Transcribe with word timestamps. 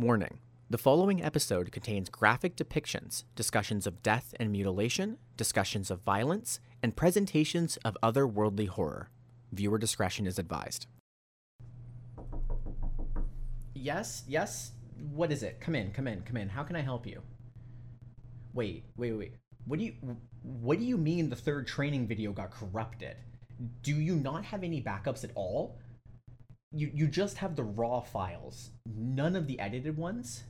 Warning 0.00 0.38
The 0.70 0.78
following 0.78 1.22
episode 1.22 1.72
contains 1.72 2.08
graphic 2.08 2.56
depictions, 2.56 3.24
discussions 3.36 3.86
of 3.86 4.02
death 4.02 4.34
and 4.40 4.50
mutilation, 4.50 5.18
discussions 5.36 5.90
of 5.90 6.00
violence, 6.00 6.58
and 6.82 6.96
presentations 6.96 7.76
of 7.84 7.98
otherworldly 8.02 8.66
horror. 8.68 9.10
Viewer 9.52 9.76
discretion 9.76 10.26
is 10.26 10.38
advised. 10.38 10.86
Yes, 13.74 14.22
yes. 14.26 14.72
What 15.12 15.30
is 15.30 15.42
it? 15.42 15.60
Come 15.60 15.74
in, 15.74 15.92
come 15.92 16.06
in, 16.06 16.22
come 16.22 16.38
in. 16.38 16.48
How 16.48 16.62
can 16.62 16.76
I 16.76 16.80
help 16.80 17.06
you? 17.06 17.20
Wait, 18.54 18.84
wait, 18.96 19.12
wait. 19.12 19.34
What 19.66 19.78
do 19.78 19.84
you 19.84 19.92
what 20.42 20.78
do 20.78 20.84
you 20.86 20.96
mean 20.96 21.28
the 21.28 21.36
third 21.36 21.66
training 21.66 22.06
video 22.06 22.32
got 22.32 22.52
corrupted? 22.52 23.16
Do 23.82 23.92
you 23.92 24.16
not 24.16 24.46
have 24.46 24.64
any 24.64 24.80
backups 24.80 25.24
at 25.24 25.30
all? 25.34 25.78
You 26.72 26.90
you 26.94 27.08
just 27.08 27.38
have 27.38 27.56
the 27.56 27.64
raw 27.64 28.00
files, 28.00 28.70
none 28.86 29.34
of 29.34 29.46
the 29.48 29.58
edited 29.58 29.96
ones? 29.96 30.44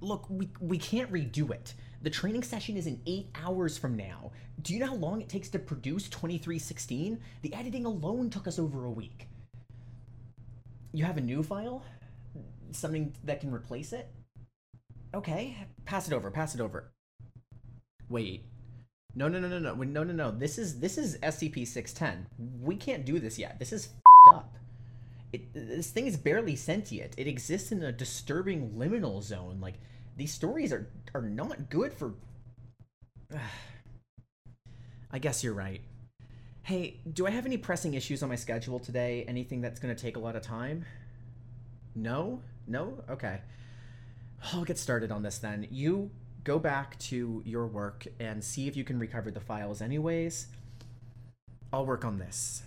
Look, 0.00 0.28
we 0.28 0.50
we 0.60 0.78
can't 0.78 1.12
redo 1.12 1.52
it. 1.52 1.74
The 2.02 2.10
training 2.10 2.42
session 2.42 2.76
is 2.76 2.86
in 2.86 3.00
8 3.06 3.28
hours 3.36 3.78
from 3.78 3.96
now. 3.96 4.32
Do 4.60 4.74
you 4.74 4.80
know 4.80 4.88
how 4.88 4.94
long 4.94 5.22
it 5.22 5.28
takes 5.28 5.48
to 5.50 5.58
produce 5.58 6.08
2316? 6.08 7.20
The 7.42 7.54
editing 7.54 7.86
alone 7.86 8.30
took 8.30 8.46
us 8.46 8.58
over 8.58 8.84
a 8.84 8.90
week. 8.90 9.28
You 10.92 11.04
have 11.04 11.16
a 11.16 11.22
new 11.22 11.42
file? 11.42 11.82
Something 12.72 13.14
that 13.24 13.40
can 13.40 13.52
replace 13.52 13.92
it? 13.92 14.10
Okay, 15.14 15.56
pass 15.86 16.08
it 16.08 16.12
over. 16.12 16.30
Pass 16.30 16.54
it 16.54 16.60
over. 16.60 16.92
Wait. 18.08 18.44
No, 19.14 19.28
no, 19.28 19.38
no, 19.38 19.48
no, 19.48 19.58
no. 19.58 19.74
No, 19.74 20.04
no, 20.04 20.12
no. 20.12 20.30
This 20.30 20.58
is 20.58 20.80
this 20.80 20.98
is 20.98 21.18
SCP-610. 21.18 22.26
We 22.60 22.76
can't 22.76 23.04
do 23.04 23.18
this 23.18 23.38
yet. 23.38 23.58
This 23.58 23.72
is 23.72 23.90
up. 24.32 24.56
It, 25.32 25.52
this 25.52 25.90
thing 25.90 26.06
is 26.06 26.16
barely 26.16 26.56
sentient. 26.56 27.14
It 27.16 27.26
exists 27.26 27.72
in 27.72 27.82
a 27.82 27.92
disturbing 27.92 28.70
liminal 28.70 29.22
zone. 29.22 29.58
Like 29.60 29.74
these 30.16 30.32
stories 30.32 30.72
are 30.72 30.88
are 31.14 31.22
not 31.22 31.70
good 31.70 31.92
for 31.92 32.14
I 35.10 35.18
guess 35.18 35.44
you're 35.44 35.54
right. 35.54 35.80
Hey, 36.62 37.00
do 37.12 37.26
I 37.26 37.30
have 37.30 37.46
any 37.46 37.56
pressing 37.56 37.94
issues 37.94 38.22
on 38.22 38.28
my 38.28 38.36
schedule 38.36 38.80
today? 38.80 39.24
Anything 39.28 39.60
that's 39.60 39.78
going 39.78 39.94
to 39.94 40.02
take 40.02 40.16
a 40.16 40.18
lot 40.18 40.34
of 40.34 40.42
time? 40.42 40.84
No? 41.94 42.42
No? 42.66 43.04
Okay. 43.08 43.40
I'll 44.52 44.64
get 44.64 44.78
started 44.78 45.12
on 45.12 45.22
this 45.22 45.38
then. 45.38 45.68
You 45.70 46.10
go 46.44 46.58
back 46.58 46.98
to 46.98 47.42
your 47.44 47.66
work 47.66 48.06
and 48.20 48.44
see 48.44 48.68
if 48.68 48.76
you 48.76 48.84
can 48.84 48.98
recover 48.98 49.30
the 49.30 49.40
files 49.40 49.80
anyways. 49.82 50.46
I'll 51.72 51.86
work 51.86 52.04
on 52.04 52.18
this. 52.18 52.62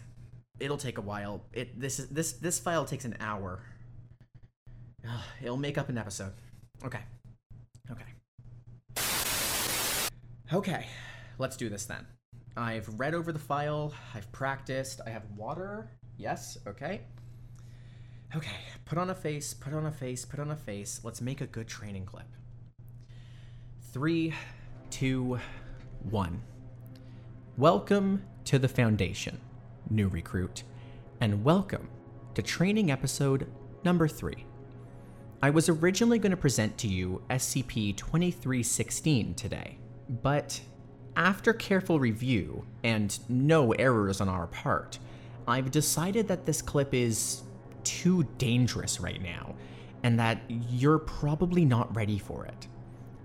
It'll 0.59 0.77
take 0.77 0.97
a 0.97 1.01
while. 1.01 1.43
It 1.53 1.79
this 1.79 1.99
is 1.99 2.09
this 2.09 2.33
this 2.33 2.59
file 2.59 2.85
takes 2.85 3.05
an 3.05 3.15
hour. 3.19 3.61
Ugh, 5.07 5.23
It'll 5.41 5.57
make 5.57 5.77
up 5.77 5.89
an 5.89 5.97
episode. 5.97 6.33
Okay. 6.83 6.99
Okay. 7.91 8.03
Okay. 10.51 10.87
Let's 11.37 11.55
do 11.55 11.69
this 11.69 11.85
then. 11.85 12.05
I've 12.57 12.89
read 12.99 13.13
over 13.13 13.31
the 13.31 13.39
file, 13.39 13.93
I've 14.15 14.31
practiced, 14.31 14.99
I 15.05 15.11
have 15.11 15.23
water. 15.35 15.91
Yes, 16.17 16.57
okay. 16.65 17.01
Okay, 18.35 18.57
put 18.83 18.97
on 18.97 19.11
a 19.11 19.15
face, 19.15 19.53
put 19.53 19.73
on 19.73 19.85
a 19.85 19.91
face, 19.91 20.25
put 20.25 20.39
on 20.39 20.49
a 20.49 20.55
face. 20.55 21.01
Let's 21.03 21.21
make 21.21 21.39
a 21.41 21.45
good 21.45 21.67
training 21.67 22.05
clip. 22.05 22.25
Three, 23.97 24.31
two, 24.91 25.39
one. 26.03 26.43
Welcome 27.57 28.21
to 28.43 28.59
the 28.59 28.67
Foundation, 28.67 29.41
new 29.89 30.07
recruit, 30.07 30.61
and 31.19 31.43
welcome 31.43 31.89
to 32.35 32.43
training 32.43 32.91
episode 32.91 33.51
number 33.83 34.07
three. 34.07 34.45
I 35.41 35.49
was 35.49 35.67
originally 35.67 36.19
going 36.19 36.29
to 36.29 36.37
present 36.37 36.77
to 36.77 36.87
you 36.87 37.23
SCP 37.31 37.97
2316 37.97 39.33
today, 39.33 39.79
but 40.21 40.61
after 41.15 41.51
careful 41.51 41.99
review 41.99 42.67
and 42.83 43.17
no 43.27 43.71
errors 43.71 44.21
on 44.21 44.29
our 44.29 44.45
part, 44.45 44.99
I've 45.47 45.71
decided 45.71 46.27
that 46.27 46.45
this 46.45 46.61
clip 46.61 46.93
is 46.93 47.41
too 47.83 48.27
dangerous 48.37 48.99
right 48.99 49.23
now, 49.23 49.55
and 50.03 50.19
that 50.19 50.43
you're 50.47 50.99
probably 50.99 51.65
not 51.65 51.95
ready 51.95 52.19
for 52.19 52.45
it. 52.45 52.67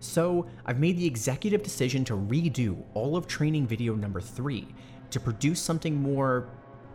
So, 0.02 0.48
I've 0.66 0.80
made 0.80 0.96
the 0.96 1.06
executive 1.06 1.62
decision 1.62 2.04
to 2.06 2.14
redo 2.14 2.82
all 2.92 3.16
of 3.16 3.28
training 3.28 3.68
video 3.68 3.94
number 3.94 4.20
three 4.20 4.66
to 5.10 5.20
produce 5.20 5.60
something 5.60 5.94
more 5.94 6.48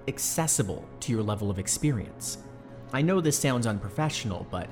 accessible 0.10 0.86
to 1.00 1.14
your 1.14 1.24
level 1.24 1.50
of 1.50 1.58
experience. 1.58 2.40
I 2.92 3.02
know 3.02 3.22
this 3.22 3.40
sounds 3.40 3.66
unprofessional, 3.66 4.46
but 4.52 4.70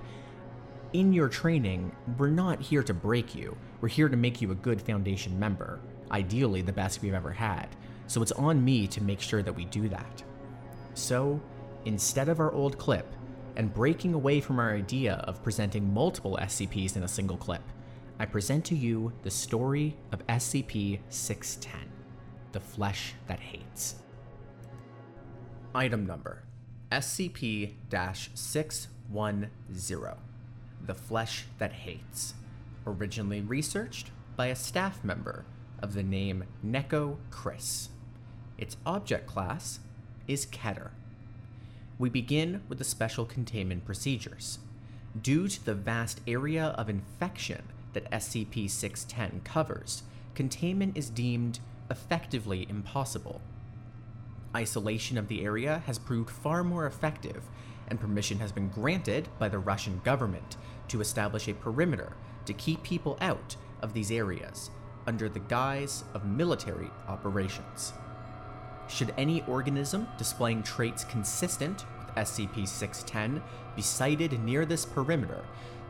in 0.92 1.14
your 1.14 1.30
training, 1.30 1.96
we're 2.18 2.28
not 2.28 2.60
here 2.60 2.84
to 2.84 2.94
break 2.94 3.36
you, 3.36 3.56
we're 3.80 3.88
here 3.88 4.10
to 4.10 4.18
make 4.18 4.42
you 4.42 4.52
a 4.52 4.56
good 4.56 4.82
Foundation 4.82 5.40
member, 5.40 5.80
ideally 6.12 6.62
the 6.62 6.74
best 6.74 7.02
we've 7.02 7.14
ever 7.14 7.32
had, 7.32 7.70
so 8.08 8.22
it's 8.22 8.34
on 8.34 8.64
me 8.66 8.86
to 8.88 9.02
make 9.02 9.22
sure 9.22 9.44
that 9.44 9.56
we 9.56 9.64
do 9.64 9.88
that. 9.88 10.24
So, 10.94 11.40
instead 11.86 12.28
of 12.28 12.42
our 12.42 12.52
old 12.52 12.78
clip, 12.78 13.08
and 13.56 13.74
breaking 13.74 14.14
away 14.14 14.42
from 14.42 14.60
our 14.60 14.74
idea 14.74 15.14
of 15.24 15.42
presenting 15.42 15.94
multiple 15.94 16.38
SCPs 16.42 16.98
in 16.98 17.04
a 17.04 17.08
single 17.08 17.38
clip, 17.38 17.62
I 18.18 18.26
present 18.26 18.64
to 18.66 18.76
you 18.76 19.12
the 19.24 19.30
story 19.30 19.98
of 20.14 20.26
SCP 20.28 21.00
610 21.10 21.92
The 22.54 22.62
Flesh 22.62 23.14
That 23.28 23.42
Hates. 23.42 23.96
Item 25.74 26.06
number 26.06 26.44
SCP 26.94 27.74
610 27.90 29.50
The 30.86 30.94
Flesh 30.94 31.46
That 31.58 31.74
Hates. 31.74 32.36
Originally 32.88 33.42
researched 33.42 34.12
by 34.38 34.46
a 34.48 34.56
staff 34.56 35.04
member 35.04 35.44
of 35.82 35.94
the 35.94 36.04
name 36.04 36.46
Neko 36.66 37.18
Chris. 37.32 37.90
Its 38.58 38.78
object 38.86 39.28
class 39.28 39.82
is 40.26 40.46
Keter. 40.46 40.92
We 42.00 42.10
begin 42.10 42.62
with 42.70 42.78
the 42.78 42.86
special 42.86 43.26
containment 43.26 43.84
procedures. 43.84 44.60
Due 45.22 45.50
to 45.50 45.66
the 45.66 45.76
vast 45.76 46.22
area 46.26 46.68
of 46.78 46.90
infection 46.90 47.64
that 47.96 48.12
SCP 48.12 48.70
610 48.70 49.42
covers, 49.44 50.04
containment 50.36 50.96
is 50.96 51.10
deemed 51.10 51.60
effectively 51.90 52.68
impossible. 52.70 53.42
Isolation 54.56 55.18
of 55.18 55.28
the 55.28 55.44
area 55.44 55.82
has 55.88 55.98
proved 55.98 56.30
far 56.30 56.64
more 56.64 56.86
effective, 56.86 57.44
and 57.88 58.00
permission 58.00 58.40
has 58.40 58.52
been 58.52 58.70
granted 58.70 59.28
by 59.40 59.50
the 59.50 59.58
Russian 59.60 60.00
government 60.04 60.58
to 60.90 61.02
establish 61.02 61.48
a 61.48 61.54
perimeter 61.54 62.14
to 62.46 62.54
keep 62.54 62.84
people 62.84 63.18
out 63.20 63.56
of 63.82 63.94
these 63.94 64.12
areas 64.12 64.70
under 65.08 65.30
the 65.30 65.40
guise 65.40 66.04
of 66.14 66.26
military 66.26 66.90
operations. 67.08 67.94
Should 68.88 69.14
any 69.18 69.44
organism 69.48 70.08
displaying 70.18 70.64
traits 70.64 71.04
consistent 71.06 71.86
with 72.00 72.16
SCP 72.16 72.68
610 72.68 73.42
be 73.76 73.82
sighted 73.82 74.40
near 74.44 74.66
this 74.66 74.86
perimeter, 74.86 75.44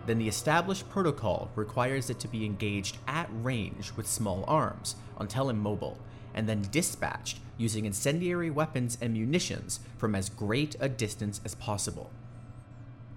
then 0.06 0.18
the 0.18 0.28
established 0.28 0.90
protocol 0.90 1.50
requires 1.56 2.10
it 2.10 2.20
to 2.20 2.28
be 2.28 2.46
engaged 2.46 2.98
at 3.08 3.30
range 3.32 3.94
with 3.96 4.08
small 4.08 4.44
arms 4.48 4.96
until 5.20 5.50
immobile, 5.50 5.98
and 6.34 6.48
then 6.48 6.68
dispatched 6.72 7.40
using 7.58 7.86
incendiary 7.86 8.50
weapons 8.50 8.98
and 9.02 9.14
munitions 9.14 9.80
from 9.98 10.16
as 10.16 10.30
great 10.30 10.76
a 10.80 10.90
distance 10.90 11.42
as 11.46 11.56
possible. 11.56 12.12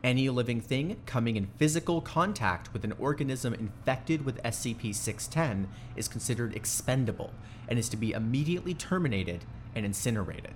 Any 0.04 0.28
living 0.30 0.60
thing 0.60 0.96
coming 1.06 1.34
in 1.36 1.48
physical 1.58 2.00
contact 2.00 2.72
with 2.72 2.84
an 2.84 2.94
organism 3.00 3.52
infected 3.52 4.24
with 4.24 4.42
SCP 4.44 4.94
610 4.94 5.68
is 5.96 6.06
considered 6.06 6.54
expendable 6.54 7.32
and 7.68 7.80
is 7.80 7.88
to 7.88 7.96
be 7.96 8.12
immediately 8.12 8.74
terminated 8.74 9.44
and 9.74 9.84
incinerated. 9.84 10.54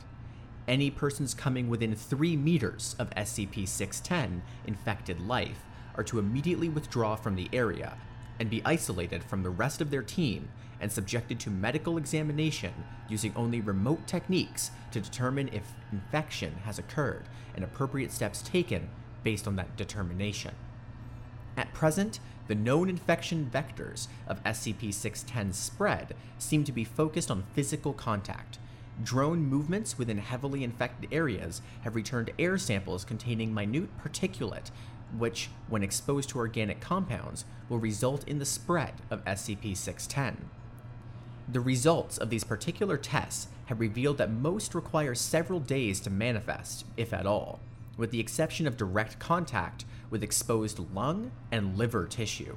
Any 0.69 0.91
persons 0.93 1.35
coming 1.35 1.69
within 1.69 1.97
3 1.97 2.37
meters 2.37 2.95
of 3.01 3.11
SCP 3.11 3.67
610 3.67 4.43
infected 4.65 5.21
life 5.21 5.65
are 5.95 6.05
to 6.05 6.19
immediately 6.19 6.69
withdraw 6.69 7.17
from 7.17 7.37
the 7.37 7.49
area 7.53 7.97
and 8.39 8.51
be 8.51 8.63
isolated 8.65 9.23
from 9.23 9.43
the 9.43 9.51
rest 9.51 9.81
of 9.81 9.91
their 9.91 10.03
team 10.03 10.49
and 10.81 10.91
subjected 10.91 11.39
to 11.39 11.51
medical 11.51 11.97
examination 11.97 12.73
using 13.09 13.33
only 13.37 13.61
remote 13.61 14.07
techniques 14.07 14.73
to 14.91 15.01
determine 15.01 15.49
if 15.53 15.75
infection 15.93 16.55
has 16.65 16.79
occurred 16.79 17.25
and 17.55 17.65
appropriate 17.65 18.11
steps 18.11 18.43
taken 18.43 18.91
based 19.23 19.47
on 19.47 19.57
that 19.57 19.77
determination. 19.77 20.55
At 21.57 21.73
present, 21.73 22.19
the 22.49 22.55
known 22.55 22.89
infection 22.89 23.49
vectors 23.53 24.09
of 24.27 24.43
SCP 24.43 24.89
610's 24.89 25.57
spread 25.57 26.15
seem 26.39 26.65
to 26.65 26.73
be 26.73 26.85
focused 26.85 27.31
on 27.31 27.45
physical 27.55 27.93
contact. 27.93 28.59
Drone 29.03 29.47
movements 29.47 29.97
within 29.97 30.19
heavily 30.19 30.65
infected 30.65 31.13
areas 31.13 31.63
have 31.83 31.95
returned 31.95 32.33
air 32.39 32.59
samples 32.59 33.05
containing 33.05 33.55
minute 33.55 33.89
particulate, 34.03 34.71
which, 35.19 35.51
when 35.69 35.83
exposed 35.83 36.29
to 36.31 36.39
organic 36.39 36.81
compounds, 36.81 37.45
will 37.69 37.79
result 37.79 38.27
in 38.29 38.39
the 38.39 38.45
spread 38.45 38.95
of 39.11 39.25
SCP 39.25 39.77
610. 39.77 40.49
The 41.49 41.61
results 41.61 42.19
of 42.19 42.31
these 42.31 42.45
particular 42.45 42.97
tests 42.97 43.49
have 43.67 43.81
revealed 43.81 44.19
that 44.19 44.31
most 44.31 44.75
require 44.75 45.15
several 45.15 45.61
days 45.61 46.01
to 46.01 46.11
manifest, 46.11 46.85
if 46.97 47.13
at 47.13 47.27
all, 47.27 47.61
with 47.97 48.11
the 48.11 48.21
exception 48.21 48.67
of 48.67 48.77
direct 48.77 49.19
contact 49.19 49.85
with 50.11 50.23
exposed 50.23 50.79
lung 50.95 51.33
and 51.51 51.77
liver 51.77 52.07
tissue. 52.07 52.57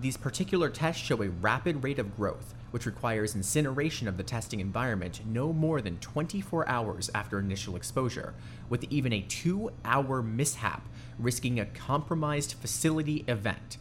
These 0.00 0.16
particular 0.16 0.70
tests 0.70 1.02
show 1.02 1.22
a 1.22 1.28
rapid 1.28 1.84
rate 1.84 1.98
of 1.98 2.16
growth, 2.16 2.54
which 2.74 2.86
requires 2.86 3.36
incineration 3.36 4.08
of 4.08 4.16
the 4.16 4.22
testing 4.24 4.58
environment 4.58 5.20
no 5.24 5.52
more 5.52 5.80
than 5.80 5.96
24 5.98 6.68
hours 6.68 7.08
after 7.14 7.38
initial 7.38 7.76
exposure, 7.76 8.34
with 8.68 8.82
even 8.90 9.12
a 9.12 9.20
two 9.20 9.70
hour 9.84 10.20
mishap 10.20 10.84
risking 11.16 11.60
a 11.60 11.66
compromised 11.66 12.54
facility 12.54 13.24
event. 13.28 13.76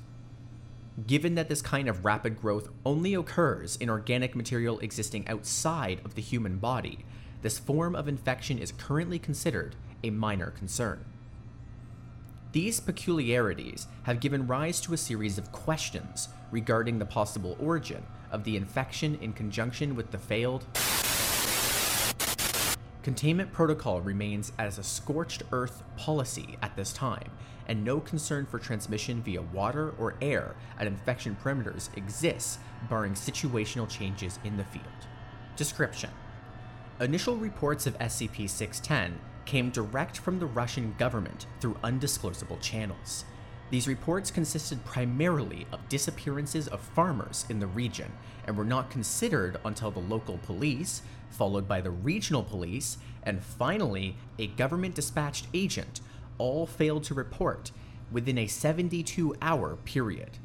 Given 1.08 1.34
that 1.34 1.50
this 1.50 1.64
kind 1.64 1.90
of 1.90 2.06
rapid 2.06 2.40
growth 2.40 2.70
only 2.86 3.16
occurs 3.16 3.78
in 3.78 3.90
organic 3.90 4.36
material 4.36 4.78
existing 4.78 5.28
outside 5.28 6.00
of 6.06 6.14
the 6.14 6.22
human 6.22 6.60
body, 6.60 7.00
this 7.42 7.58
form 7.58 7.96
of 7.96 8.08
infection 8.08 8.60
is 8.60 8.74
currently 8.74 9.18
considered 9.18 9.76
a 10.04 10.12
minor 10.12 10.52
concern. 10.52 11.04
These 12.52 12.80
peculiarities 12.80 13.88
have 14.04 14.20
given 14.20 14.46
rise 14.46 14.80
to 14.82 14.94
a 14.94 14.98
series 14.98 15.40
of 15.40 15.52
questions 15.52 16.30
regarding 16.52 17.00
the 17.00 17.06
possible 17.08 17.58
origin 17.60 18.04
of 18.34 18.44
the 18.44 18.58
infection 18.58 19.18
in 19.22 19.32
conjunction 19.32 19.96
with 19.96 20.12
the 20.12 20.18
failed 20.18 20.66
Containment 23.04 23.52
protocol 23.52 24.00
remains 24.00 24.54
as 24.58 24.78
a 24.78 24.84
scorched 24.84 25.44
earth 25.52 25.84
policy 25.98 26.58
at 26.62 26.74
this 26.78 26.94
time, 26.94 27.30
and 27.68 27.84
no 27.84 28.00
concern 28.00 28.46
for 28.46 28.60
transmission 28.60 29.22
via 29.22 29.42
water 29.42 29.94
or 30.00 30.16
air 30.22 30.56
at 30.80 30.88
infection 30.88 31.36
perimeters 31.44 31.90
exists, 31.98 32.60
barring 32.90 33.14
situational 33.14 33.90
changes 33.90 34.40
in 34.46 34.56
the 34.56 34.64
field. 34.64 34.86
Description 35.58 36.12
Initial 37.02 37.36
reports 37.36 37.86
of 37.86 38.00
SCP 38.00 38.50
610 38.50 39.20
came 39.44 39.70
direct 39.70 40.18
from 40.18 40.40
the 40.40 40.46
Russian 40.46 40.96
government 40.98 41.46
through 41.60 41.74
undisclosable 41.84 42.62
channels. 42.62 43.26
These 43.74 43.88
reports 43.88 44.30
consisted 44.30 44.86
primarily 44.86 45.66
of 45.72 45.90
disappearances 45.90 46.68
of 46.68 46.80
farmers 46.80 47.44
in 47.50 47.58
the 47.58 47.66
region 47.66 48.12
and 48.46 48.56
were 48.56 48.64
not 48.64 48.92
considered 48.92 49.58
until 49.66 49.90
the 49.90 49.98
local 49.98 50.38
police, 50.38 51.02
followed 51.32 51.68
by 51.68 51.82
the 51.82 51.90
regional 51.90 52.44
police, 52.44 53.00
and 53.24 53.44
finally 53.44 54.16
a 54.38 54.46
government 54.46 54.94
dispatched 54.94 55.48
agent 55.56 56.02
all 56.38 56.68
failed 56.68 57.04
to 57.06 57.16
report 57.16 57.72
within 58.12 58.38
a 58.38 58.46
72 58.46 59.36
hour 59.42 59.78
period. 59.78 60.38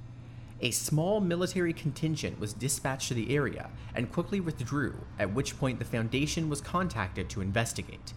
A 0.63 0.71
small 0.71 1.21
military 1.21 1.75
contingent 1.75 2.41
was 2.41 2.55
dispatched 2.55 3.09
to 3.09 3.15
the 3.15 3.37
area 3.37 3.69
and 3.95 4.11
quickly 4.11 4.41
withdrew, 4.41 5.05
at 5.19 5.35
which 5.35 5.59
point 5.59 5.79
the 5.79 5.85
Foundation 5.85 6.49
was 6.49 6.63
contacted 6.63 7.29
to 7.29 7.43
investigate. 7.43 8.15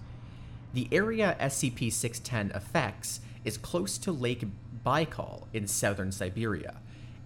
The 0.73 0.87
area 0.89 1.35
SCP 1.37 1.91
610 1.91 2.55
affects 2.55 3.19
is 3.43 3.57
close 3.57 3.97
to 3.97 4.11
Lake 4.13 4.45
Baikal 4.85 5.47
in 5.53 5.67
southern 5.67 6.11
Siberia. 6.11 6.77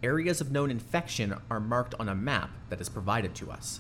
Areas 0.04 0.42
of 0.42 0.52
known 0.52 0.70
infection 0.70 1.36
are 1.50 1.60
marked 1.60 1.96
on 2.00 2.10
a 2.10 2.16
map 2.16 2.52
that 2.70 2.82
is 2.82 2.90
provided 2.90 3.34
to 3.36 3.52
us. 3.52 3.80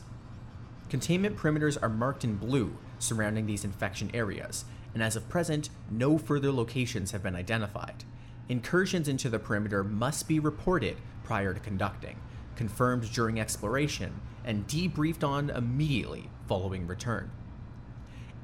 Containment 0.90 1.38
perimeters 1.38 1.78
are 1.82 1.90
marked 1.90 2.24
in 2.24 2.38
blue 2.38 2.78
surrounding 3.00 3.46
these 3.46 3.66
infection 3.66 4.10
areas, 4.14 4.66
and 4.94 5.04
as 5.04 5.16
of 5.16 5.28
present, 5.28 5.70
no 5.90 6.18
further 6.18 6.52
locations 6.52 7.12
have 7.12 7.22
been 7.22 7.36
identified. 7.36 8.06
Incursions 8.48 9.08
into 9.08 9.30
the 9.30 9.40
perimeter 9.40 9.84
must 9.84 10.28
be 10.28 10.40
reported 10.40 10.98
prior 11.24 11.54
to 11.54 11.60
conducting, 11.60 12.18
confirmed 12.56 13.12
during 13.12 13.40
exploration, 13.40 14.22
and 14.46 14.68
debriefed 14.68 15.28
on 15.28 15.50
immediately 15.50 16.30
following 16.48 16.88
return. 16.88 17.32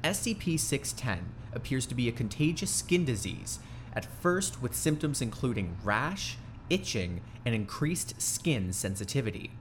SCP 0.02 0.58
610 0.58 1.32
appears 1.54 1.86
to 1.86 1.94
be 1.94 2.08
a 2.08 2.12
contagious 2.12 2.70
skin 2.70 3.04
disease 3.04 3.60
at 3.94 4.04
first 4.04 4.62
with 4.62 4.74
symptoms 4.74 5.20
including 5.20 5.76
rash, 5.82 6.38
itching, 6.70 7.20
and 7.44 7.54
increased 7.54 8.20
skin 8.20 8.72
sensitivity. 8.72 9.52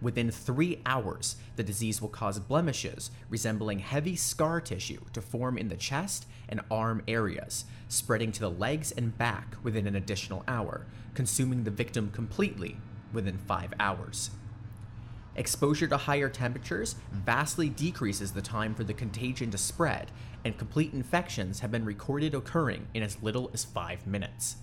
Within 0.00 0.32
three 0.32 0.80
hours, 0.84 1.36
the 1.54 1.62
disease 1.62 2.02
will 2.02 2.08
cause 2.08 2.40
blemishes 2.40 3.12
resembling 3.30 3.78
heavy 3.78 4.16
scar 4.16 4.60
tissue 4.60 5.00
to 5.12 5.22
form 5.22 5.56
in 5.56 5.68
the 5.68 5.76
chest 5.76 6.26
and 6.48 6.60
arm 6.70 7.02
areas, 7.06 7.64
spreading 7.86 8.32
to 8.32 8.40
the 8.40 8.50
legs 8.50 8.90
and 8.90 9.16
back 9.16 9.54
within 9.62 9.86
an 9.86 9.94
additional 9.94 10.42
hour, 10.48 10.86
consuming 11.14 11.62
the 11.62 11.70
victim 11.70 12.10
completely 12.10 12.78
within 13.12 13.38
five 13.38 13.72
hours. 13.78 14.30
Exposure 15.34 15.86
to 15.88 15.96
higher 15.96 16.28
temperatures 16.28 16.96
vastly 17.10 17.68
decreases 17.68 18.32
the 18.32 18.42
time 18.42 18.74
for 18.74 18.84
the 18.84 18.92
contagion 18.92 19.50
to 19.50 19.58
spread, 19.58 20.10
and 20.44 20.58
complete 20.58 20.92
infections 20.92 21.60
have 21.60 21.70
been 21.70 21.84
recorded 21.84 22.34
occurring 22.34 22.86
in 22.92 23.02
as 23.02 23.22
little 23.22 23.50
as 23.54 23.64
5 23.64 24.06
minutes. 24.06 24.56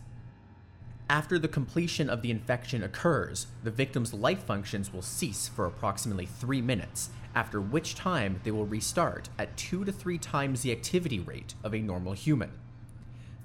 After 1.10 1.40
the 1.40 1.48
completion 1.48 2.08
of 2.08 2.22
the 2.22 2.30
infection 2.30 2.84
occurs, 2.84 3.48
the 3.64 3.72
victim's 3.72 4.14
life 4.14 4.44
functions 4.44 4.94
will 4.94 5.02
cease 5.02 5.48
for 5.48 5.66
approximately 5.66 6.28
3 6.28 6.62
minutes, 6.62 7.10
after 7.34 7.60
which 7.60 7.96
time 7.96 8.40
they 8.44 8.52
will 8.52 8.68
restart 8.68 9.30
at 9.40 9.58
2 9.58 9.86
to 9.86 9.92
3 9.92 10.20
times 10.20 10.62
the 10.62 10.72
activity 10.72 11.20
rate 11.20 11.56
of 11.64 11.74
a 11.74 11.80
normal 11.80 12.14
human. 12.14 12.52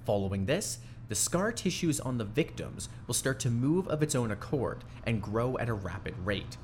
Following 0.05 0.45
this, 0.45 0.77
the 1.07 1.15
scar 1.15 1.51
tissues 1.51 1.99
on 1.99 2.19
the 2.19 2.23
victims 2.23 2.89
will 3.07 3.15
start 3.15 3.39
to 3.39 3.49
move 3.49 3.87
of 3.87 4.03
its 4.03 4.13
own 4.13 4.29
accord 4.29 4.83
and 5.03 5.21
grow 5.21 5.57
at 5.57 5.69
a 5.69 5.73
rapid 5.73 6.13
rate. 6.23 6.57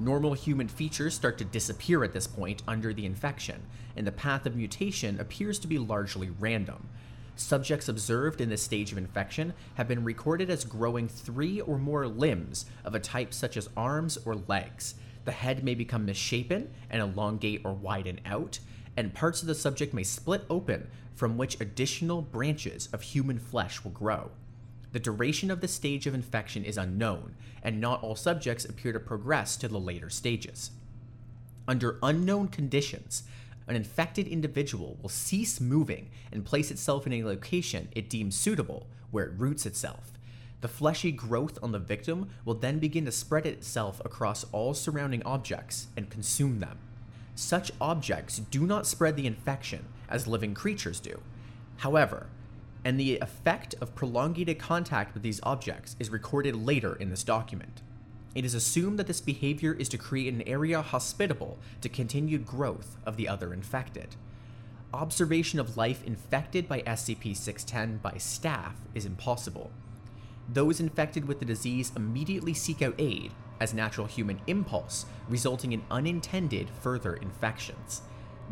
Normal 0.00 0.32
human 0.32 0.66
features 0.66 1.14
start 1.14 1.36
to 1.36 1.44
disappear 1.44 2.02
at 2.02 2.14
this 2.14 2.26
point 2.26 2.62
under 2.66 2.94
the 2.94 3.04
infection, 3.04 3.60
and 3.94 4.06
the 4.06 4.12
path 4.12 4.46
of 4.46 4.56
mutation 4.56 5.20
appears 5.20 5.58
to 5.58 5.68
be 5.68 5.76
largely 5.76 6.30
random. 6.40 6.88
Subjects 7.36 7.86
observed 7.86 8.40
in 8.40 8.48
this 8.48 8.62
stage 8.62 8.92
of 8.92 8.98
infection 8.98 9.52
have 9.74 9.88
been 9.88 10.02
recorded 10.02 10.48
as 10.48 10.64
growing 10.64 11.06
three 11.06 11.60
or 11.60 11.76
more 11.76 12.08
limbs 12.08 12.64
of 12.82 12.94
a 12.94 13.00
type 13.00 13.34
such 13.34 13.58
as 13.58 13.68
arms 13.76 14.16
or 14.24 14.36
legs. 14.48 14.94
The 15.26 15.32
head 15.32 15.62
may 15.62 15.74
become 15.74 16.06
misshapen 16.06 16.70
and 16.88 17.02
elongate 17.02 17.60
or 17.62 17.74
widen 17.74 18.20
out, 18.24 18.58
and 18.96 19.12
parts 19.12 19.42
of 19.42 19.48
the 19.48 19.54
subject 19.54 19.92
may 19.92 20.02
split 20.02 20.44
open, 20.48 20.88
from 21.14 21.36
which 21.36 21.60
additional 21.60 22.22
branches 22.22 22.88
of 22.94 23.02
human 23.02 23.38
flesh 23.38 23.84
will 23.84 23.90
grow. 23.90 24.30
The 24.92 25.00
duration 25.00 25.50
of 25.50 25.60
the 25.60 25.68
stage 25.68 26.06
of 26.06 26.14
infection 26.14 26.64
is 26.64 26.76
unknown, 26.76 27.36
and 27.62 27.80
not 27.80 28.02
all 28.02 28.16
subjects 28.16 28.64
appear 28.64 28.92
to 28.92 29.00
progress 29.00 29.56
to 29.58 29.68
the 29.68 29.78
later 29.78 30.10
stages. 30.10 30.72
Under 31.68 31.98
unknown 32.02 32.48
conditions, 32.48 33.22
an 33.68 33.76
infected 33.76 34.26
individual 34.26 34.98
will 35.00 35.08
cease 35.08 35.60
moving 35.60 36.10
and 36.32 36.44
place 36.44 36.72
itself 36.72 37.06
in 37.06 37.12
a 37.12 37.24
location 37.24 37.88
it 37.92 38.10
deems 38.10 38.34
suitable, 38.34 38.88
where 39.12 39.26
it 39.26 39.38
roots 39.38 39.64
itself. 39.64 40.12
The 40.60 40.68
fleshy 40.68 41.12
growth 41.12 41.58
on 41.62 41.72
the 41.72 41.78
victim 41.78 42.30
will 42.44 42.54
then 42.54 42.80
begin 42.80 43.04
to 43.04 43.12
spread 43.12 43.46
itself 43.46 44.00
across 44.04 44.44
all 44.52 44.74
surrounding 44.74 45.22
objects 45.22 45.86
and 45.96 46.10
consume 46.10 46.58
them. 46.58 46.78
Such 47.34 47.70
objects 47.80 48.38
do 48.38 48.66
not 48.66 48.86
spread 48.86 49.16
the 49.16 49.26
infection 49.26 49.86
as 50.08 50.26
living 50.26 50.52
creatures 50.52 51.00
do. 51.00 51.20
However, 51.78 52.26
and 52.84 52.98
the 52.98 53.18
effect 53.18 53.74
of 53.80 53.94
prolongated 53.94 54.58
contact 54.58 55.14
with 55.14 55.22
these 55.22 55.40
objects 55.42 55.96
is 55.98 56.10
recorded 56.10 56.56
later 56.56 56.94
in 56.94 57.10
this 57.10 57.24
document. 57.24 57.82
It 58.34 58.44
is 58.44 58.54
assumed 58.54 58.98
that 58.98 59.06
this 59.06 59.20
behavior 59.20 59.72
is 59.72 59.88
to 59.90 59.98
create 59.98 60.32
an 60.32 60.42
area 60.42 60.80
hospitable 60.82 61.58
to 61.80 61.88
continued 61.88 62.46
growth 62.46 62.96
of 63.04 63.16
the 63.16 63.28
other 63.28 63.52
infected. 63.52 64.16
Observation 64.94 65.58
of 65.60 65.76
life 65.76 66.02
infected 66.04 66.68
by 66.68 66.80
SCP 66.82 67.36
610 67.36 67.98
by 67.98 68.18
staff 68.18 68.76
is 68.94 69.04
impossible. 69.04 69.70
Those 70.48 70.80
infected 70.80 71.26
with 71.26 71.38
the 71.38 71.44
disease 71.44 71.92
immediately 71.94 72.54
seek 72.54 72.82
out 72.82 72.94
aid 72.98 73.32
as 73.60 73.74
natural 73.74 74.06
human 74.06 74.40
impulse, 74.46 75.06
resulting 75.28 75.72
in 75.72 75.82
unintended 75.90 76.70
further 76.80 77.14
infections 77.14 78.02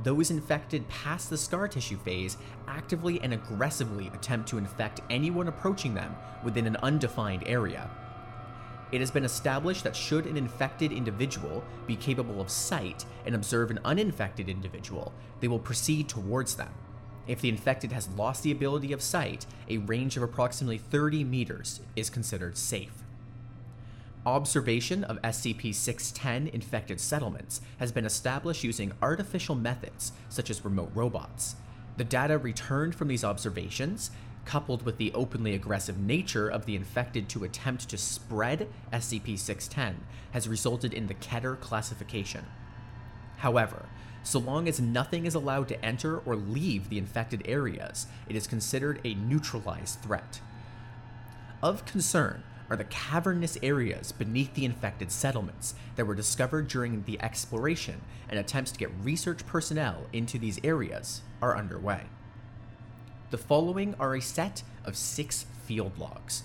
those 0.02 0.30
infected 0.30 0.88
past 0.88 1.30
the 1.30 1.36
scar 1.36 1.68
tissue 1.68 1.98
phase 1.98 2.36
actively 2.66 3.20
and 3.22 3.34
aggressively 3.34 4.08
attempt 4.08 4.48
to 4.48 4.58
infect 4.58 5.00
anyone 5.10 5.48
approaching 5.48 5.94
them 5.94 6.14
within 6.44 6.66
an 6.66 6.76
undefined 6.76 7.42
area. 7.46 7.90
It 8.90 9.00
has 9.00 9.10
been 9.10 9.24
established 9.24 9.84
that 9.84 9.96
should 9.96 10.26
an 10.26 10.36
infected 10.36 10.92
individual 10.92 11.62
be 11.86 11.96
capable 11.96 12.40
of 12.40 12.48
sight 12.48 13.04
and 13.26 13.34
observe 13.34 13.70
an 13.70 13.80
uninfected 13.84 14.48
individual, 14.48 15.12
they 15.40 15.48
will 15.48 15.58
proceed 15.58 16.08
towards 16.08 16.54
them. 16.54 16.72
If 17.26 17.42
the 17.42 17.50
infected 17.50 17.92
has 17.92 18.08
lost 18.08 18.42
the 18.42 18.52
ability 18.52 18.92
of 18.92 19.02
sight, 19.02 19.44
a 19.68 19.78
range 19.78 20.16
of 20.16 20.22
approximately 20.22 20.78
30 20.78 21.24
meters 21.24 21.80
is 21.94 22.08
considered 22.08 22.56
safe. 22.56 23.04
Observation 24.26 25.04
of 25.04 25.22
SCP 25.22 25.74
610 25.74 26.48
infected 26.52 27.00
settlements 27.00 27.60
has 27.78 27.92
been 27.92 28.04
established 28.04 28.64
using 28.64 28.92
artificial 29.00 29.54
methods, 29.54 30.12
such 30.28 30.50
as 30.50 30.64
remote 30.64 30.90
robots. 30.94 31.56
The 31.96 32.04
data 32.04 32.36
returned 32.36 32.94
from 32.94 33.08
these 33.08 33.24
observations, 33.24 34.10
coupled 34.44 34.84
with 34.84 34.98
the 34.98 35.12
openly 35.12 35.54
aggressive 35.54 35.98
nature 35.98 36.48
of 36.48 36.66
the 36.66 36.74
infected 36.74 37.28
to 37.28 37.44
attempt 37.44 37.88
to 37.88 37.96
spread 37.96 38.68
SCP 38.92 39.38
610, 39.38 40.04
has 40.32 40.48
resulted 40.48 40.92
in 40.92 41.06
the 41.06 41.14
Keter 41.14 41.58
classification. 41.58 42.44
However, 43.38 43.86
so 44.22 44.38
long 44.38 44.68
as 44.68 44.80
nothing 44.80 45.26
is 45.26 45.34
allowed 45.34 45.68
to 45.68 45.84
enter 45.84 46.18
or 46.18 46.34
leave 46.34 46.88
the 46.88 46.98
infected 46.98 47.42
areas, 47.46 48.06
it 48.28 48.34
is 48.34 48.46
considered 48.46 49.00
a 49.04 49.14
neutralized 49.14 50.00
threat. 50.00 50.40
Of 51.62 51.84
concern 51.84 52.42
are 52.70 52.76
the 52.76 52.84
cavernous 52.84 53.56
areas 53.62 54.12
beneath 54.12 54.54
the 54.54 54.64
infected 54.64 55.10
settlements 55.10 55.74
that 55.96 56.06
were 56.06 56.14
discovered 56.14 56.68
during 56.68 57.02
the 57.04 57.20
exploration, 57.22 58.00
and 58.28 58.38
attempts 58.38 58.72
to 58.72 58.78
get 58.78 58.90
research 59.02 59.46
personnel 59.46 60.06
into 60.12 60.38
these 60.38 60.60
areas 60.62 61.22
are 61.40 61.56
underway. 61.56 62.02
The 63.30 63.38
following 63.38 63.94
are 63.98 64.14
a 64.14 64.20
set 64.20 64.62
of 64.84 64.96
six 64.96 65.46
field 65.64 65.98
logs, 65.98 66.42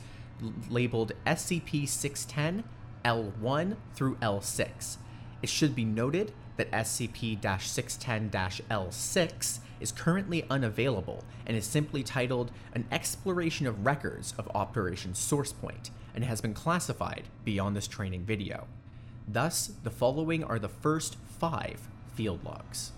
labeled 0.69 1.13
SCP 1.25 1.87
610 1.87 2.63
L1 3.05 3.75
through 3.93 4.15
L6. 4.15 4.97
It 5.41 5.49
should 5.49 5.75
be 5.75 5.85
noted 5.85 6.31
that 6.57 6.71
SCP 6.71 7.41
610 7.41 8.29
L6 8.69 9.59
is 9.79 9.91
currently 9.91 10.45
unavailable 10.49 11.23
and 11.45 11.57
is 11.57 11.65
simply 11.65 12.03
titled 12.03 12.51
An 12.73 12.85
Exploration 12.91 13.67
of 13.67 13.85
Records 13.85 14.33
of 14.37 14.49
Operation 14.55 15.13
SourcePoint 15.13 15.89
and 16.13 16.23
has 16.23 16.41
been 16.41 16.53
classified 16.53 17.23
beyond 17.43 17.75
this 17.75 17.87
training 17.87 18.23
video. 18.25 18.67
Thus, 19.27 19.71
the 19.83 19.89
following 19.89 20.43
are 20.43 20.59
the 20.59 20.69
first 20.69 21.17
five 21.39 21.87
field 22.13 22.43
logs. 22.43 22.91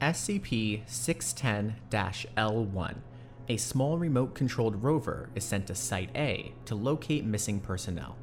SCP 0.00 0.82
610 0.88 1.76
L1 2.36 2.96
a 3.48 3.56
small 3.56 3.98
remote 3.98 4.34
controlled 4.34 4.82
rover 4.82 5.28
is 5.34 5.44
sent 5.44 5.66
to 5.66 5.74
Site 5.74 6.10
A 6.14 6.52
to 6.64 6.74
locate 6.74 7.24
missing 7.24 7.60
personnel. 7.60 8.16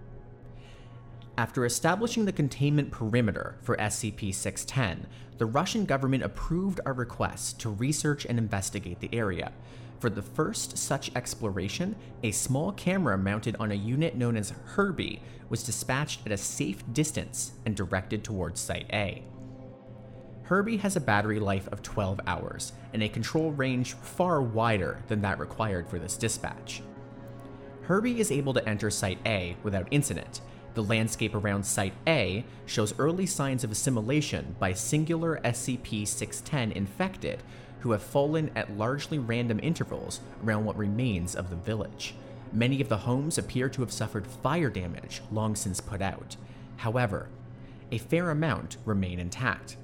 After 1.40 1.64
establishing 1.64 2.26
the 2.26 2.34
containment 2.34 2.92
perimeter 2.92 3.56
for 3.62 3.78
SCP 3.78 4.36
610, 4.36 5.08
the 5.38 5.46
Russian 5.46 5.86
government 5.86 6.22
approved 6.22 6.82
our 6.86 6.92
request 6.92 7.62
to 7.62 7.70
research 7.70 8.26
and 8.26 8.38
investigate 8.38 9.00
the 9.00 9.10
area. 9.14 9.54
For 10.02 10.10
the 10.10 10.22
first 10.22 10.78
such 10.78 11.16
exploration, 11.16 11.96
a 12.24 12.32
small 12.32 12.74
camera 12.74 13.18
mounted 13.18 13.56
on 13.58 13.72
a 13.72 13.76
unit 13.76 14.18
known 14.18 14.36
as 14.36 14.54
Herbie 14.66 15.22
was 15.48 15.64
dispatched 15.64 16.26
at 16.26 16.34
a 16.34 16.38
safe 16.38 16.84
distance 16.92 17.54
and 17.66 17.74
directed 17.74 18.22
towards 18.26 18.60
Site 18.60 18.90
A. 18.92 19.24
Herbie 20.44 20.76
has 20.76 20.98
a 20.98 21.00
battery 21.00 21.40
life 21.40 21.70
of 21.70 21.82
12 21.82 22.20
hours 22.28 22.74
and 22.92 23.02
a 23.02 23.08
control 23.08 23.54
range 23.54 23.94
far 23.94 24.42
wider 24.42 25.02
than 25.08 25.22
that 25.22 25.40
required 25.40 25.88
for 25.88 26.00
this 26.00 26.18
dispatch. 26.18 26.82
Herbie 27.84 28.20
is 28.20 28.30
able 28.30 28.54
to 28.56 28.68
enter 28.68 28.90
Site 28.90 29.20
A 29.26 29.56
without 29.64 29.88
incident. 29.90 30.42
The 30.80 30.86
landscape 30.86 31.36
around 31.36 31.66
Site 31.66 31.92
A 32.08 32.46
shows 32.66 32.98
early 32.98 33.26
signs 33.26 33.66
of 33.66 33.72
assimilation 33.72 34.56
by 34.60 34.72
singular 34.72 35.42
SCP 35.44 36.08
610 36.08 36.72
infected 36.72 37.44
who 37.82 37.92
have 37.92 38.02
fallen 38.02 38.50
at 38.56 38.78
largely 38.78 39.20
random 39.20 39.60
intervals 39.62 40.22
around 40.42 40.64
what 40.64 40.78
remains 40.78 41.36
of 41.36 41.50
the 41.50 41.58
village. 41.58 42.16
Many 42.54 42.80
of 42.80 42.88
the 42.88 43.00
homes 43.00 43.38
appear 43.38 43.68
to 43.68 43.82
have 43.82 43.92
suffered 43.92 44.26
fire 44.26 44.70
damage 44.70 45.22
long 45.34 45.54
since 45.54 45.82
put 45.82 46.02
out. 46.02 46.38
However, 46.78 47.28
a 47.92 47.98
fair 47.98 48.30
amount 48.30 48.78
remain 48.86 49.20
intact. 49.20 49.76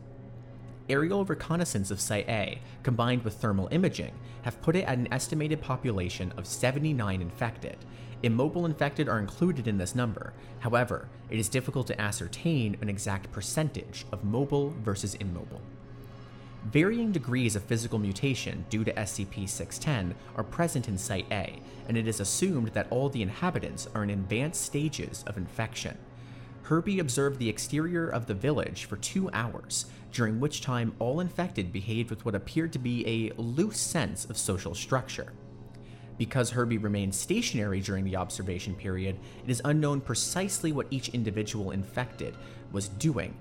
Aerial 0.88 1.26
reconnaissance 1.26 1.92
of 1.92 2.00
Site 2.00 2.30
A, 2.30 2.60
combined 2.84 3.26
with 3.26 3.34
thermal 3.34 3.68
imaging, 3.70 4.14
have 4.44 4.62
put 4.62 4.78
it 4.78 4.86
at 4.86 4.98
an 4.98 5.12
estimated 5.12 5.60
population 5.60 6.32
of 6.38 6.48
79 6.48 7.22
infected. 7.22 7.76
Immobile 8.24 8.66
infected 8.66 9.08
are 9.10 9.20
included 9.20 9.68
in 9.68 9.78
this 9.78 9.96
number, 9.96 10.34
however, 10.60 11.08
it 11.30 11.40
is 11.40 11.50
difficult 11.50 11.88
to 11.88 12.02
ascertain 12.02 12.78
an 12.82 12.90
exact 12.90 13.32
percentage 13.32 14.06
of 14.12 14.24
mobile 14.24 14.74
versus 14.84 15.16
immobile. 15.16 15.62
Varying 16.66 17.12
degrees 17.12 17.56
of 17.56 17.64
physical 17.64 18.00
mutation 18.00 18.66
due 18.70 18.84
to 18.84 18.94
SCP 18.94 19.48
610 19.48 20.16
are 20.36 20.44
present 20.44 20.88
in 20.88 20.98
Site 20.98 21.28
A, 21.32 21.60
and 21.88 21.96
it 21.96 22.08
is 22.08 22.20
assumed 22.20 22.70
that 22.70 22.88
all 22.90 23.08
the 23.10 23.22
inhabitants 23.22 23.88
are 23.94 24.04
in 24.04 24.10
advanced 24.10 24.64
stages 24.64 25.24
of 25.28 25.38
infection. 25.38 25.96
Herbie 26.64 26.98
observed 26.98 27.38
the 27.38 27.50
exterior 27.50 28.10
of 28.10 28.26
the 28.26 28.34
village 28.34 28.86
for 28.86 28.98
two 28.98 29.30
hours, 29.32 29.86
during 30.12 30.40
which 30.40 30.62
time 30.62 30.96
all 30.98 31.20
infected 31.20 31.72
behaved 31.72 32.10
with 32.10 32.26
what 32.26 32.34
appeared 32.34 32.74
to 32.74 32.80
be 32.80 33.06
a 33.06 33.40
loose 33.40 33.78
sense 33.78 34.26
of 34.26 34.36
social 34.36 34.74
structure. 34.74 35.34
Because 36.18 36.52
Herbie 36.52 36.78
remained 36.78 37.14
stationary 37.14 37.82
during 37.82 38.06
the 38.06 38.16
observation 38.16 38.76
period, 38.76 39.18
it 39.44 39.50
is 39.50 39.62
unknown 39.66 40.02
precisely 40.02 40.72
what 40.72 40.88
each 40.90 41.10
individual 41.10 41.72
infected 41.72 42.36
was 42.72 42.88
doing. 42.88 43.36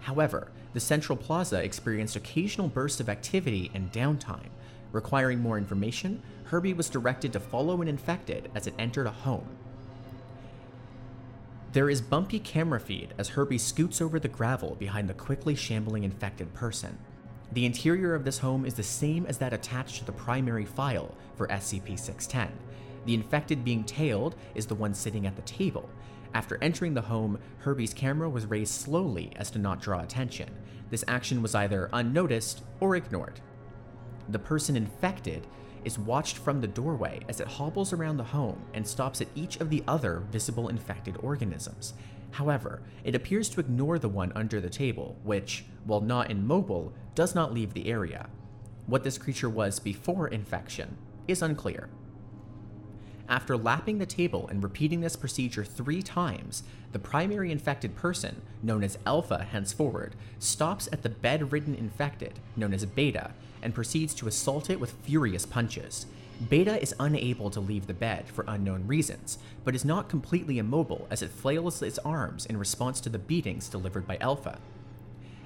However, 0.00 0.48
the 0.72 0.80
Central 0.80 1.16
Plaza 1.16 1.62
experienced 1.62 2.16
occasional 2.16 2.68
bursts 2.68 3.00
of 3.00 3.08
activity 3.08 3.70
and 3.74 3.92
downtime. 3.92 4.48
Requiring 4.92 5.40
more 5.40 5.58
information, 5.58 6.22
Herbie 6.44 6.72
was 6.72 6.88
directed 6.88 7.32
to 7.32 7.40
follow 7.40 7.80
an 7.80 7.88
infected 7.88 8.50
as 8.54 8.66
it 8.66 8.74
entered 8.78 9.06
a 9.06 9.12
home. 9.12 9.46
There 11.72 11.88
is 11.88 12.00
bumpy 12.00 12.40
camera 12.40 12.80
feed 12.80 13.14
as 13.16 13.28
Herbie 13.28 13.58
scoots 13.58 14.00
over 14.00 14.18
the 14.18 14.26
gravel 14.26 14.74
behind 14.74 15.08
the 15.08 15.14
quickly 15.14 15.54
shambling 15.54 16.02
infected 16.02 16.52
person. 16.54 16.98
The 17.52 17.66
interior 17.66 18.14
of 18.14 18.24
this 18.24 18.38
home 18.38 18.64
is 18.64 18.74
the 18.74 18.82
same 18.82 19.26
as 19.26 19.38
that 19.38 19.52
attached 19.52 19.98
to 19.98 20.04
the 20.04 20.12
primary 20.12 20.64
file 20.64 21.14
for 21.34 21.48
SCP 21.48 21.98
610. 21.98 22.56
The 23.06 23.14
infected 23.14 23.64
being 23.64 23.82
tailed 23.82 24.36
is 24.54 24.66
the 24.66 24.76
one 24.76 24.94
sitting 24.94 25.26
at 25.26 25.34
the 25.34 25.42
table. 25.42 25.90
After 26.32 26.62
entering 26.62 26.94
the 26.94 27.00
home, 27.00 27.40
Herbie's 27.58 27.92
camera 27.92 28.30
was 28.30 28.46
raised 28.46 28.72
slowly 28.72 29.32
as 29.34 29.50
to 29.50 29.58
not 29.58 29.80
draw 29.80 30.00
attention. 30.00 30.48
This 30.90 31.04
action 31.08 31.42
was 31.42 31.56
either 31.56 31.90
unnoticed 31.92 32.62
or 32.78 32.94
ignored. 32.94 33.40
The 34.28 34.38
person 34.38 34.76
infected 34.76 35.48
is 35.84 35.98
watched 35.98 36.36
from 36.36 36.60
the 36.60 36.68
doorway 36.68 37.20
as 37.28 37.40
it 37.40 37.48
hobbles 37.48 37.92
around 37.92 38.18
the 38.18 38.24
home 38.24 38.62
and 38.74 38.86
stops 38.86 39.20
at 39.20 39.28
each 39.34 39.56
of 39.56 39.70
the 39.70 39.82
other 39.88 40.22
visible 40.30 40.68
infected 40.68 41.16
organisms. 41.20 41.94
However, 42.32 42.82
it 43.04 43.14
appears 43.14 43.48
to 43.50 43.60
ignore 43.60 43.98
the 43.98 44.08
one 44.08 44.32
under 44.34 44.60
the 44.60 44.70
table, 44.70 45.16
which, 45.22 45.64
while 45.84 46.00
not 46.00 46.30
immobile, 46.30 46.92
does 47.14 47.34
not 47.34 47.52
leave 47.52 47.74
the 47.74 47.88
area. 47.88 48.28
What 48.86 49.04
this 49.04 49.18
creature 49.18 49.50
was 49.50 49.78
before 49.78 50.28
infection 50.28 50.96
is 51.28 51.42
unclear. 51.42 51.90
After 53.28 53.56
lapping 53.56 53.98
the 53.98 54.06
table 54.06 54.48
and 54.48 54.60
repeating 54.60 55.00
this 55.00 55.14
procedure 55.14 55.64
three 55.64 56.02
times, 56.02 56.64
the 56.90 56.98
primary 56.98 57.52
infected 57.52 57.94
person, 57.94 58.42
known 58.60 58.82
as 58.82 58.98
Alpha 59.06 59.44
henceforward, 59.44 60.16
stops 60.40 60.88
at 60.92 61.02
the 61.02 61.08
bedridden 61.08 61.76
infected, 61.76 62.40
known 62.56 62.74
as 62.74 62.84
Beta, 62.84 63.30
and 63.62 63.72
proceeds 63.72 64.14
to 64.14 64.26
assault 64.26 64.68
it 64.68 64.80
with 64.80 64.90
furious 65.04 65.46
punches. 65.46 66.06
Beta 66.48 66.80
is 66.80 66.94
unable 66.98 67.50
to 67.50 67.60
leave 67.60 67.86
the 67.86 67.92
bed 67.92 68.26
for 68.28 68.46
unknown 68.48 68.86
reasons, 68.86 69.38
but 69.62 69.74
is 69.74 69.84
not 69.84 70.08
completely 70.08 70.58
immobile 70.58 71.06
as 71.10 71.20
it 71.20 71.30
flails 71.30 71.82
its 71.82 71.98
arms 71.98 72.46
in 72.46 72.56
response 72.56 72.98
to 73.02 73.10
the 73.10 73.18
beatings 73.18 73.68
delivered 73.68 74.06
by 74.06 74.16
Alpha. 74.18 74.58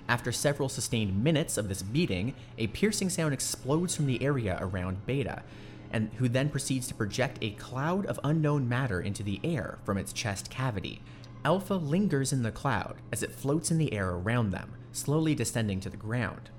After 0.09 0.31
several 0.31 0.69
sustained 0.69 1.25
minutes 1.25 1.59
of 1.59 1.69
this 1.69 1.83
beating, 1.83 2.35
a 2.59 2.69
piercing 2.69 3.11
sound 3.11 3.35
explodes 3.35 3.97
from 3.97 4.07
the 4.07 4.23
area 4.23 4.57
around 4.61 5.05
Beta, 5.05 5.43
and 5.91 6.11
who 6.19 6.29
then 6.29 6.49
proceeds 6.49 6.87
to 6.89 6.95
project 6.95 7.39
a 7.41 7.51
cloud 7.53 8.07
of 8.07 8.21
unknown 8.23 8.69
matter 8.69 9.01
into 9.01 9.23
the 9.25 9.41
air 9.43 9.79
from 9.85 9.99
its 9.99 10.13
chest 10.13 10.49
cavity. 10.49 11.01
Alpha 11.45 11.75
lingers 11.75 12.33
in 12.33 12.43
the 12.43 12.53
cloud 12.53 12.97
as 13.11 13.23
it 13.23 13.33
floats 13.33 13.71
in 13.71 13.79
the 13.79 13.93
air 13.93 14.11
around 14.11 14.51
them, 14.51 14.75
slowly 14.93 15.35
descending 15.35 15.81
to 15.81 15.91
the 15.91 15.97
ground. 15.97 16.51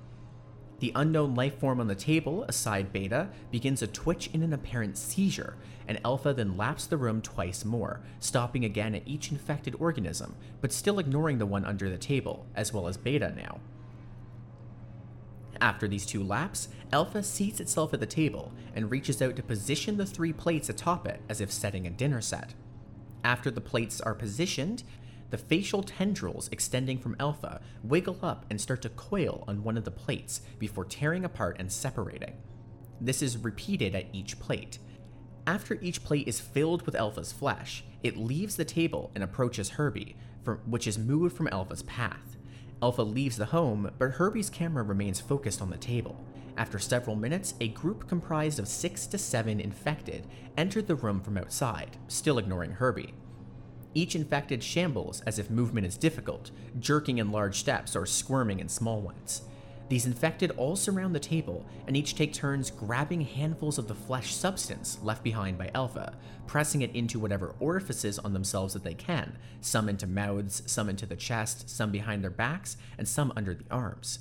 The 0.86 0.92
unknown 0.94 1.34
life 1.34 1.58
form 1.58 1.80
on 1.80 1.88
the 1.88 1.96
table, 1.96 2.44
aside 2.44 2.94
Beta, 2.94 3.30
begins 3.50 3.82
a 3.82 3.88
twitch 3.88 4.30
in 4.34 4.44
an 4.44 4.54
apparent 4.54 5.00
seizure, 5.00 5.56
and 5.88 6.00
Alpha 6.06 6.32
then 6.32 6.58
laps 6.58 6.86
the 6.86 6.96
room 6.96 7.24
twice 7.24 7.66
more, 7.66 8.02
stopping 8.20 8.64
again 8.64 8.94
at 8.94 9.08
each 9.08 9.32
infected 9.32 9.76
organism, 9.80 10.36
but 10.62 10.72
still 10.72 11.00
ignoring 11.00 11.40
the 11.40 11.48
one 11.48 11.66
under 11.66 11.90
the 11.90 11.98
table, 11.98 12.46
as 12.54 12.72
well 12.72 12.88
as 12.88 12.98
Beta 12.98 13.34
now. 13.36 13.62
After 15.60 15.88
these 15.88 16.06
two 16.06 16.24
laps, 16.24 16.68
Alpha 16.94 17.24
seats 17.24 17.60
itself 17.60 17.92
at 17.92 18.00
the 18.00 18.06
table 18.06 18.52
and 18.76 18.92
reaches 18.92 19.24
out 19.24 19.36
to 19.38 19.42
position 19.42 19.98
the 19.98 20.06
three 20.06 20.34
plates 20.34 20.70
atop 20.70 21.08
it 21.08 21.20
as 21.28 21.42
if 21.42 21.52
setting 21.52 21.88
a 21.88 21.90
dinner 21.90 22.22
set. 22.22 22.54
After 23.24 23.50
the 23.50 23.60
plates 23.60 24.00
are 24.02 24.14
positioned, 24.14 24.84
the 25.30 25.38
facial 25.38 25.84
tendrils 25.84 26.50
extending 26.52 26.98
from 26.98 27.16
Alpha 27.20 27.62
wiggle 27.84 28.20
up 28.22 28.46
and 28.50 28.60
start 28.60 28.82
to 28.84 28.90
coil 28.90 29.44
on 29.48 29.64
one 29.64 29.78
of 29.78 29.84
the 29.84 29.92
plates 29.92 30.42
before 30.60 30.86
tearing 30.86 31.26
apart 31.26 31.58
and 31.60 31.72
separating. 31.72 32.36
This 33.02 33.22
is 33.22 33.38
repeated 33.38 33.96
at 33.96 34.08
each 34.14 34.40
plate. 34.40 34.80
After 35.48 35.78
each 35.82 36.04
plate 36.04 36.28
is 36.28 36.40
filled 36.40 36.86
with 36.86 36.96
Alpha's 36.96 37.32
flesh, 37.32 37.84
it 38.04 38.18
leaves 38.18 38.56
the 38.56 38.66
table 38.66 39.12
and 39.14 39.24
approaches 39.24 39.72
Herbie, 39.72 40.16
which 40.66 40.88
is 40.88 40.98
moved 40.98 41.36
from 41.36 41.50
Alpha's 41.52 41.84
path. 41.84 42.38
Alpha 42.82 43.02
leaves 43.02 43.38
the 43.38 43.46
home, 43.46 43.92
but 43.98 44.12
Herbie's 44.12 44.50
camera 44.50 44.84
remains 44.84 45.20
focused 45.20 45.62
on 45.62 45.70
the 45.70 45.78
table. 45.78 46.24
After 46.58 46.80
several 46.80 47.16
minutes, 47.16 47.54
a 47.60 47.68
group 47.70 48.08
comprised 48.08 48.60
of 48.60 48.68
six 48.68 49.08
to 49.08 49.18
seven 49.18 49.60
infected 49.60 50.28
entered 50.58 50.88
the 50.88 50.96
room 50.96 51.20
from 51.20 51.38
outside, 51.38 51.98
still 52.08 52.38
ignoring 52.38 52.72
Herbie. 52.72 53.14
Each 53.96 54.14
infected 54.14 54.62
shambles 54.62 55.22
as 55.22 55.40
if 55.40 55.50
movement 55.50 55.88
is 55.88 55.98
difficult, 55.98 56.52
jerking 56.80 57.18
in 57.18 57.32
large 57.32 57.58
steps 57.58 57.96
or 57.96 58.06
squirming 58.06 58.60
in 58.60 58.68
small 58.68 59.00
ones. 59.00 59.42
These 59.88 60.06
infected 60.06 60.52
all 60.58 60.76
surround 60.76 61.16
the 61.16 61.20
table 61.20 61.66
and 61.88 61.96
each 61.96 62.16
take 62.16 62.34
turns 62.34 62.72
grabbing 62.72 63.22
handfuls 63.22 63.78
of 63.78 63.88
the 63.88 63.96
flesh 63.96 64.34
substance 64.34 64.98
left 65.02 65.24
behind 65.24 65.58
by 65.58 65.72
Alpha, 65.74 66.14
pressing 66.46 66.82
it 66.82 66.94
into 66.94 67.20
whatever 67.20 67.56
orifices 67.60 68.20
on 68.20 68.34
themselves 68.34 68.74
that 68.74 68.84
they 68.84 68.96
can, 68.96 69.38
some 69.62 69.88
into 69.88 70.08
mouths, 70.08 70.62
some 70.66 70.90
into 70.90 71.06
the 71.06 71.16
chest, 71.16 71.70
some 71.70 71.92
behind 71.92 72.22
their 72.22 72.32
backs, 72.32 72.76
and 72.98 73.08
some 73.08 73.32
under 73.38 73.54
the 73.54 73.66
arms. 73.72 74.20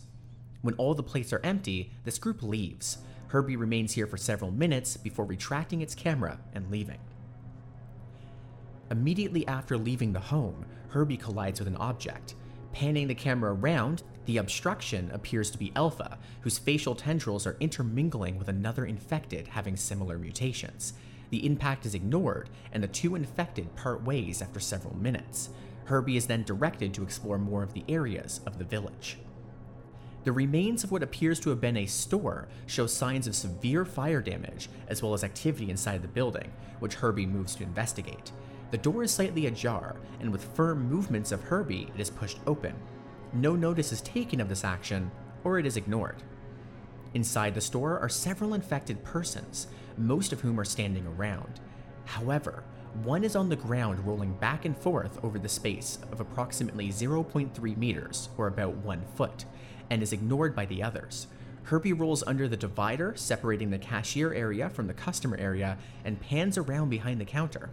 When 0.62 0.75
all 0.75 0.95
the 0.95 1.02
plates 1.02 1.33
are 1.33 1.40
empty, 1.43 1.93
this 2.04 2.19
group 2.19 2.43
leaves. 2.43 2.99
Herbie 3.28 3.57
remains 3.57 3.95
here 3.95 4.07
for 4.07 4.19
several 4.19 4.52
minutes 4.52 4.97
before 4.97 5.25
retracting 5.25 5.81
its 5.81 5.97
camera 5.97 6.38
and 6.54 6.71
leaving. 6.71 7.00
Immediately 8.95 9.45
after 9.49 9.77
leaving 9.77 10.13
the 10.13 10.21
home, 10.21 10.65
Herbie 10.91 11.17
collides 11.17 11.59
with 11.59 11.67
an 11.67 11.77
object. 11.79 12.37
Panning 12.73 13.09
the 13.09 13.15
camera 13.17 13.53
around, 13.53 14.05
the 14.27 14.37
obstruction 14.37 15.11
appears 15.13 15.51
to 15.51 15.59
be 15.59 15.73
Alpha, 15.75 16.17
whose 16.43 16.59
facial 16.59 16.95
tendrils 16.95 17.45
are 17.45 17.57
intermingling 17.59 18.39
with 18.39 18.47
another 18.47 18.85
infected 18.85 19.49
having 19.49 19.77
similar 19.77 20.17
mutations. 20.17 20.93
The 21.31 21.45
impact 21.45 21.87
is 21.87 21.97
ignored, 21.97 22.51
and 22.73 22.85
the 22.85 22.89
two 22.89 23.17
infected 23.17 23.75
part 23.75 24.05
ways 24.05 24.41
after 24.41 24.61
several 24.61 24.95
minutes. 24.95 25.49
Herbie 25.87 26.17
is 26.17 26.29
then 26.29 26.45
directed 26.45 26.95
to 26.95 27.03
explore 27.03 27.37
more 27.37 27.65
of 27.65 27.75
the 27.75 27.85
areas 27.89 28.43
of 28.47 28.59
the 28.59 28.65
village. 28.65 29.19
The 30.23 30.31
remains 30.31 30.85
of 30.85 30.93
what 30.93 31.03
appears 31.03 31.41
to 31.41 31.51
have 31.51 31.61
been 31.61 31.77
a 31.79 31.87
store 31.87 32.47
show 32.67 32.87
signs 32.87 33.27
of 33.27 33.35
severe 33.35 33.85
fire 33.85 34.23
damage, 34.23 34.69
as 34.87 35.03
well 35.03 35.15
as 35.15 35.25
activity 35.25 35.69
inside 35.69 36.03
the 36.03 36.09
building, 36.09 36.53
which 36.79 36.95
Herbie 36.95 37.27
moves 37.27 37.57
to 37.57 37.65
investigate. 37.65 38.31
The 38.75 38.78
door 38.78 39.04
is 39.04 39.12
slightly 39.12 39.47
ajar, 39.47 39.95
and 40.19 40.33
with 40.33 40.52
firm 40.57 40.88
movements 40.88 41.31
of 41.31 41.45
Herbie, 41.45 41.93
it 41.95 42.00
is 42.00 42.11
pushed 42.11 42.40
open, 42.45 42.75
no 43.33 43.54
notice 43.54 43.93
is 43.93 44.00
taken 44.00 44.40
of 44.40 44.49
this 44.49 44.64
action, 44.64 45.12
or 45.45 45.61
it 45.61 45.64
is 45.64 45.76
ignored. 45.76 46.25
Inside 47.14 47.54
the 47.54 47.61
store 47.61 48.00
are 48.00 48.09
several 48.09 48.52
infected 48.52 49.04
persons, 49.04 49.69
most 49.97 50.33
of 50.33 50.40
whom 50.40 50.59
are 50.59 50.64
standing 50.64 51.07
around. 51.07 51.61
However, 52.04 52.64
one 53.04 53.23
is 53.23 53.37
on 53.37 53.49
the 53.49 53.54
ground 53.54 54.04
rolling 54.04 54.33
back 54.33 54.64
and 54.64 54.76
forth 54.76 55.25
over 55.25 55.38
the 55.38 55.49
space 55.49 56.00
of 56.11 56.19
approximately 56.19 56.88
0.3 56.88 57.76
meters, 57.76 58.28
or 58.37 58.49
about 58.49 58.75
one 58.78 59.04
foot, 59.14 59.45
and 59.88 60.02
is 60.02 60.12
ignored 60.12 60.57
by 60.57 60.66
the 60.66 60.83
others. 60.83 61.28
Herbie 61.62 61.93
rolls 61.93 62.25
under 62.26 62.49
the 62.49 62.57
divider, 62.57 63.12
separating 63.14 63.71
the 63.71 63.78
cashier 63.78 64.35
area 64.35 64.69
from 64.69 64.88
the 64.88 64.95
customer 64.95 65.37
area, 65.37 65.78
and 66.04 66.21
pans 66.21 66.59
around 66.59 66.88
behind 66.88 67.21
the 67.21 67.25
counter. 67.25 67.71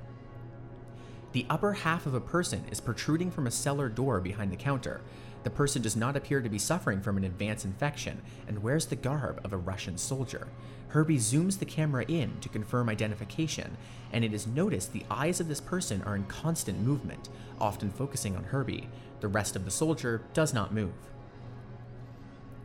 The 1.33 1.45
upper 1.49 1.73
half 1.73 2.05
of 2.05 2.13
a 2.13 2.19
person 2.19 2.65
is 2.71 2.81
protruding 2.81 3.31
from 3.31 3.47
a 3.47 3.51
cellar 3.51 3.87
door 3.89 4.19
behind 4.19 4.51
the 4.51 4.57
counter, 4.57 5.01
the 5.43 5.49
person 5.49 5.81
does 5.81 5.95
not 5.95 6.15
appear 6.15 6.41
to 6.41 6.49
be 6.49 6.59
suffering 6.59 7.01
from 7.01 7.17
an 7.17 7.23
advanced 7.23 7.65
infection 7.65 8.21
and 8.47 8.61
wears 8.61 8.85
the 8.85 8.95
garb 8.95 9.41
of 9.43 9.53
a 9.53 9.57
Russian 9.57 9.97
soldier. 9.97 10.47
Herbie 10.89 11.17
zooms 11.17 11.57
the 11.57 11.65
camera 11.65 12.05
in 12.07 12.39
to 12.41 12.49
confirm 12.49 12.89
identification, 12.89 13.77
and 14.11 14.23
it 14.23 14.33
is 14.33 14.45
noticed 14.45 14.93
the 14.93 15.05
eyes 15.09 15.39
of 15.39 15.47
this 15.47 15.61
person 15.61 16.03
are 16.03 16.15
in 16.15 16.25
constant 16.25 16.79
movement, 16.79 17.29
often 17.59 17.89
focusing 17.89 18.35
on 18.35 18.43
Herbie. 18.43 18.89
The 19.21 19.27
rest 19.27 19.55
of 19.55 19.65
the 19.65 19.71
soldier 19.71 20.21
does 20.33 20.53
not 20.53 20.73
move. 20.73 20.93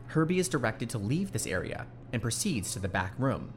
Herbie 0.07 0.39
is 0.39 0.49
directed 0.49 0.89
to 0.91 0.97
leave 0.97 1.31
this 1.31 1.47
area 1.47 1.87
and 2.13 2.21
proceeds 2.21 2.73
to 2.73 2.79
the 2.79 2.87
back 2.87 3.13
room. 3.17 3.53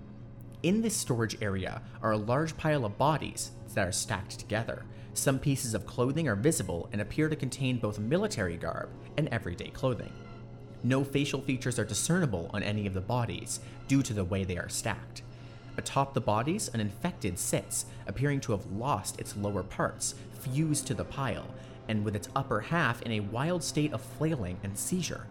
In 0.62 0.82
this 0.82 0.96
storage 0.96 1.40
area 1.42 1.82
are 2.02 2.12
a 2.12 2.18
large 2.18 2.56
pile 2.56 2.84
of 2.84 2.98
bodies 2.98 3.52
that 3.74 3.86
are 3.86 3.92
stacked 3.92 4.38
together. 4.38 4.84
Some 5.14 5.38
pieces 5.38 5.74
of 5.74 5.86
clothing 5.86 6.28
are 6.28 6.36
visible 6.36 6.88
and 6.92 7.00
appear 7.00 7.28
to 7.28 7.36
contain 7.36 7.78
both 7.78 7.98
military 7.98 8.56
garb 8.56 8.90
and 9.16 9.28
everyday 9.28 9.68
clothing. 9.68 10.12
No 10.82 11.04
facial 11.04 11.42
features 11.42 11.78
are 11.78 11.84
discernible 11.84 12.50
on 12.54 12.62
any 12.62 12.86
of 12.86 12.94
the 12.94 13.00
bodies 13.00 13.60
due 13.86 14.02
to 14.02 14.14
the 14.14 14.24
way 14.24 14.44
they 14.44 14.56
are 14.56 14.68
stacked. 14.68 15.22
Atop 15.76 16.14
the 16.14 16.20
bodies, 16.20 16.68
an 16.72 16.80
infected 16.80 17.38
sits, 17.38 17.86
appearing 18.06 18.40
to 18.40 18.52
have 18.52 18.70
lost 18.72 19.20
its 19.20 19.36
lower 19.36 19.62
parts, 19.62 20.14
fused 20.32 20.86
to 20.86 20.94
the 20.94 21.04
pile, 21.04 21.46
and 21.88 22.04
with 22.04 22.16
its 22.16 22.28
upper 22.34 22.60
half 22.60 23.02
in 23.02 23.12
a 23.12 23.20
wild 23.20 23.62
state 23.62 23.92
of 23.92 24.00
flailing 24.00 24.58
and 24.62 24.78
seizure. 24.78 25.26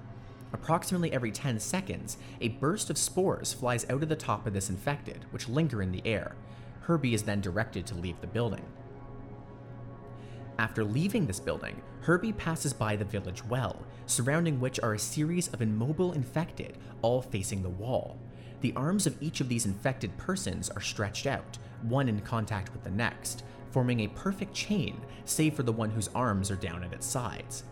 Approximately 0.51 1.11
every 1.11 1.31
10 1.31 1.59
seconds, 1.59 2.17
a 2.41 2.49
burst 2.49 2.89
of 2.89 2.97
spores 2.97 3.53
flies 3.53 3.89
out 3.89 4.03
of 4.03 4.09
the 4.09 4.15
top 4.15 4.45
of 4.45 4.53
this 4.53 4.69
infected, 4.69 5.25
which 5.31 5.49
linger 5.49 5.81
in 5.81 5.91
the 5.91 6.05
air. 6.05 6.35
Herbie 6.81 7.13
is 7.13 7.23
then 7.23 7.41
directed 7.41 7.85
to 7.87 7.95
leave 7.95 8.19
the 8.19 8.27
building. 8.27 8.65
After 10.59 10.83
leaving 10.83 11.25
this 11.25 11.39
building, 11.39 11.81
Herbie 12.01 12.33
passes 12.33 12.73
by 12.73 12.97
the 12.97 13.05
village 13.05 13.45
well, 13.45 13.81
surrounding 14.07 14.59
which 14.59 14.77
are 14.81 14.93
a 14.93 14.99
series 14.99 15.47
of 15.53 15.61
immobile 15.61 16.11
infected, 16.11 16.77
all 17.01 17.21
facing 17.21 17.63
the 17.63 17.69
wall. 17.69 18.19
The 18.59 18.73
arms 18.75 19.07
of 19.07 19.15
each 19.21 19.39
of 19.39 19.47
these 19.47 19.65
infected 19.65 20.17
persons 20.17 20.69
are 20.69 20.81
stretched 20.81 21.27
out, 21.27 21.57
one 21.83 22.09
in 22.09 22.19
contact 22.19 22.73
with 22.73 22.83
the 22.83 22.91
next, 22.91 23.45
forming 23.71 24.01
a 24.01 24.09
perfect 24.09 24.53
chain, 24.53 24.99
save 25.23 25.53
for 25.53 25.63
the 25.63 25.71
one 25.71 25.91
whose 25.91 26.09
arms 26.09 26.51
are 26.51 26.57
down 26.57 26.83
at 26.83 26.91
its 26.91 27.07
sides. 27.07 27.63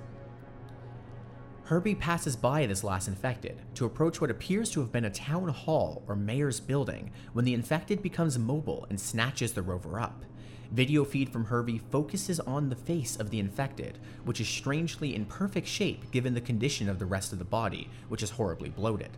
Herbie 1.65 1.95
passes 1.95 2.37
by 2.37 2.65
this 2.67 2.85
last 2.85 3.09
infected 3.09 3.59
to 3.73 3.85
approach 3.85 4.21
what 4.21 4.31
appears 4.31 4.71
to 4.71 4.79
have 4.79 4.93
been 4.93 5.03
a 5.03 5.09
town 5.09 5.49
hall 5.49 6.03
or 6.07 6.15
mayor's 6.15 6.61
building 6.61 7.11
when 7.33 7.43
the 7.43 7.53
infected 7.53 8.01
becomes 8.01 8.39
mobile 8.39 8.87
and 8.89 8.97
snatches 8.97 9.51
the 9.51 9.61
rover 9.61 9.99
up. 9.99 10.23
Video 10.71 11.05
feed 11.05 11.29
from 11.29 11.45
Herbie 11.45 11.81
focuses 11.91 12.39
on 12.41 12.69
the 12.69 12.75
face 12.75 13.15
of 13.15 13.29
the 13.29 13.39
infected, 13.39 13.97
which 14.25 14.41
is 14.41 14.47
strangely 14.47 15.15
in 15.15 15.25
perfect 15.25 15.67
shape 15.67 16.11
given 16.11 16.33
the 16.33 16.41
condition 16.41 16.89
of 16.89 16.99
the 16.99 17.05
rest 17.05 17.31
of 17.31 17.39
the 17.39 17.45
body, 17.45 17.89
which 18.09 18.21
is 18.21 18.31
horribly 18.31 18.69
bloated. 18.69 19.11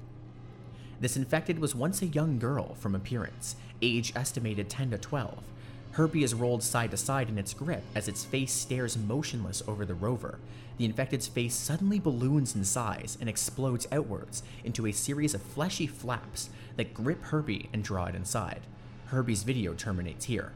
This 0.99 1.17
infected 1.17 1.59
was 1.59 1.73
once 1.73 2.01
a 2.01 2.07
young 2.07 2.39
girl 2.39 2.75
from 2.75 2.93
appearance, 2.93 3.55
age 3.81 4.13
estimated 4.15 4.69
10 4.69 4.91
to 4.91 4.97
12. 4.97 5.43
Herbie 5.91 6.23
is 6.23 6.35
rolled 6.35 6.61
side 6.61 6.91
to 6.91 6.97
side 6.97 7.29
in 7.29 7.37
its 7.39 7.53
grip 7.53 7.83
as 7.95 8.07
its 8.07 8.23
face 8.23 8.51
stares 8.51 8.97
motionless 8.97 9.63
over 9.67 9.85
the 9.85 9.95
rover. 9.95 10.37
The 10.77 10.85
infected's 10.85 11.27
face 11.27 11.55
suddenly 11.55 11.99
balloons 11.99 12.55
in 12.55 12.63
size 12.63 13.17
and 13.19 13.27
explodes 13.27 13.87
outwards 13.91 14.43
into 14.63 14.85
a 14.85 14.91
series 14.91 15.33
of 15.33 15.41
fleshy 15.41 15.87
flaps 15.87 16.51
that 16.75 16.93
grip 16.93 17.23
Herbie 17.23 17.69
and 17.73 17.83
draw 17.83 18.05
it 18.05 18.15
inside. 18.15 18.61
Herbie's 19.07 19.43
video 19.43 19.73
terminates 19.73 20.25
here. 20.25 20.51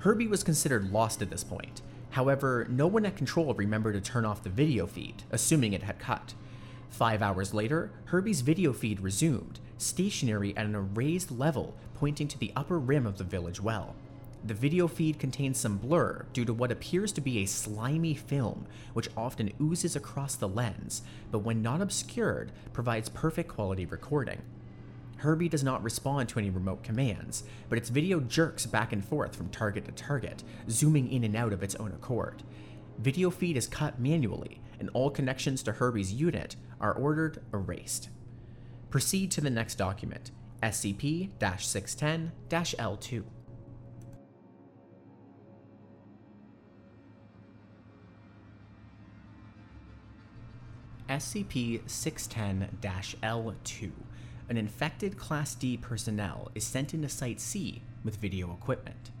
Herbie 0.00 0.28
was 0.28 0.42
considered 0.42 0.92
lost 0.92 1.20
at 1.20 1.28
this 1.28 1.44
point. 1.44 1.82
However, 2.10 2.66
no 2.70 2.86
one 2.86 3.04
at 3.04 3.16
Control 3.16 3.52
remembered 3.52 3.92
to 3.94 4.00
turn 4.00 4.24
off 4.24 4.42
the 4.42 4.48
video 4.48 4.86
feed, 4.86 5.24
assuming 5.30 5.74
it 5.74 5.82
had 5.82 5.98
cut. 5.98 6.32
Five 6.88 7.20
hours 7.20 7.52
later, 7.52 7.90
Herbie's 8.06 8.40
video 8.40 8.72
feed 8.72 9.00
resumed, 9.00 9.60
stationary 9.76 10.56
at 10.56 10.64
an 10.64 10.94
raised 10.94 11.30
level 11.30 11.76
pointing 11.94 12.28
to 12.28 12.38
the 12.38 12.50
upper 12.56 12.78
rim 12.78 13.06
of 13.06 13.18
the 13.18 13.24
village 13.24 13.60
well. 13.60 13.94
The 14.42 14.54
video 14.54 14.88
feed 14.88 15.18
contains 15.18 15.58
some 15.58 15.76
blur 15.76 16.24
due 16.32 16.46
to 16.46 16.54
what 16.54 16.72
appears 16.72 17.12
to 17.12 17.20
be 17.20 17.38
a 17.38 17.46
slimy 17.46 18.14
film, 18.14 18.66
which 18.94 19.10
often 19.14 19.52
oozes 19.60 19.96
across 19.96 20.34
the 20.34 20.48
lens, 20.48 21.02
but 21.30 21.40
when 21.40 21.60
not 21.60 21.82
obscured, 21.82 22.52
provides 22.72 23.10
perfect 23.10 23.50
quality 23.50 23.84
recording. 23.84 24.40
Herbie 25.20 25.50
does 25.50 25.62
not 25.62 25.82
respond 25.82 26.30
to 26.30 26.38
any 26.38 26.48
remote 26.48 26.82
commands, 26.82 27.44
but 27.68 27.76
its 27.76 27.90
video 27.90 28.20
jerks 28.20 28.64
back 28.64 28.90
and 28.90 29.04
forth 29.04 29.36
from 29.36 29.50
target 29.50 29.84
to 29.84 29.92
target, 29.92 30.42
zooming 30.70 31.12
in 31.12 31.24
and 31.24 31.36
out 31.36 31.52
of 31.52 31.62
its 31.62 31.74
own 31.74 31.92
accord. 31.92 32.42
Video 32.98 33.28
feed 33.28 33.58
is 33.58 33.66
cut 33.66 34.00
manually, 34.00 34.62
and 34.78 34.88
all 34.94 35.10
connections 35.10 35.62
to 35.62 35.72
Herbie's 35.72 36.14
unit 36.14 36.56
are 36.80 36.94
ordered 36.94 37.42
erased. 37.52 38.08
Proceed 38.88 39.30
to 39.32 39.42
the 39.42 39.50
next 39.50 39.74
document, 39.74 40.30
SCP 40.62 41.28
610 41.38 42.32
L2. 42.48 43.24
SCP 51.10 51.90
610 51.90 52.78
L2 53.22 53.90
an 54.50 54.56
infected 54.56 55.16
Class 55.16 55.54
D 55.54 55.76
personnel 55.76 56.50
is 56.56 56.64
sent 56.64 56.92
into 56.92 57.08
Site 57.08 57.40
C 57.40 57.82
with 58.04 58.16
video 58.16 58.52
equipment. 58.52 59.12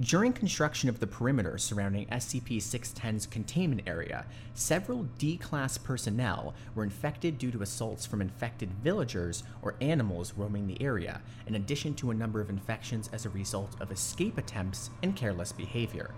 During 0.00 0.32
construction 0.32 0.88
of 0.88 0.98
the 0.98 1.06
perimeter 1.06 1.58
surrounding 1.58 2.06
SCP 2.06 2.56
610's 2.56 3.26
containment 3.26 3.82
area, 3.86 4.24
several 4.54 5.04
D 5.18 5.36
Class 5.36 5.76
personnel 5.76 6.54
were 6.74 6.84
infected 6.84 7.36
due 7.36 7.50
to 7.50 7.60
assaults 7.60 8.06
from 8.06 8.22
infected 8.22 8.70
villagers 8.82 9.42
or 9.60 9.74
animals 9.82 10.32
roaming 10.38 10.66
the 10.66 10.80
area, 10.82 11.20
in 11.46 11.54
addition 11.54 11.94
to 11.96 12.10
a 12.10 12.14
number 12.14 12.40
of 12.40 12.48
infections 12.48 13.10
as 13.12 13.26
a 13.26 13.30
result 13.30 13.76
of 13.78 13.92
escape 13.92 14.38
attempts 14.38 14.88
and 15.02 15.14
careless 15.14 15.52
behavior. 15.52 16.12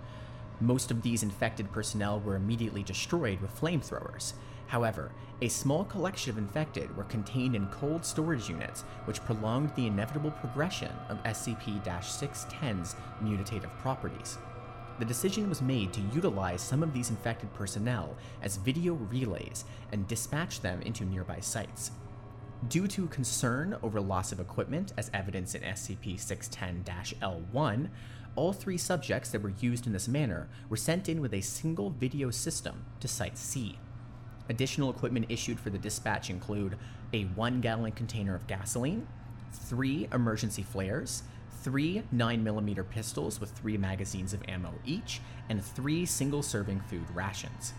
Most 0.60 0.92
of 0.92 1.02
these 1.02 1.24
infected 1.24 1.72
personnel 1.72 2.20
were 2.20 2.36
immediately 2.36 2.84
destroyed 2.84 3.40
with 3.40 3.60
flamethrowers. 3.60 4.34
However, 4.68 5.12
a 5.40 5.48
small 5.48 5.84
collection 5.84 6.30
of 6.30 6.38
infected 6.38 6.94
were 6.96 7.04
contained 7.04 7.56
in 7.56 7.66
cold 7.68 8.04
storage 8.04 8.48
units, 8.48 8.82
which 9.06 9.24
prolonged 9.24 9.74
the 9.74 9.86
inevitable 9.86 10.30
progression 10.30 10.92
of 11.08 11.22
SCP 11.24 11.82
610's 11.84 12.94
mutative 13.22 13.70
properties. 13.78 14.38
the 14.98 15.04
decision 15.04 15.48
was 15.48 15.62
made 15.62 15.92
to 15.92 16.00
utilize 16.12 16.60
some 16.60 16.82
of 16.82 16.92
these 16.92 17.10
infected 17.10 17.52
personnel 17.54 18.16
as 18.42 18.56
video 18.56 18.94
relays 18.94 19.64
and 19.92 20.08
dispatch 20.08 20.60
them 20.60 20.82
into 20.82 21.04
nearby 21.04 21.38
sites. 21.38 21.92
Due 22.68 22.88
to 22.88 23.06
concern 23.06 23.76
over 23.84 24.00
loss 24.00 24.32
of 24.32 24.40
equipment, 24.40 24.92
as 24.96 25.10
evidenced 25.14 25.54
in 25.54 25.62
SCP 25.62 26.18
610 26.18 27.18
L1, 27.22 27.88
all 28.34 28.52
three 28.52 28.76
subjects 28.76 29.30
that 29.30 29.40
were 29.40 29.52
used 29.60 29.86
in 29.86 29.92
this 29.92 30.08
manner 30.08 30.48
were 30.68 30.76
sent 30.76 31.08
in 31.08 31.20
with 31.20 31.32
a 31.32 31.40
single 31.40 31.90
video 31.90 32.30
system 32.30 32.84
to 32.98 33.06
Site 33.06 33.38
C. 33.38 33.78
Additional 34.48 34.90
equipment 34.90 35.26
issued 35.28 35.60
for 35.60 35.70
the 35.70 35.78
dispatch 35.78 36.30
include 36.30 36.76
a 37.12 37.24
one 37.24 37.60
gallon 37.60 37.92
container 37.92 38.34
of 38.34 38.46
gasoline, 38.46 39.06
three 39.52 40.08
emergency 40.12 40.62
flares, 40.62 41.22
three 41.62 42.02
9mm 42.14 42.88
pistols 42.88 43.40
with 43.40 43.50
three 43.50 43.76
magazines 43.76 44.32
of 44.32 44.42
ammo 44.48 44.72
each, 44.86 45.20
and 45.48 45.62
three 45.62 46.06
single 46.06 46.42
serving 46.42 46.80
food 46.80 47.04
rations. 47.12 47.74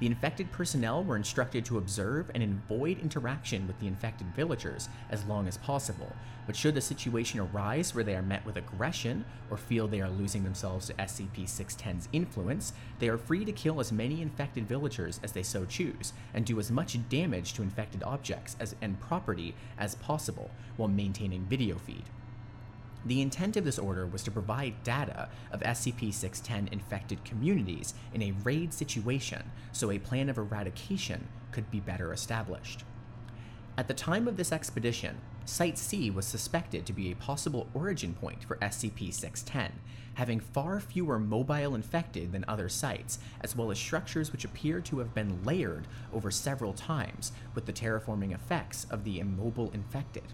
The 0.00 0.06
infected 0.06 0.52
personnel 0.52 1.02
were 1.02 1.16
instructed 1.16 1.64
to 1.64 1.78
observe 1.78 2.30
and 2.32 2.42
avoid 2.42 3.00
interaction 3.00 3.66
with 3.66 3.80
the 3.80 3.88
infected 3.88 4.28
villagers 4.28 4.88
as 5.10 5.24
long 5.24 5.48
as 5.48 5.58
possible, 5.58 6.14
but 6.46 6.54
should 6.54 6.76
the 6.76 6.80
situation 6.80 7.40
arise 7.40 7.94
where 7.94 8.04
they 8.04 8.14
are 8.14 8.22
met 8.22 8.46
with 8.46 8.56
aggression 8.56 9.24
or 9.50 9.56
feel 9.56 9.88
they 9.88 10.00
are 10.00 10.10
losing 10.10 10.44
themselves 10.44 10.86
to 10.86 10.94
SCP 10.94 11.44
610's 11.44 12.08
influence, 12.12 12.72
they 13.00 13.08
are 13.08 13.18
free 13.18 13.44
to 13.44 13.52
kill 13.52 13.80
as 13.80 13.90
many 13.90 14.22
infected 14.22 14.68
villagers 14.68 15.18
as 15.24 15.32
they 15.32 15.42
so 15.42 15.64
choose 15.64 16.12
and 16.32 16.44
do 16.44 16.60
as 16.60 16.70
much 16.70 16.96
damage 17.08 17.54
to 17.54 17.62
infected 17.62 18.04
objects 18.04 18.56
as, 18.60 18.76
and 18.80 19.00
property 19.00 19.54
as 19.78 19.96
possible 19.96 20.50
while 20.76 20.88
maintaining 20.88 21.44
video 21.46 21.76
feed. 21.76 22.04
The 23.06 23.20
intent 23.22 23.56
of 23.56 23.64
this 23.64 23.78
order 23.78 24.06
was 24.06 24.22
to 24.24 24.30
provide 24.30 24.82
data 24.82 25.28
of 25.52 25.60
SCP 25.60 26.12
610 26.12 26.72
infected 26.72 27.24
communities 27.24 27.94
in 28.12 28.22
a 28.22 28.34
raid 28.42 28.74
situation 28.74 29.50
so 29.72 29.90
a 29.90 29.98
plan 29.98 30.28
of 30.28 30.36
eradication 30.36 31.28
could 31.52 31.70
be 31.70 31.80
better 31.80 32.12
established. 32.12 32.84
At 33.78 33.86
the 33.86 33.94
time 33.94 34.26
of 34.26 34.36
this 34.36 34.50
expedition, 34.50 35.18
Site 35.44 35.78
C 35.78 36.10
was 36.10 36.26
suspected 36.26 36.84
to 36.84 36.92
be 36.92 37.10
a 37.10 37.16
possible 37.16 37.68
origin 37.72 38.12
point 38.12 38.42
for 38.42 38.56
SCP 38.56 39.14
610, 39.14 39.78
having 40.14 40.40
far 40.40 40.80
fewer 40.80 41.18
mobile 41.18 41.76
infected 41.76 42.32
than 42.32 42.44
other 42.48 42.68
sites, 42.68 43.20
as 43.40 43.54
well 43.54 43.70
as 43.70 43.78
structures 43.78 44.32
which 44.32 44.44
appear 44.44 44.80
to 44.80 44.98
have 44.98 45.14
been 45.14 45.44
layered 45.44 45.86
over 46.12 46.30
several 46.30 46.72
times 46.72 47.30
with 47.54 47.66
the 47.66 47.72
terraforming 47.72 48.34
effects 48.34 48.86
of 48.90 49.04
the 49.04 49.20
immobile 49.20 49.70
infected. 49.70 50.24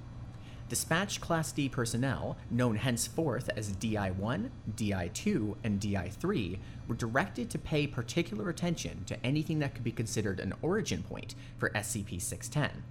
Dispatch 0.68 1.20
Class 1.20 1.53
D 1.53 1.68
personnel, 1.68 2.38
known 2.50 2.77
henceforth 2.77 3.50
as 3.55 3.72
DI 3.72 4.11
1, 4.12 4.50
DI 4.74 5.11
2, 5.12 5.57
and 5.62 5.79
DI 5.79 6.09
3, 6.09 6.59
were 6.88 6.94
directed 6.94 7.50
to 7.50 7.59
pay 7.59 7.87
particular 7.87 8.48
attention 8.48 9.05
to 9.05 9.24
anything 9.24 9.59
that 9.59 9.74
could 9.74 9.85
be 9.85 9.92
considered 9.92 10.40
an 10.40 10.55
origin 10.62 11.03
point 11.03 11.35
for 11.59 11.68
SCP 11.70 12.20
610. 12.20 12.83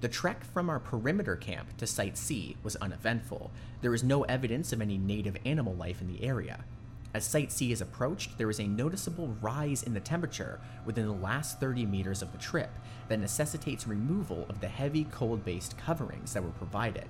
The 0.00 0.08
trek 0.08 0.44
from 0.44 0.70
our 0.70 0.78
perimeter 0.78 1.36
camp 1.36 1.76
to 1.78 1.86
Site 1.86 2.16
C 2.16 2.56
was 2.62 2.76
uneventful. 2.76 3.50
There 3.82 3.94
is 3.94 4.04
no 4.04 4.22
evidence 4.22 4.72
of 4.72 4.80
any 4.80 4.96
native 4.96 5.36
animal 5.44 5.74
life 5.74 6.00
in 6.00 6.06
the 6.06 6.22
area, 6.22 6.64
as 7.12 7.24
Site 7.24 7.50
C 7.50 7.72
is 7.72 7.80
approached, 7.80 8.38
there 8.38 8.50
is 8.50 8.60
a 8.60 8.66
noticeable 8.66 9.34
rise 9.40 9.82
in 9.82 9.94
the 9.94 10.00
temperature 10.00 10.60
within 10.84 11.06
the 11.06 11.12
last 11.12 11.58
30 11.58 11.84
meters 11.86 12.22
of 12.22 12.30
the 12.30 12.38
trip 12.38 12.70
that 13.08 13.18
necessitates 13.18 13.88
removal 13.88 14.46
of 14.48 14.60
the 14.60 14.68
heavy 14.68 15.04
cold 15.10 15.44
based 15.44 15.76
coverings 15.76 16.34
that 16.34 16.44
were 16.44 16.50
provided. 16.50 17.06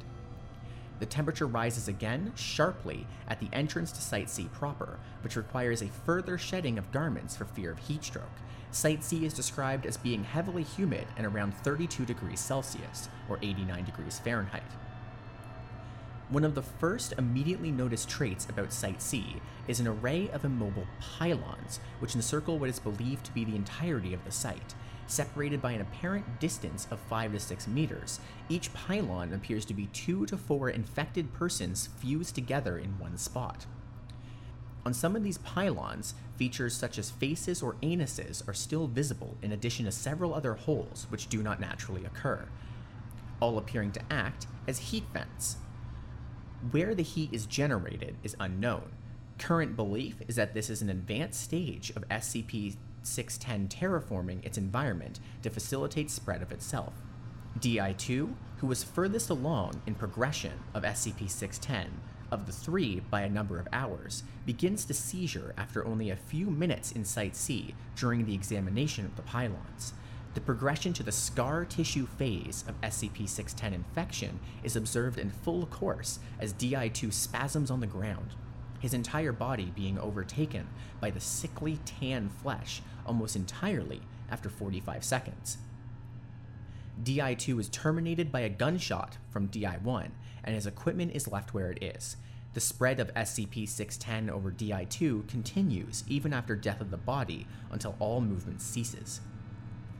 The 1.00 1.06
temperature 1.06 1.46
rises 1.46 1.88
again 1.88 2.32
sharply 2.34 3.06
at 3.28 3.40
the 3.40 3.48
entrance 3.52 3.92
to 3.92 4.00
Site 4.00 4.30
C 4.30 4.48
proper, 4.52 4.98
which 5.22 5.36
requires 5.36 5.82
a 5.82 5.88
further 5.88 6.38
shedding 6.38 6.78
of 6.78 6.92
garments 6.92 7.36
for 7.36 7.44
fear 7.44 7.72
of 7.72 7.78
heat 7.78 8.04
stroke. 8.04 8.24
Site 8.70 9.02
C 9.02 9.24
is 9.24 9.34
described 9.34 9.84
as 9.84 9.96
being 9.96 10.24
heavily 10.24 10.62
humid 10.62 11.06
and 11.16 11.26
around 11.26 11.54
32 11.58 12.04
degrees 12.04 12.40
Celsius, 12.40 13.08
or 13.28 13.38
89 13.42 13.84
degrees 13.84 14.18
Fahrenheit. 14.18 14.62
One 16.30 16.44
of 16.44 16.54
the 16.54 16.62
first 16.62 17.12
immediately 17.18 17.72
noticed 17.72 18.08
traits 18.08 18.46
about 18.48 18.72
Site 18.72 19.02
C 19.02 19.42
is 19.66 19.80
an 19.80 19.88
array 19.88 20.30
of 20.30 20.44
immobile 20.44 20.86
pylons, 21.00 21.80
which 21.98 22.14
encircle 22.14 22.56
what 22.56 22.68
is 22.68 22.78
believed 22.78 23.24
to 23.24 23.34
be 23.34 23.44
the 23.44 23.56
entirety 23.56 24.14
of 24.14 24.24
the 24.24 24.30
site. 24.30 24.76
Separated 25.08 25.60
by 25.60 25.72
an 25.72 25.80
apparent 25.80 26.38
distance 26.38 26.86
of 26.92 27.00
5 27.00 27.32
to 27.32 27.40
6 27.40 27.66
meters, 27.66 28.20
each 28.48 28.72
pylon 28.72 29.32
appears 29.32 29.64
to 29.64 29.74
be 29.74 29.86
2 29.86 30.26
to 30.26 30.36
4 30.36 30.70
infected 30.70 31.32
persons 31.32 31.88
fused 31.98 32.36
together 32.36 32.78
in 32.78 32.96
one 33.00 33.18
spot. 33.18 33.66
On 34.86 34.94
some 34.94 35.16
of 35.16 35.24
these 35.24 35.38
pylons, 35.38 36.14
features 36.36 36.76
such 36.76 36.96
as 36.96 37.10
faces 37.10 37.60
or 37.60 37.74
anuses 37.82 38.46
are 38.46 38.54
still 38.54 38.86
visible, 38.86 39.36
in 39.42 39.50
addition 39.50 39.84
to 39.84 39.90
several 39.90 40.32
other 40.32 40.54
holes 40.54 41.08
which 41.08 41.28
do 41.28 41.42
not 41.42 41.58
naturally 41.58 42.04
occur, 42.04 42.46
all 43.40 43.58
appearing 43.58 43.90
to 43.90 44.12
act 44.12 44.46
as 44.68 44.78
heat 44.78 45.04
vents, 45.12 45.56
where 46.70 46.94
the 46.94 47.02
heat 47.02 47.30
is 47.32 47.46
generated 47.46 48.16
is 48.22 48.36
unknown. 48.38 48.92
Current 49.38 49.76
belief 49.76 50.16
is 50.28 50.36
that 50.36 50.52
this 50.52 50.68
is 50.68 50.82
an 50.82 50.90
advanced 50.90 51.40
stage 51.40 51.90
of 51.96 52.06
SCP 52.08 52.76
610 53.02 53.68
terraforming 53.68 54.44
its 54.44 54.58
environment 54.58 55.20
to 55.42 55.50
facilitate 55.50 56.10
spread 56.10 56.42
of 56.42 56.52
itself. 56.52 56.92
DI 57.58 57.94
2, 57.96 58.36
who 58.58 58.66
was 58.66 58.84
furthest 58.84 59.30
along 59.30 59.80
in 59.86 59.94
progression 59.94 60.52
of 60.74 60.82
SCP 60.82 61.28
610, 61.30 62.00
of 62.30 62.46
the 62.46 62.52
three 62.52 63.00
by 63.10 63.22
a 63.22 63.28
number 63.28 63.58
of 63.58 63.66
hours, 63.72 64.22
begins 64.46 64.84
to 64.84 64.94
seizure 64.94 65.54
after 65.56 65.84
only 65.84 66.10
a 66.10 66.16
few 66.16 66.46
minutes 66.50 66.92
in 66.92 67.04
Site 67.04 67.34
C 67.34 67.74
during 67.96 68.24
the 68.24 68.34
examination 68.34 69.04
of 69.04 69.16
the 69.16 69.22
pylons. 69.22 69.94
The 70.32 70.40
progression 70.40 70.92
to 70.92 71.02
the 71.02 71.10
scar 71.10 71.64
tissue 71.64 72.06
phase 72.06 72.64
of 72.68 72.80
SCP 72.82 73.28
610 73.28 73.74
infection 73.74 74.38
is 74.62 74.76
observed 74.76 75.18
in 75.18 75.30
full 75.30 75.66
course 75.66 76.20
as 76.38 76.52
DI 76.52 76.88
2 76.88 77.10
spasms 77.10 77.68
on 77.68 77.80
the 77.80 77.88
ground, 77.88 78.34
his 78.78 78.94
entire 78.94 79.32
body 79.32 79.72
being 79.74 79.98
overtaken 79.98 80.68
by 81.00 81.10
the 81.10 81.18
sickly 81.18 81.80
tan 81.84 82.28
flesh 82.28 82.80
almost 83.04 83.34
entirely 83.34 84.02
after 84.30 84.48
45 84.48 85.02
seconds. 85.02 85.58
DI 87.02 87.34
2 87.34 87.58
is 87.58 87.68
terminated 87.68 88.30
by 88.30 88.40
a 88.40 88.48
gunshot 88.48 89.16
from 89.30 89.46
DI 89.46 89.78
1, 89.82 90.12
and 90.44 90.54
his 90.54 90.66
equipment 90.66 91.10
is 91.12 91.26
left 91.26 91.54
where 91.54 91.72
it 91.72 91.82
is. 91.82 92.16
The 92.54 92.60
spread 92.60 93.00
of 93.00 93.12
SCP 93.14 93.68
610 93.68 94.30
over 94.30 94.50
DI 94.52 94.86
2 94.90 95.24
continues 95.26 96.04
even 96.06 96.32
after 96.32 96.54
death 96.54 96.80
of 96.80 96.92
the 96.92 96.96
body 96.96 97.48
until 97.72 97.96
all 97.98 98.20
movement 98.20 98.60
ceases. 98.60 99.20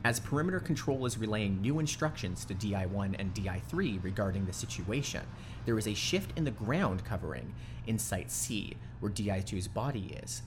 As 0.03 0.19
perimeter 0.19 0.59
control 0.59 1.05
is 1.05 1.19
relaying 1.19 1.61
new 1.61 1.77
instructions 1.77 2.43
to 2.45 2.55
DI1 2.55 3.15
and 3.19 3.35
DI3 3.35 4.03
regarding 4.03 4.45
the 4.45 4.53
situation, 4.53 5.21
there 5.65 5.77
is 5.77 5.87
a 5.87 5.93
shift 5.93 6.35
in 6.35 6.43
the 6.43 6.49
ground 6.49 7.05
covering 7.05 7.53
in 7.85 7.99
Site 7.99 8.31
C, 8.31 8.75
where 8.99 9.11
DI2's 9.11 9.67
body 9.67 10.17
is. 10.23 10.41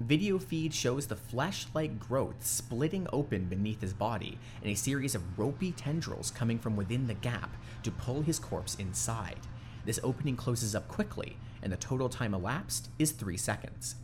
Video 0.00 0.38
feed 0.38 0.72
shows 0.72 1.06
the 1.06 1.16
flesh 1.16 1.66
like 1.74 2.00
growth 2.00 2.44
splitting 2.44 3.06
open 3.12 3.44
beneath 3.44 3.82
his 3.82 3.92
body 3.92 4.38
and 4.62 4.70
a 4.70 4.74
series 4.74 5.14
of 5.14 5.38
ropey 5.38 5.72
tendrils 5.72 6.30
coming 6.30 6.58
from 6.58 6.74
within 6.74 7.06
the 7.06 7.14
gap 7.14 7.54
to 7.82 7.90
pull 7.90 8.22
his 8.22 8.38
corpse 8.38 8.74
inside. 8.76 9.40
This 9.84 10.00
opening 10.02 10.34
closes 10.34 10.74
up 10.74 10.88
quickly, 10.88 11.36
and 11.62 11.70
the 11.70 11.76
total 11.76 12.08
time 12.08 12.32
elapsed 12.32 12.88
is 12.98 13.12
3 13.12 13.36
seconds. 13.36 13.96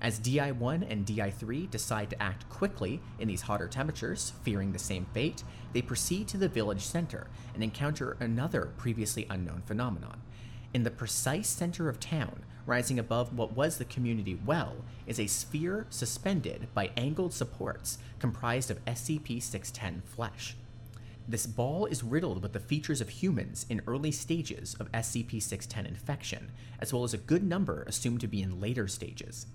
As 0.00 0.20
DI1 0.20 0.90
and 0.90 1.06
DI3 1.06 1.70
decide 1.70 2.10
to 2.10 2.22
act 2.22 2.48
quickly 2.48 3.00
in 3.18 3.28
these 3.28 3.42
hotter 3.42 3.68
temperatures, 3.68 4.32
fearing 4.42 4.72
the 4.72 4.78
same 4.78 5.06
fate, 5.14 5.42
they 5.72 5.82
proceed 5.82 6.28
to 6.28 6.36
the 6.36 6.48
village 6.48 6.82
center 6.82 7.28
and 7.54 7.62
encounter 7.62 8.16
another 8.20 8.72
previously 8.76 9.26
unknown 9.30 9.62
phenomenon. 9.66 10.20
In 10.74 10.82
the 10.82 10.90
precise 10.90 11.48
center 11.48 11.88
of 11.88 12.00
town, 12.00 12.44
rising 12.66 12.98
above 12.98 13.36
what 13.36 13.56
was 13.56 13.78
the 13.78 13.84
community 13.84 14.38
well, 14.44 14.76
is 15.06 15.20
a 15.20 15.26
sphere 15.26 15.86
suspended 15.88 16.66
by 16.74 16.90
angled 16.96 17.32
supports 17.32 17.98
comprised 18.18 18.70
of 18.70 18.84
SCP 18.84 19.40
610 19.40 20.02
flesh. 20.04 20.56
This 21.26 21.46
ball 21.46 21.86
is 21.86 22.02
riddled 22.02 22.42
with 22.42 22.52
the 22.52 22.60
features 22.60 23.00
of 23.00 23.08
humans 23.08 23.64
in 23.70 23.80
early 23.86 24.10
stages 24.10 24.74
of 24.78 24.92
SCP 24.92 25.40
610 25.40 25.86
infection, 25.86 26.50
as 26.80 26.92
well 26.92 27.04
as 27.04 27.14
a 27.14 27.18
good 27.18 27.42
number 27.42 27.84
assumed 27.84 28.20
to 28.20 28.26
be 28.26 28.42
in 28.42 28.60
later 28.60 28.86
stages 28.86 29.46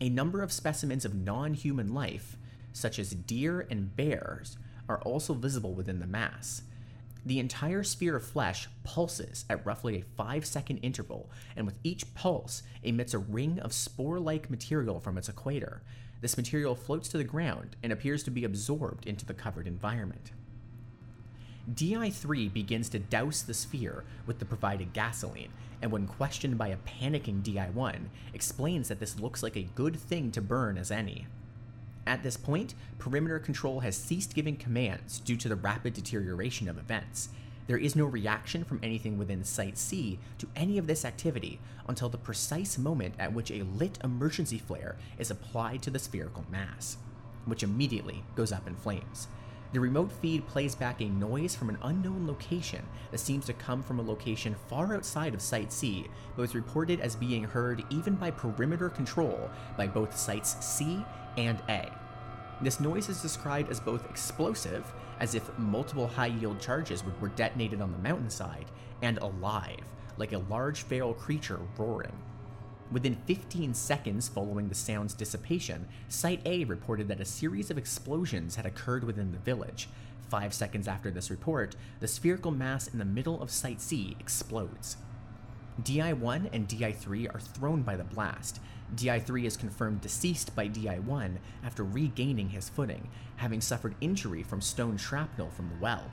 a 0.00 0.08
number 0.08 0.42
of 0.42 0.52
specimens 0.52 1.04
of 1.04 1.14
non 1.14 1.54
human 1.54 1.92
life, 1.92 2.36
such 2.72 2.98
as 2.98 3.10
deer 3.10 3.66
and 3.70 3.94
bears, 3.94 4.56
are 4.88 5.00
also 5.02 5.34
visible 5.34 5.74
within 5.74 6.00
the 6.00 6.06
mass. 6.06 6.62
The 7.24 7.38
entire 7.38 7.82
sphere 7.82 8.16
of 8.16 8.24
flesh 8.24 8.68
pulses 8.82 9.44
at 9.50 9.64
roughly 9.66 9.98
a 9.98 10.04
5 10.16 10.46
second 10.46 10.78
interval, 10.78 11.30
and 11.54 11.66
with 11.66 11.78
each 11.84 12.14
pulse 12.14 12.62
emits 12.82 13.12
a 13.12 13.18
ring 13.18 13.58
of 13.60 13.74
spore 13.74 14.18
like 14.18 14.50
material 14.50 15.00
from 15.00 15.18
its 15.18 15.28
equator. 15.28 15.82
This 16.22 16.36
material 16.36 16.74
floats 16.74 17.08
to 17.10 17.18
the 17.18 17.24
ground 17.24 17.76
and 17.82 17.92
appears 17.92 18.22
to 18.24 18.30
be 18.30 18.44
absorbed 18.44 19.06
into 19.06 19.26
the 19.26 19.34
covered 19.34 19.66
environment. 19.66 20.32
DI3 21.74 22.52
begins 22.52 22.88
to 22.88 22.98
douse 22.98 23.42
the 23.42 23.54
sphere 23.54 24.04
with 24.26 24.38
the 24.38 24.44
provided 24.44 24.92
gasoline, 24.92 25.52
and 25.80 25.92
when 25.92 26.06
questioned 26.06 26.58
by 26.58 26.68
a 26.68 26.76
panicking 26.76 27.42
DI1, 27.42 28.06
explains 28.34 28.88
that 28.88 28.98
this 28.98 29.20
looks 29.20 29.42
like 29.42 29.56
a 29.56 29.68
good 29.74 29.96
thing 29.96 30.30
to 30.32 30.40
burn 30.40 30.76
as 30.76 30.90
any. 30.90 31.26
At 32.06 32.22
this 32.22 32.36
point, 32.36 32.74
perimeter 32.98 33.38
control 33.38 33.80
has 33.80 33.96
ceased 33.96 34.34
giving 34.34 34.56
commands 34.56 35.20
due 35.20 35.36
to 35.36 35.48
the 35.48 35.56
rapid 35.56 35.94
deterioration 35.94 36.68
of 36.68 36.78
events. 36.78 37.28
There 37.66 37.78
is 37.78 37.94
no 37.94 38.06
reaction 38.06 38.64
from 38.64 38.80
anything 38.82 39.16
within 39.16 39.44
Site 39.44 39.78
C 39.78 40.18
to 40.38 40.48
any 40.56 40.76
of 40.76 40.88
this 40.88 41.04
activity 41.04 41.60
until 41.86 42.08
the 42.08 42.18
precise 42.18 42.78
moment 42.78 43.14
at 43.18 43.32
which 43.32 43.50
a 43.52 43.62
lit 43.62 43.98
emergency 44.02 44.58
flare 44.58 44.96
is 45.18 45.30
applied 45.30 45.82
to 45.82 45.90
the 45.90 46.00
spherical 46.00 46.44
mass, 46.50 46.96
which 47.44 47.62
immediately 47.62 48.24
goes 48.34 48.50
up 48.50 48.66
in 48.66 48.74
flames. 48.74 49.28
The 49.72 49.78
remote 49.78 50.10
feed 50.10 50.48
plays 50.48 50.74
back 50.74 51.00
a 51.00 51.08
noise 51.08 51.54
from 51.54 51.68
an 51.68 51.78
unknown 51.82 52.26
location 52.26 52.84
that 53.12 53.18
seems 53.18 53.46
to 53.46 53.52
come 53.52 53.84
from 53.84 54.00
a 54.00 54.02
location 54.02 54.56
far 54.68 54.94
outside 54.96 55.32
of 55.32 55.40
Site 55.40 55.72
C, 55.72 56.08
but 56.34 56.42
was 56.42 56.56
reported 56.56 56.98
as 56.98 57.14
being 57.14 57.44
heard 57.44 57.84
even 57.88 58.16
by 58.16 58.32
perimeter 58.32 58.88
control 58.88 59.48
by 59.76 59.86
both 59.86 60.16
Sites 60.16 60.56
C 60.64 61.04
and 61.36 61.62
A. 61.68 61.88
This 62.60 62.80
noise 62.80 63.08
is 63.08 63.22
described 63.22 63.70
as 63.70 63.78
both 63.78 64.10
explosive, 64.10 64.92
as 65.20 65.36
if 65.36 65.56
multiple 65.56 66.08
high 66.08 66.26
yield 66.26 66.60
charges 66.60 67.04
were 67.20 67.28
detonated 67.28 67.80
on 67.80 67.92
the 67.92 67.98
mountainside, 67.98 68.66
and 69.02 69.18
alive, 69.18 69.84
like 70.16 70.32
a 70.32 70.38
large 70.38 70.82
feral 70.82 71.14
creature 71.14 71.60
roaring. 71.78 72.12
Within 72.92 73.14
15 73.26 73.72
seconds 73.74 74.28
following 74.28 74.68
the 74.68 74.74
sound's 74.74 75.14
dissipation, 75.14 75.86
Site 76.08 76.40
A 76.44 76.64
reported 76.64 77.06
that 77.08 77.20
a 77.20 77.24
series 77.24 77.70
of 77.70 77.78
explosions 77.78 78.56
had 78.56 78.66
occurred 78.66 79.04
within 79.04 79.30
the 79.30 79.38
village. 79.38 79.88
Five 80.28 80.52
seconds 80.52 80.88
after 80.88 81.10
this 81.10 81.30
report, 81.30 81.76
the 82.00 82.08
spherical 82.08 82.50
mass 82.50 82.88
in 82.88 82.98
the 82.98 83.04
middle 83.04 83.40
of 83.40 83.50
Site 83.50 83.80
C 83.80 84.16
explodes. 84.18 84.96
DI1 85.82 86.50
and 86.52 86.68
DI3 86.68 87.32
are 87.32 87.40
thrown 87.40 87.82
by 87.82 87.94
the 87.94 88.04
blast. 88.04 88.60
DI3 88.96 89.44
is 89.44 89.56
confirmed 89.56 90.00
deceased 90.00 90.54
by 90.56 90.68
DI1 90.68 91.36
after 91.64 91.84
regaining 91.84 92.50
his 92.50 92.68
footing, 92.68 93.08
having 93.36 93.60
suffered 93.60 93.94
injury 94.00 94.42
from 94.42 94.60
stone 94.60 94.96
shrapnel 94.96 95.50
from 95.50 95.68
the 95.68 95.80
well. 95.80 96.10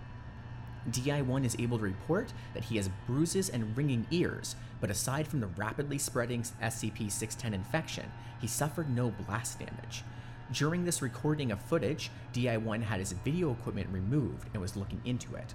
DI1 0.92 1.46
is 1.46 1.56
able 1.60 1.78
to 1.78 1.84
report 1.84 2.32
that 2.54 2.66
he 2.66 2.78
has 2.78 2.90
bruises 3.06 3.50
and 3.50 3.76
ringing 3.76 4.08
ears, 4.12 4.56
but 4.80 4.90
aside 4.90 5.28
from 5.28 5.42
the 5.42 5.48
rapidly 5.48 5.98
spreading 5.98 6.44
SCP 6.62 7.12
610 7.12 7.54
infection, 7.54 8.12
he 8.40 8.48
suffered 8.48 8.90
no 8.90 9.12
blast 9.12 9.60
damage. 9.60 10.04
During 10.52 10.86
this 10.86 11.02
recording 11.02 11.52
of 11.52 11.62
footage, 11.62 12.10
DI1 12.34 12.84
had 12.84 13.00
his 13.00 13.12
video 13.12 13.52
equipment 13.52 13.90
removed 13.92 14.48
and 14.54 14.62
was 14.62 14.78
looking 14.78 15.02
into 15.04 15.36
it. 15.36 15.54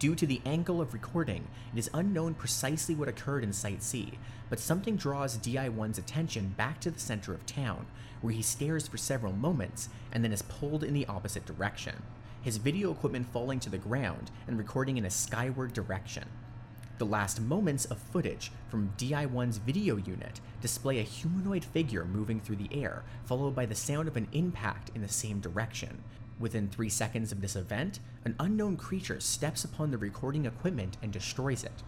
Due 0.00 0.16
to 0.16 0.26
the 0.26 0.42
angle 0.44 0.80
of 0.80 0.92
recording, 0.92 1.46
it 1.72 1.78
is 1.78 1.88
unknown 1.94 2.34
precisely 2.34 2.94
what 2.94 3.08
occurred 3.08 3.44
in 3.44 3.52
Site 3.52 3.84
C, 3.84 4.18
but 4.50 4.58
something 4.58 4.96
draws 4.96 5.38
DI1's 5.38 5.96
attention 5.96 6.54
back 6.56 6.80
to 6.80 6.90
the 6.90 6.98
center 6.98 7.32
of 7.32 7.46
town, 7.46 7.86
where 8.20 8.32
he 8.32 8.42
stares 8.42 8.88
for 8.88 8.96
several 8.96 9.32
moments 9.32 9.88
and 10.10 10.24
then 10.24 10.32
is 10.32 10.42
pulled 10.42 10.82
in 10.82 10.92
the 10.92 11.06
opposite 11.06 11.46
direction 11.46 12.02
his 12.46 12.58
video 12.58 12.92
equipment 12.92 13.26
falling 13.32 13.58
to 13.58 13.68
the 13.68 13.76
ground 13.76 14.30
and 14.46 14.56
recording 14.56 14.98
in 14.98 15.04
a 15.04 15.10
skyward 15.10 15.72
direction. 15.72 16.22
The 16.98 17.04
last 17.04 17.40
moments 17.40 17.86
of 17.86 17.98
footage 17.98 18.52
from 18.68 18.92
DI1's 18.96 19.58
video 19.58 19.96
unit 19.96 20.40
display 20.60 21.00
a 21.00 21.02
humanoid 21.02 21.64
figure 21.64 22.04
moving 22.04 22.38
through 22.38 22.54
the 22.54 22.70
air, 22.70 23.02
followed 23.24 23.56
by 23.56 23.66
the 23.66 23.74
sound 23.74 24.06
of 24.06 24.16
an 24.16 24.28
impact 24.30 24.92
in 24.94 25.02
the 25.02 25.08
same 25.08 25.40
direction. 25.40 26.04
Within 26.38 26.68
three 26.68 26.88
seconds 26.88 27.32
of 27.32 27.40
this 27.40 27.56
event, 27.56 27.98
an 28.24 28.36
unknown 28.38 28.76
creature 28.76 29.18
steps 29.18 29.64
upon 29.64 29.90
the 29.90 29.98
recording 29.98 30.46
equipment 30.46 30.98
and 31.02 31.12
destroys 31.12 31.64
it. 31.64 31.82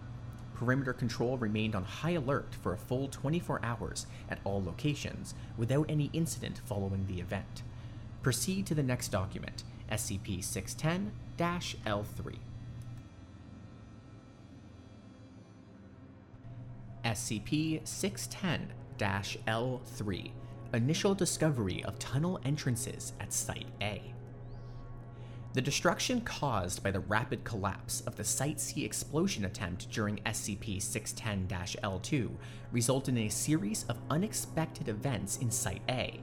Perimeter 0.57 0.93
control 0.93 1.39
remained 1.39 1.77
on 1.77 1.85
high 1.85 2.15
alert 2.15 2.57
for 2.61 2.73
a 2.73 2.79
full 2.79 3.07
24 3.07 3.61
hours 3.63 4.07
at 4.29 4.41
all 4.43 4.61
locations, 4.61 5.35
without 5.57 5.87
any 5.89 6.11
incident 6.13 6.61
following 6.67 7.07
the 7.07 7.21
event. 7.21 7.63
Proceed 8.23 8.67
to 8.67 8.75
the 8.75 8.83
next 8.83 9.13
document 9.13 9.63
SCP 9.91 10.43
610 10.43 11.13
L3. 11.87 12.39
SCP 17.05 17.87
610 17.87 18.73
L3 19.47 20.31
Initial 20.75 21.15
discovery 21.15 21.83
of 21.85 21.99
tunnel 21.99 22.39
entrances 22.45 23.15
at 23.21 23.33
Site 23.33 23.69
A. 23.81 24.03
The 25.55 25.63
destruction 25.63 26.21
caused 26.21 26.83
by 26.83 26.91
the 26.91 27.01
rapid 27.01 27.43
collapse 27.43 28.03
of 28.03 28.17
the 28.17 28.25
Site 28.25 28.61
C 28.61 28.85
explosion 28.85 29.47
attempt 29.47 29.91
during 29.91 30.19
SCP 30.19 30.83
610 30.83 31.49
L2 31.83 32.31
resulted 32.71 33.17
in 33.17 33.25
a 33.25 33.31
series 33.31 33.85
of 33.89 33.97
unexpected 34.11 34.89
events 34.89 35.39
in 35.39 35.51
Site 35.51 35.83
A 35.89 36.21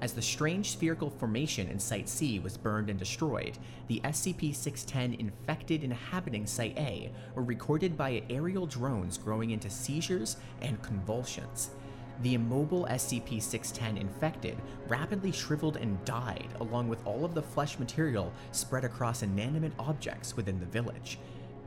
as 0.00 0.12
the 0.12 0.22
strange 0.22 0.70
spherical 0.70 1.10
formation 1.10 1.68
in 1.68 1.78
Site 1.78 2.08
C 2.08 2.38
was 2.38 2.56
burned 2.56 2.90
and 2.90 2.98
destroyed, 2.98 3.58
the 3.88 4.00
SCP-610 4.04 5.18
infected 5.18 5.82
inhabiting 5.82 6.46
Site 6.46 6.78
A 6.78 7.10
were 7.34 7.42
recorded 7.42 7.96
by 7.96 8.22
aerial 8.30 8.66
drones 8.66 9.18
growing 9.18 9.50
into 9.50 9.70
seizures 9.70 10.36
and 10.62 10.80
convulsions. 10.82 11.70
The 12.22 12.34
immobile 12.34 12.86
SCP-610 12.90 14.00
infected 14.00 14.56
rapidly 14.88 15.30
shriveled 15.30 15.76
and 15.76 16.04
died 16.04 16.48
along 16.60 16.88
with 16.88 17.04
all 17.06 17.24
of 17.24 17.34
the 17.34 17.42
flesh 17.42 17.78
material 17.78 18.32
spread 18.50 18.84
across 18.84 19.22
inanimate 19.22 19.72
objects 19.78 20.36
within 20.36 20.58
the 20.58 20.66
village. 20.66 21.18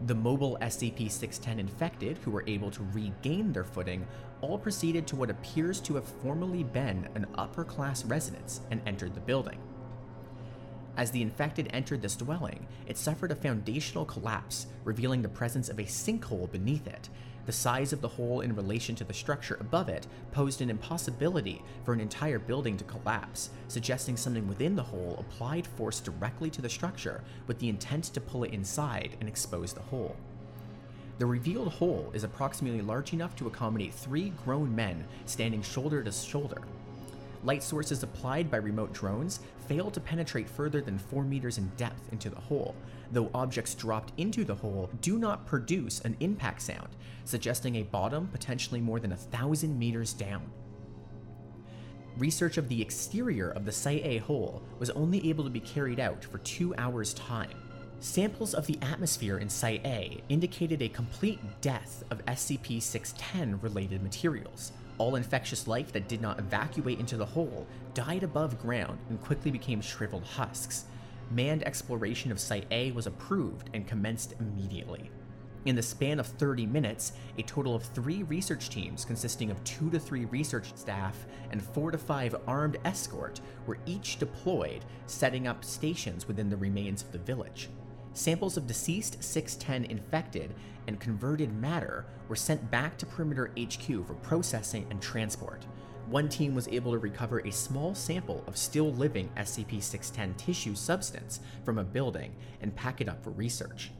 The 0.07 0.15
mobile 0.15 0.57
SCP 0.61 1.11
610 1.11 1.59
infected, 1.59 2.17
who 2.17 2.31
were 2.31 2.43
able 2.47 2.71
to 2.71 2.83
regain 2.91 3.53
their 3.53 3.63
footing, 3.63 4.07
all 4.41 4.57
proceeded 4.57 5.07
to 5.07 5.15
what 5.15 5.29
appears 5.29 5.79
to 5.81 5.95
have 5.95 6.05
formerly 6.05 6.63
been 6.63 7.07
an 7.15 7.25
upper 7.35 7.63
class 7.63 8.03
residence 8.05 8.61
and 8.71 8.81
entered 8.85 9.13
the 9.13 9.21
building. 9.21 9.59
As 10.97 11.11
the 11.11 11.21
infected 11.21 11.69
entered 11.71 12.01
this 12.01 12.17
dwelling, 12.17 12.67
it 12.85 12.97
suffered 12.97 13.31
a 13.31 13.35
foundational 13.35 14.05
collapse, 14.05 14.67
revealing 14.83 15.21
the 15.21 15.29
presence 15.29 15.69
of 15.69 15.79
a 15.79 15.83
sinkhole 15.83 16.51
beneath 16.51 16.85
it, 16.85 17.09
the 17.45 17.51
size 17.51 17.91
of 17.91 18.01
the 18.01 18.07
hole 18.07 18.41
in 18.41 18.55
relation 18.55 18.95
to 18.95 19.03
the 19.03 19.13
structure 19.13 19.57
above 19.59 19.89
it 19.89 20.05
posed 20.31 20.61
an 20.61 20.69
impossibility 20.69 21.63
for 21.83 21.93
an 21.93 21.99
entire 21.99 22.39
building 22.39 22.77
to 22.77 22.83
collapse, 22.83 23.49
suggesting 23.67 24.15
something 24.15 24.47
within 24.47 24.75
the 24.75 24.83
hole 24.83 25.15
applied 25.19 25.65
force 25.65 25.99
directly 25.99 26.49
to 26.51 26.61
the 26.61 26.69
structure 26.69 27.23
with 27.47 27.57
the 27.59 27.69
intent 27.69 28.05
to 28.05 28.21
pull 28.21 28.43
it 28.43 28.53
inside 28.53 29.17
and 29.19 29.27
expose 29.27 29.73
the 29.73 29.81
hole. 29.81 30.15
The 31.19 31.25
revealed 31.25 31.73
hole 31.73 32.11
is 32.13 32.23
approximately 32.23 32.81
large 32.81 33.13
enough 33.13 33.35
to 33.37 33.47
accommodate 33.47 33.93
three 33.93 34.33
grown 34.43 34.75
men 34.75 35.05
standing 35.25 35.61
shoulder 35.61 36.03
to 36.03 36.11
shoulder, 36.11 36.61
light 37.43 37.63
sources 37.63 38.03
applied 38.03 38.51
by 38.51 38.57
remote 38.57 38.93
drones 38.93 39.39
fail 39.67 39.89
to 39.91 39.99
penetrate 39.99 40.49
further 40.49 40.81
than 40.81 40.97
4 40.97 41.23
meters 41.23 41.57
in 41.57 41.71
depth 41.77 42.11
into 42.11 42.29
the 42.29 42.39
hole, 42.39 42.75
though 43.11 43.31
objects 43.33 43.73
dropped 43.75 44.13
into 44.17 44.43
the 44.43 44.55
hole 44.55 44.89
do 45.01 45.17
not 45.17 45.45
produce 45.45 46.01
an 46.01 46.15
impact 46.19 46.61
sound, 46.61 46.89
suggesting 47.25 47.77
a 47.77 47.83
bottom 47.83 48.27
potentially 48.27 48.81
more 48.81 48.99
than 48.99 49.13
a 49.13 49.17
thousand 49.17 49.77
meters 49.77 50.13
down. 50.13 50.49
Research 52.17 52.57
of 52.57 52.67
the 52.67 52.81
exterior 52.81 53.49
of 53.51 53.65
the 53.65 53.71
Site 53.71 54.05
A 54.05 54.17
hole 54.17 54.61
was 54.79 54.89
only 54.91 55.29
able 55.29 55.45
to 55.45 55.49
be 55.49 55.61
carried 55.61 55.99
out 55.99 56.23
for 56.23 56.39
two 56.39 56.75
hours' 56.77 57.13
time. 57.13 57.60
Samples 58.01 58.55
of 58.55 58.65
the 58.65 58.79
atmosphere 58.81 59.37
in 59.37 59.47
Site 59.47 59.85
A 59.85 60.23
indicated 60.27 60.81
a 60.81 60.89
complete 60.89 61.39
death 61.61 62.03
of 62.09 62.25
SCP 62.25 62.81
610 62.81 63.61
related 63.61 64.01
materials, 64.01 64.71
all 64.97 65.15
infectious 65.15 65.67
life 65.67 65.91
that 65.91 66.07
did 66.07 66.19
not 66.19 66.39
evacuate 66.39 66.99
into 66.99 67.15
the 67.15 67.27
hole 67.27 67.67
died 67.93 68.23
above 68.23 68.59
ground 68.59 68.97
and 69.09 69.21
quickly 69.21 69.51
became 69.51 69.81
shriveled 69.81 70.23
husks. 70.23 70.85
Manned 71.29 71.61
exploration 71.61 72.31
of 72.31 72.39
Site 72.39 72.65
A 72.71 72.91
was 72.93 73.05
approved 73.05 73.69
and 73.71 73.87
commenced 73.87 74.33
immediately. 74.39 75.11
In 75.65 75.75
the 75.75 75.83
span 75.83 76.19
of 76.19 76.25
30 76.25 76.65
minutes, 76.65 77.13
a 77.37 77.43
total 77.43 77.75
of 77.75 77.83
three 77.83 78.23
research 78.23 78.71
teams 78.71 79.05
consisting 79.05 79.51
of 79.51 79.63
two 79.63 79.91
to 79.91 79.99
three 79.99 80.25
research 80.25 80.75
staff 80.75 81.27
and 81.51 81.61
four 81.61 81.91
to 81.91 81.99
five 81.99 82.35
armed 82.47 82.77
escort 82.83 83.41
were 83.67 83.77
each 83.85 84.17
deployed, 84.17 84.83
setting 85.05 85.47
up 85.47 85.63
stations 85.63 86.27
within 86.27 86.49
the 86.49 86.57
remains 86.57 87.03
of 87.03 87.11
the 87.11 87.19
village. 87.19 87.69
Samples 88.13 88.57
of 88.57 88.67
deceased 88.67 89.23
610 89.23 89.89
infected 89.89 90.53
and 90.87 90.99
converted 90.99 91.53
matter 91.53 92.05
were 92.27 92.35
sent 92.35 92.69
back 92.69 92.97
to 92.97 93.05
Perimeter 93.05 93.51
HQ 93.57 94.05
for 94.05 94.15
processing 94.21 94.85
and 94.89 95.01
transport. 95.01 95.65
One 96.09 96.27
team 96.27 96.53
was 96.53 96.67
able 96.67 96.91
to 96.91 96.97
recover 96.97 97.39
a 97.39 97.51
small 97.51 97.95
sample 97.95 98.43
of 98.47 98.57
still 98.57 98.91
living 98.91 99.29
SCP 99.37 99.81
610 99.81 100.33
tissue 100.35 100.75
substance 100.75 101.39
from 101.63 101.77
a 101.77 101.85
building 101.85 102.35
and 102.59 102.75
pack 102.75 102.99
it 102.99 103.07
up 103.07 103.23
for 103.23 103.29
research. 103.29 103.91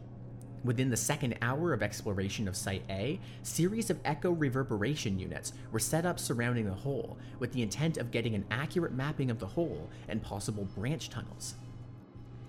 Within 0.66 0.90
the 0.90 0.98
second 0.98 1.38
hour 1.42 1.72
of 1.72 1.82
exploration 1.82 2.48
of 2.50 2.56
Site 2.56 2.84
A, 2.90 3.20
series 3.44 3.90
of 3.90 4.00
echo 4.04 4.32
reverberation 4.32 5.18
units 5.18 5.54
were 5.72 5.80
set 5.80 6.06
up 6.06 6.20
surrounding 6.20 6.66
the 6.66 6.74
hole 6.74 7.18
with 7.40 7.54
the 7.54 7.62
intent 7.64 7.98
of 7.98 8.12
getting 8.12 8.36
an 8.36 8.46
accurate 8.52 8.94
mapping 8.94 9.32
of 9.32 9.40
the 9.40 9.48
hole 9.48 9.90
and 10.10 10.22
possible 10.22 10.66
branch 10.66 11.10
tunnels. 11.10 11.56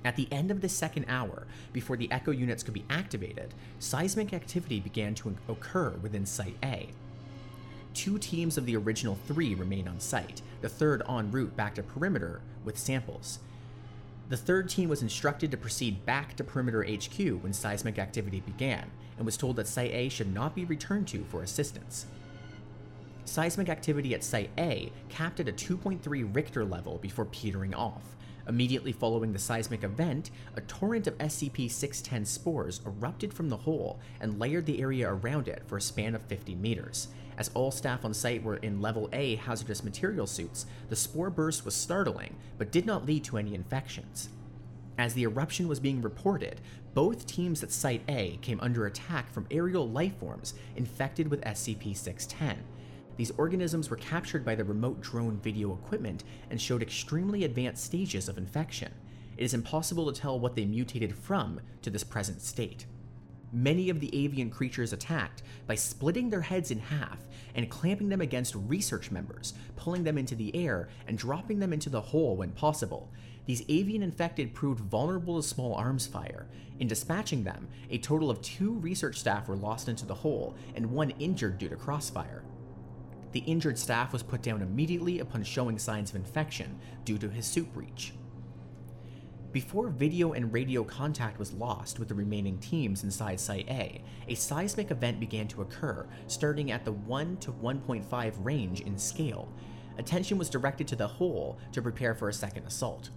At 0.04 0.16
the 0.16 0.28
end 0.32 0.50
of 0.50 0.60
the 0.60 0.68
second 0.68 1.06
hour, 1.08 1.46
before 1.72 1.96
the 1.96 2.10
echo 2.10 2.32
units 2.32 2.62
could 2.62 2.74
be 2.74 2.84
activated, 2.90 3.54
seismic 3.78 4.32
activity 4.32 4.80
began 4.80 5.14
to 5.16 5.36
occur 5.48 5.90
within 6.02 6.26
Site 6.26 6.56
A. 6.62 6.88
Two 7.94 8.18
teams 8.18 8.56
of 8.56 8.66
the 8.66 8.76
original 8.76 9.18
three 9.26 9.54
remained 9.54 9.88
on 9.88 10.00
site, 10.00 10.42
the 10.60 10.68
third 10.68 11.02
en 11.08 11.30
route 11.30 11.56
back 11.56 11.74
to 11.74 11.82
perimeter 11.82 12.40
with 12.64 12.78
samples. 12.78 13.38
The 14.28 14.36
third 14.36 14.70
team 14.70 14.88
was 14.88 15.02
instructed 15.02 15.50
to 15.50 15.58
proceed 15.58 16.06
back 16.06 16.36
to 16.36 16.44
Perimeter 16.44 16.82
HQ 16.82 17.18
when 17.42 17.52
seismic 17.52 17.98
activity 17.98 18.40
began, 18.40 18.90
and 19.18 19.26
was 19.26 19.36
told 19.36 19.56
that 19.56 19.68
Site 19.68 19.92
A 19.92 20.08
should 20.08 20.32
not 20.32 20.54
be 20.54 20.64
returned 20.64 21.06
to 21.08 21.24
for 21.24 21.42
assistance. 21.42 22.06
Seismic 23.26 23.68
activity 23.68 24.14
at 24.14 24.24
Site 24.24 24.50
A 24.56 24.90
capped 25.10 25.40
at 25.40 25.48
a 25.48 25.52
2.3 25.52 26.34
Richter 26.34 26.64
level 26.64 26.98
before 26.98 27.26
petering 27.26 27.74
off. 27.74 28.16
Immediately 28.48 28.92
following 28.92 29.32
the 29.32 29.38
seismic 29.38 29.84
event, 29.84 30.30
a 30.56 30.60
torrent 30.62 31.06
of 31.06 31.16
SCP 31.18 31.70
610 31.70 32.24
spores 32.24 32.80
erupted 32.84 33.32
from 33.32 33.48
the 33.48 33.56
hole 33.56 34.00
and 34.20 34.40
layered 34.40 34.66
the 34.66 34.80
area 34.80 35.08
around 35.08 35.48
it 35.48 35.62
for 35.66 35.76
a 35.76 35.80
span 35.80 36.14
of 36.14 36.22
50 36.22 36.54
meters. 36.56 37.08
As 37.38 37.50
all 37.54 37.70
staff 37.70 38.04
on 38.04 38.12
site 38.12 38.42
were 38.42 38.56
in 38.56 38.80
Level 38.80 39.08
A 39.12 39.36
hazardous 39.36 39.84
material 39.84 40.26
suits, 40.26 40.66
the 40.88 40.96
spore 40.96 41.30
burst 41.30 41.64
was 41.64 41.74
startling, 41.74 42.36
but 42.58 42.72
did 42.72 42.84
not 42.84 43.06
lead 43.06 43.24
to 43.24 43.38
any 43.38 43.54
infections. 43.54 44.28
As 44.98 45.14
the 45.14 45.22
eruption 45.22 45.68
was 45.68 45.80
being 45.80 46.02
reported, 46.02 46.60
both 46.94 47.26
teams 47.26 47.62
at 47.62 47.72
Site 47.72 48.02
A 48.08 48.38
came 48.42 48.60
under 48.60 48.86
attack 48.86 49.32
from 49.32 49.46
aerial 49.50 49.88
lifeforms 49.88 50.52
infected 50.76 51.28
with 51.28 51.40
SCP 51.42 51.96
610. 51.96 52.62
These 53.16 53.32
organisms 53.32 53.90
were 53.90 53.96
captured 53.96 54.44
by 54.44 54.54
the 54.54 54.64
remote 54.64 55.00
drone 55.00 55.38
video 55.38 55.72
equipment 55.72 56.24
and 56.50 56.60
showed 56.60 56.82
extremely 56.82 57.44
advanced 57.44 57.84
stages 57.84 58.28
of 58.28 58.38
infection. 58.38 58.92
It 59.36 59.44
is 59.44 59.54
impossible 59.54 60.10
to 60.10 60.20
tell 60.20 60.38
what 60.38 60.54
they 60.54 60.64
mutated 60.64 61.16
from 61.16 61.60
to 61.82 61.90
this 61.90 62.04
present 62.04 62.42
state. 62.42 62.86
Many 63.54 63.90
of 63.90 64.00
the 64.00 64.24
avian 64.24 64.48
creatures 64.48 64.94
attacked 64.94 65.42
by 65.66 65.74
splitting 65.74 66.30
their 66.30 66.40
heads 66.40 66.70
in 66.70 66.78
half 66.78 67.18
and 67.54 67.68
clamping 67.68 68.08
them 68.08 68.22
against 68.22 68.54
research 68.54 69.10
members, 69.10 69.52
pulling 69.76 70.04
them 70.04 70.16
into 70.16 70.34
the 70.34 70.56
air 70.56 70.88
and 71.06 71.18
dropping 71.18 71.58
them 71.58 71.72
into 71.72 71.90
the 71.90 72.00
hole 72.00 72.36
when 72.36 72.52
possible. 72.52 73.10
These 73.44 73.64
avian 73.68 74.02
infected 74.02 74.54
proved 74.54 74.80
vulnerable 74.80 75.36
to 75.36 75.46
small 75.46 75.74
arms 75.74 76.06
fire. 76.06 76.46
In 76.78 76.88
dispatching 76.88 77.44
them, 77.44 77.68
a 77.90 77.98
total 77.98 78.30
of 78.30 78.40
two 78.40 78.72
research 78.72 79.18
staff 79.18 79.48
were 79.48 79.56
lost 79.56 79.86
into 79.86 80.06
the 80.06 80.14
hole 80.14 80.56
and 80.74 80.90
one 80.90 81.10
injured 81.18 81.58
due 81.58 81.68
to 81.68 81.76
crossfire. 81.76 82.44
The 83.32 83.40
injured 83.40 83.78
staff 83.78 84.12
was 84.12 84.22
put 84.22 84.42
down 84.42 84.62
immediately 84.62 85.18
upon 85.20 85.42
showing 85.42 85.78
signs 85.78 86.10
of 86.10 86.16
infection 86.16 86.78
due 87.04 87.18
to 87.18 87.28
his 87.28 87.46
suit 87.46 87.72
breach. 87.72 88.12
Before 89.52 89.88
video 89.88 90.32
and 90.32 90.52
radio 90.52 90.82
contact 90.82 91.38
was 91.38 91.52
lost 91.52 91.98
with 91.98 92.08
the 92.08 92.14
remaining 92.14 92.58
teams 92.58 93.04
inside 93.04 93.38
Site 93.38 93.68
A, 93.68 94.02
a 94.28 94.34
seismic 94.34 94.90
event 94.90 95.20
began 95.20 95.46
to 95.48 95.60
occur, 95.60 96.06
starting 96.26 96.70
at 96.70 96.84
the 96.84 96.92
1 96.92 97.36
to 97.38 97.52
1.5 97.52 98.32
range 98.44 98.80
in 98.80 98.96
scale. 98.96 99.52
Attention 99.98 100.38
was 100.38 100.48
directed 100.48 100.88
to 100.88 100.96
the 100.96 101.06
hole 101.06 101.58
to 101.72 101.82
prepare 101.82 102.14
for 102.14 102.30
a 102.30 102.32
second 102.32 102.66
assault. 102.66 103.10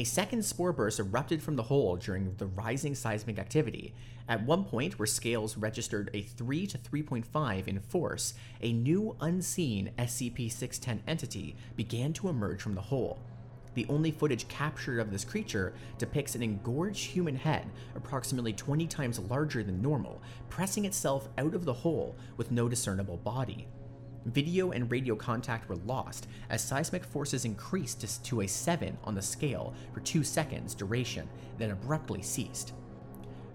A 0.00 0.04
second 0.04 0.44
spore 0.44 0.72
burst 0.72 0.98
erupted 0.98 1.40
from 1.40 1.54
the 1.54 1.62
hole 1.62 1.94
during 1.94 2.34
the 2.38 2.46
rising 2.46 2.96
seismic 2.96 3.38
activity. 3.38 3.94
At 4.28 4.44
one 4.44 4.64
point, 4.64 4.98
where 4.98 5.06
scales 5.06 5.56
registered 5.56 6.10
a 6.12 6.22
3 6.22 6.66
to 6.66 6.78
3.5 6.78 7.68
in 7.68 7.78
force, 7.78 8.34
a 8.60 8.72
new 8.72 9.16
unseen 9.20 9.92
SCP 9.96 10.50
610 10.50 11.04
entity 11.06 11.54
began 11.76 12.12
to 12.14 12.28
emerge 12.28 12.60
from 12.60 12.74
the 12.74 12.80
hole. 12.80 13.20
The 13.74 13.86
only 13.88 14.10
footage 14.10 14.48
captured 14.48 14.98
of 14.98 15.12
this 15.12 15.24
creature 15.24 15.74
depicts 15.96 16.34
an 16.34 16.42
engorged 16.42 17.04
human 17.04 17.36
head, 17.36 17.70
approximately 17.94 18.52
20 18.52 18.88
times 18.88 19.20
larger 19.20 19.62
than 19.62 19.80
normal, 19.80 20.20
pressing 20.48 20.86
itself 20.86 21.28
out 21.38 21.54
of 21.54 21.64
the 21.64 21.72
hole 21.72 22.16
with 22.36 22.50
no 22.50 22.68
discernible 22.68 23.18
body. 23.18 23.68
Video 24.26 24.70
and 24.70 24.90
radio 24.90 25.14
contact 25.14 25.68
were 25.68 25.76
lost 25.76 26.28
as 26.48 26.64
seismic 26.64 27.04
forces 27.04 27.44
increased 27.44 28.24
to 28.24 28.40
a 28.40 28.46
7 28.46 28.96
on 29.04 29.14
the 29.14 29.20
scale 29.20 29.74
for 29.92 30.00
2 30.00 30.24
seconds 30.24 30.74
duration, 30.74 31.28
then 31.58 31.70
abruptly 31.70 32.22
ceased. 32.22 32.72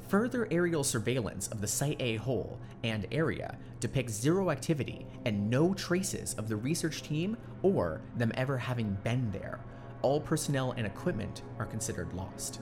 Further 0.09 0.47
aerial 0.51 0.83
surveillance 0.83 1.47
of 1.47 1.61
the 1.61 1.67
Site 1.67 2.01
A 2.01 2.15
hole 2.17 2.59
and 2.83 3.07
area 3.11 3.57
depicts 3.79 4.13
zero 4.13 4.49
activity 4.49 5.05
and 5.25 5.49
no 5.49 5.73
traces 5.73 6.33
of 6.35 6.49
the 6.49 6.55
research 6.55 7.03
team 7.03 7.37
or 7.61 8.01
them 8.15 8.31
ever 8.35 8.57
having 8.57 8.97
been 9.03 9.29
there. 9.31 9.59
All 10.01 10.19
personnel 10.19 10.73
and 10.77 10.87
equipment 10.87 11.43
are 11.59 11.65
considered 11.65 12.13
lost. 12.13 12.61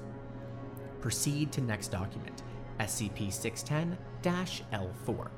Proceed 0.99 1.51
to 1.53 1.61
next 1.61 1.89
document, 1.89 2.43
SCP 2.79 3.31
610 3.31 3.97
L4. 4.73 5.29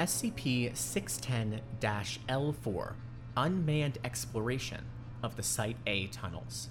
SCP 0.00 0.74
610 0.74 1.60
L4 2.26 2.94
Unmanned 3.36 3.98
Exploration 4.02 4.86
of 5.22 5.36
the 5.36 5.42
Site 5.42 5.76
A 5.86 6.06
Tunnels. 6.06 6.70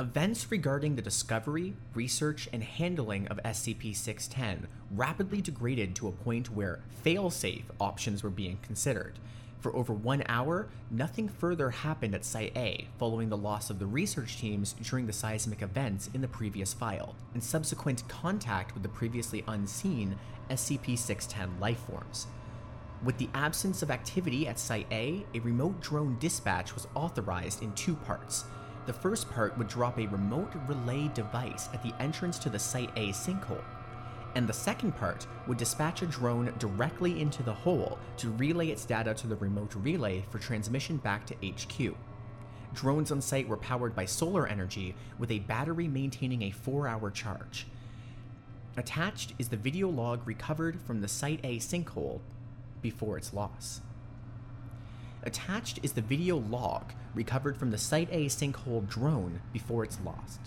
Events 0.00 0.50
regarding 0.50 0.96
the 0.96 1.02
discovery, 1.02 1.74
research, 1.94 2.48
and 2.52 2.64
handling 2.64 3.28
of 3.28 3.38
SCP 3.44 3.94
610 3.94 4.66
rapidly 4.90 5.40
degraded 5.40 5.94
to 5.94 6.08
a 6.08 6.10
point 6.10 6.50
where 6.50 6.80
fail-safe 6.90 7.70
options 7.80 8.24
were 8.24 8.30
being 8.30 8.58
considered. 8.62 9.20
For 9.62 9.74
over 9.76 9.92
one 9.92 10.24
hour, 10.26 10.66
nothing 10.90 11.28
further 11.28 11.70
happened 11.70 12.16
at 12.16 12.24
Site 12.24 12.50
A 12.56 12.88
following 12.98 13.28
the 13.28 13.36
loss 13.36 13.70
of 13.70 13.78
the 13.78 13.86
research 13.86 14.36
teams 14.36 14.72
during 14.82 15.06
the 15.06 15.12
seismic 15.12 15.62
events 15.62 16.10
in 16.12 16.20
the 16.20 16.26
previous 16.26 16.74
file, 16.74 17.14
and 17.32 17.42
subsequent 17.42 18.02
contact 18.08 18.74
with 18.74 18.82
the 18.82 18.88
previously 18.88 19.44
unseen 19.46 20.16
SCP 20.50 20.98
610 20.98 21.60
lifeforms. 21.60 22.26
With 23.04 23.18
the 23.18 23.28
absence 23.34 23.82
of 23.82 23.92
activity 23.92 24.48
at 24.48 24.58
Site 24.58 24.88
A, 24.90 25.24
a 25.32 25.38
remote 25.38 25.80
drone 25.80 26.16
dispatch 26.18 26.74
was 26.74 26.88
authorized 26.96 27.62
in 27.62 27.72
two 27.74 27.94
parts. 27.94 28.44
The 28.86 28.92
first 28.92 29.30
part 29.30 29.56
would 29.58 29.68
drop 29.68 29.96
a 29.96 30.08
remote 30.08 30.50
relay 30.66 31.06
device 31.14 31.68
at 31.72 31.84
the 31.84 31.94
entrance 32.00 32.36
to 32.40 32.50
the 32.50 32.58
Site 32.58 32.90
A 32.96 33.10
sinkhole, 33.10 33.62
and 34.34 34.48
the 34.48 34.52
second 34.52 34.92
part 34.96 35.26
would 35.46 35.58
dispatch 35.58 36.02
a 36.02 36.06
drone 36.06 36.52
directly 36.58 37.20
into 37.20 37.42
the 37.42 37.52
hole 37.52 37.98
to 38.16 38.30
relay 38.32 38.68
its 38.68 38.84
data 38.84 39.14
to 39.14 39.26
the 39.26 39.36
remote 39.36 39.74
relay 39.76 40.24
for 40.30 40.38
transmission 40.38 40.96
back 40.96 41.26
to 41.26 41.34
HQ. 41.46 41.94
Drones 42.74 43.12
on 43.12 43.20
site 43.20 43.48
were 43.48 43.58
powered 43.58 43.94
by 43.94 44.06
solar 44.06 44.46
energy 44.46 44.94
with 45.18 45.30
a 45.30 45.40
battery 45.40 45.88
maintaining 45.88 46.42
a 46.42 46.50
4 46.50 46.88
hour 46.88 47.10
charge. 47.10 47.66
Attached 48.76 49.34
is 49.38 49.48
the 49.48 49.56
video 49.56 49.88
log 49.88 50.26
recovered 50.26 50.80
from 50.80 51.02
the 51.02 51.08
Site 51.08 51.40
A 51.44 51.58
sinkhole 51.58 52.20
before 52.80 53.18
its 53.18 53.34
loss. 53.34 53.82
Attached 55.24 55.78
is 55.82 55.92
the 55.92 56.00
video 56.00 56.38
log 56.38 56.92
recovered 57.14 57.56
from 57.56 57.70
the 57.70 57.78
Site 57.78 58.08
A 58.10 58.26
sinkhole 58.26 58.88
drone 58.88 59.40
before 59.52 59.84
it's 59.84 59.98
lost. 60.02 60.40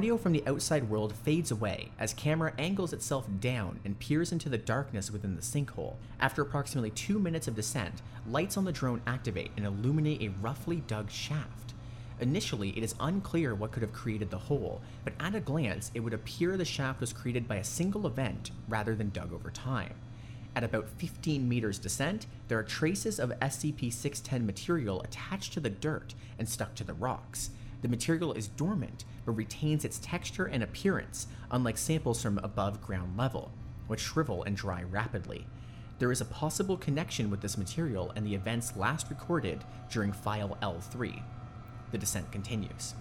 Audio 0.00 0.16
from 0.16 0.32
the 0.32 0.42
outside 0.46 0.88
world 0.88 1.14
fades 1.14 1.50
away 1.50 1.90
as 1.98 2.14
camera 2.14 2.54
angles 2.56 2.94
itself 2.94 3.26
down 3.38 3.78
and 3.84 3.98
peers 3.98 4.32
into 4.32 4.48
the 4.48 4.56
darkness 4.56 5.10
within 5.10 5.36
the 5.36 5.42
sinkhole. 5.42 5.96
After 6.18 6.40
approximately 6.40 6.88
two 6.88 7.18
minutes 7.18 7.46
of 7.46 7.54
descent, 7.54 8.00
lights 8.26 8.56
on 8.56 8.64
the 8.64 8.72
drone 8.72 9.02
activate 9.06 9.50
and 9.58 9.66
illuminate 9.66 10.22
a 10.22 10.32
roughly 10.40 10.76
dug 10.86 11.10
shaft. 11.10 11.74
Initially, 12.18 12.70
it 12.70 12.82
is 12.82 12.94
unclear 12.98 13.54
what 13.54 13.72
could 13.72 13.82
have 13.82 13.92
created 13.92 14.30
the 14.30 14.38
hole, 14.38 14.80
but 15.04 15.12
at 15.20 15.34
a 15.34 15.40
glance, 15.40 15.90
it 15.92 16.00
would 16.00 16.14
appear 16.14 16.56
the 16.56 16.64
shaft 16.64 17.00
was 17.02 17.12
created 17.12 17.46
by 17.46 17.56
a 17.56 17.62
single 17.62 18.06
event 18.06 18.52
rather 18.70 18.94
than 18.94 19.10
dug 19.10 19.34
over 19.34 19.50
time. 19.50 19.92
At 20.56 20.64
about 20.64 20.88
15 20.96 21.46
meters 21.46 21.78
descent, 21.78 22.24
there 22.48 22.58
are 22.58 22.62
traces 22.62 23.20
of 23.20 23.38
SCP 23.40 23.92
610 23.92 24.46
material 24.46 25.02
attached 25.02 25.52
to 25.52 25.60
the 25.60 25.68
dirt 25.68 26.14
and 26.38 26.48
stuck 26.48 26.74
to 26.76 26.84
the 26.84 26.94
rocks. 26.94 27.50
The 27.82 27.88
material 27.88 28.32
is 28.32 28.48
dormant, 28.48 29.04
but 29.24 29.32
retains 29.32 29.84
its 29.84 29.98
texture 29.98 30.46
and 30.46 30.62
appearance, 30.62 31.26
unlike 31.50 31.78
samples 31.78 32.22
from 32.22 32.38
above 32.38 32.82
ground 32.82 33.16
level, 33.16 33.52
which 33.86 34.00
shrivel 34.00 34.42
and 34.44 34.56
dry 34.56 34.82
rapidly. 34.82 35.46
There 35.98 36.12
is 36.12 36.20
a 36.20 36.26
possible 36.26 36.76
connection 36.76 37.30
with 37.30 37.40
this 37.40 37.58
material 37.58 38.12
and 38.16 38.26
the 38.26 38.34
events 38.34 38.76
last 38.76 39.10
recorded 39.10 39.64
during 39.90 40.12
File 40.12 40.56
L3. 40.62 41.22
The 41.90 41.98
descent 41.98 42.32
continues. 42.32 42.94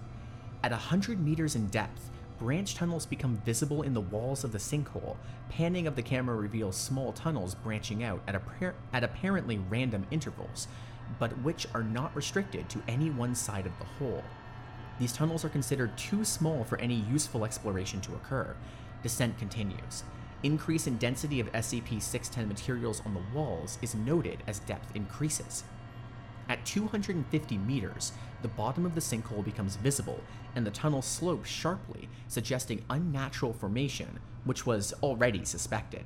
At 0.64 0.72
100 0.72 1.20
meters 1.20 1.56
in 1.56 1.68
depth, 1.68 2.10
branch 2.38 2.76
tunnels 2.76 3.06
become 3.06 3.42
visible 3.46 3.84
in 3.84 3.94
the 3.94 4.02
walls 4.02 4.44
of 4.44 4.52
the 4.52 4.58
sinkhole. 4.58 5.18
Panning 5.50 5.88
of 5.88 5.96
the 5.96 6.02
camera 6.02 6.36
reveals 6.36 6.76
small 6.76 7.14
tunnels 7.14 7.56
branching 7.56 8.04
out 8.04 8.22
at, 8.28 8.36
appar- 8.36 8.74
at 8.92 9.04
apparently 9.04 9.58
random 9.58 10.06
intervals, 10.12 10.68
but 11.20 11.38
which 11.40 11.68
are 11.74 11.84
not 11.84 12.16
restricted 12.16 12.70
to 12.70 12.82
any 12.88 13.10
one 13.10 13.36
side 13.36 13.66
of 13.66 13.78
the 13.80 13.86
hole. 13.86 14.24
These 15.00 15.14
tunnels 15.14 15.45
are 15.45 15.50
considered 15.50 15.97
too 15.97 16.26
small 16.26 16.64
for 16.64 16.78
any 16.80 16.95
useful 16.95 17.45
exploration 17.45 18.02
to 18.02 18.16
occur. 18.16 18.56
Descent 19.02 19.38
continues. 19.38 20.04
Increase 20.43 20.88
in 20.88 20.97
density 20.97 21.39
of 21.39 21.52
SCP 21.54 22.02
610 22.02 22.47
materials 22.47 23.02
on 23.06 23.14
the 23.14 23.38
walls 23.38 23.78
is 23.82 23.95
noted 23.95 24.43
as 24.45 24.60
depth 24.60 24.95
increases. 24.95 25.64
At 26.50 26.66
250 26.66 27.58
meters, 27.60 28.12
the 28.41 28.47
bottom 28.47 28.86
of 28.86 28.95
the 28.95 29.02
sinkhole 29.02 29.45
becomes 29.45 29.76
visible, 29.76 30.20
and 30.56 30.66
the 30.66 30.72
tunnel 30.72 31.02
slopes 31.02 31.50
sharply, 31.50 32.10
suggesting 32.28 32.84
unnatural 32.89 33.54
formation, 33.54 34.20
which 34.45 34.66
was 34.66 34.93
already 35.04 35.45
suspected. 35.45 36.06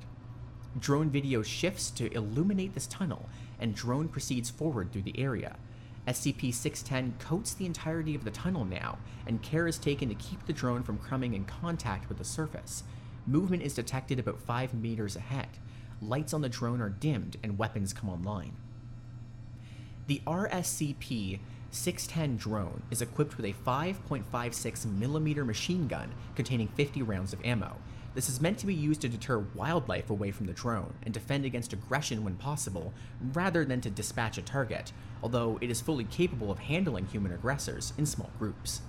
Drone 0.78 1.08
video 1.08 1.42
shifts 1.42 1.90
to 1.92 2.12
illuminate 2.12 2.74
this 2.74 2.88
tunnel, 2.88 3.28
and 3.58 3.74
drone 3.74 4.08
proceeds 4.08 4.50
forward 4.50 4.92
through 4.92 5.02
the 5.02 5.18
area. 5.18 5.56
SCP 6.06 6.52
610 6.52 7.18
coats 7.18 7.54
the 7.54 7.66
entirety 7.66 8.14
of 8.14 8.24
the 8.24 8.30
tunnel 8.30 8.64
now, 8.64 8.98
and 9.26 9.42
care 9.42 9.66
is 9.66 9.78
taken 9.78 10.08
to 10.10 10.14
keep 10.14 10.44
the 10.46 10.52
drone 10.52 10.82
from 10.82 10.98
coming 10.98 11.32
in 11.34 11.44
contact 11.44 12.08
with 12.08 12.18
the 12.18 12.24
surface. 12.24 12.84
Movement 13.26 13.62
is 13.62 13.74
detected 13.74 14.18
about 14.18 14.40
5 14.40 14.74
meters 14.74 15.16
ahead. 15.16 15.48
Lights 16.02 16.34
on 16.34 16.42
the 16.42 16.48
drone 16.48 16.82
are 16.82 16.90
dimmed, 16.90 17.38
and 17.42 17.58
weapons 17.58 17.94
come 17.94 18.10
online. 18.10 18.52
The 20.06 20.20
RSCP 20.26 21.38
610 21.70 22.36
drone 22.36 22.82
is 22.90 23.00
equipped 23.00 23.38
with 23.38 23.46
a 23.46 23.54
5.56mm 23.66 25.46
machine 25.46 25.88
gun 25.88 26.12
containing 26.34 26.68
50 26.68 27.02
rounds 27.02 27.32
of 27.32 27.42
ammo. 27.44 27.76
This 28.14 28.28
is 28.28 28.40
meant 28.40 28.58
to 28.58 28.66
be 28.66 28.74
used 28.74 29.00
to 29.00 29.08
deter 29.08 29.38
wildlife 29.54 30.08
away 30.08 30.30
from 30.30 30.46
the 30.46 30.52
drone 30.52 30.94
and 31.02 31.12
defend 31.12 31.44
against 31.44 31.72
aggression 31.72 32.22
when 32.22 32.36
possible, 32.36 32.94
rather 33.32 33.64
than 33.64 33.80
to 33.80 33.90
dispatch 33.90 34.38
a 34.38 34.42
target, 34.42 34.92
although 35.20 35.58
it 35.60 35.68
is 35.68 35.80
fully 35.80 36.04
capable 36.04 36.52
of 36.52 36.60
handling 36.60 37.06
human 37.06 37.32
aggressors 37.32 37.92
in 37.98 38.06
small 38.06 38.30
groups. 38.38 38.82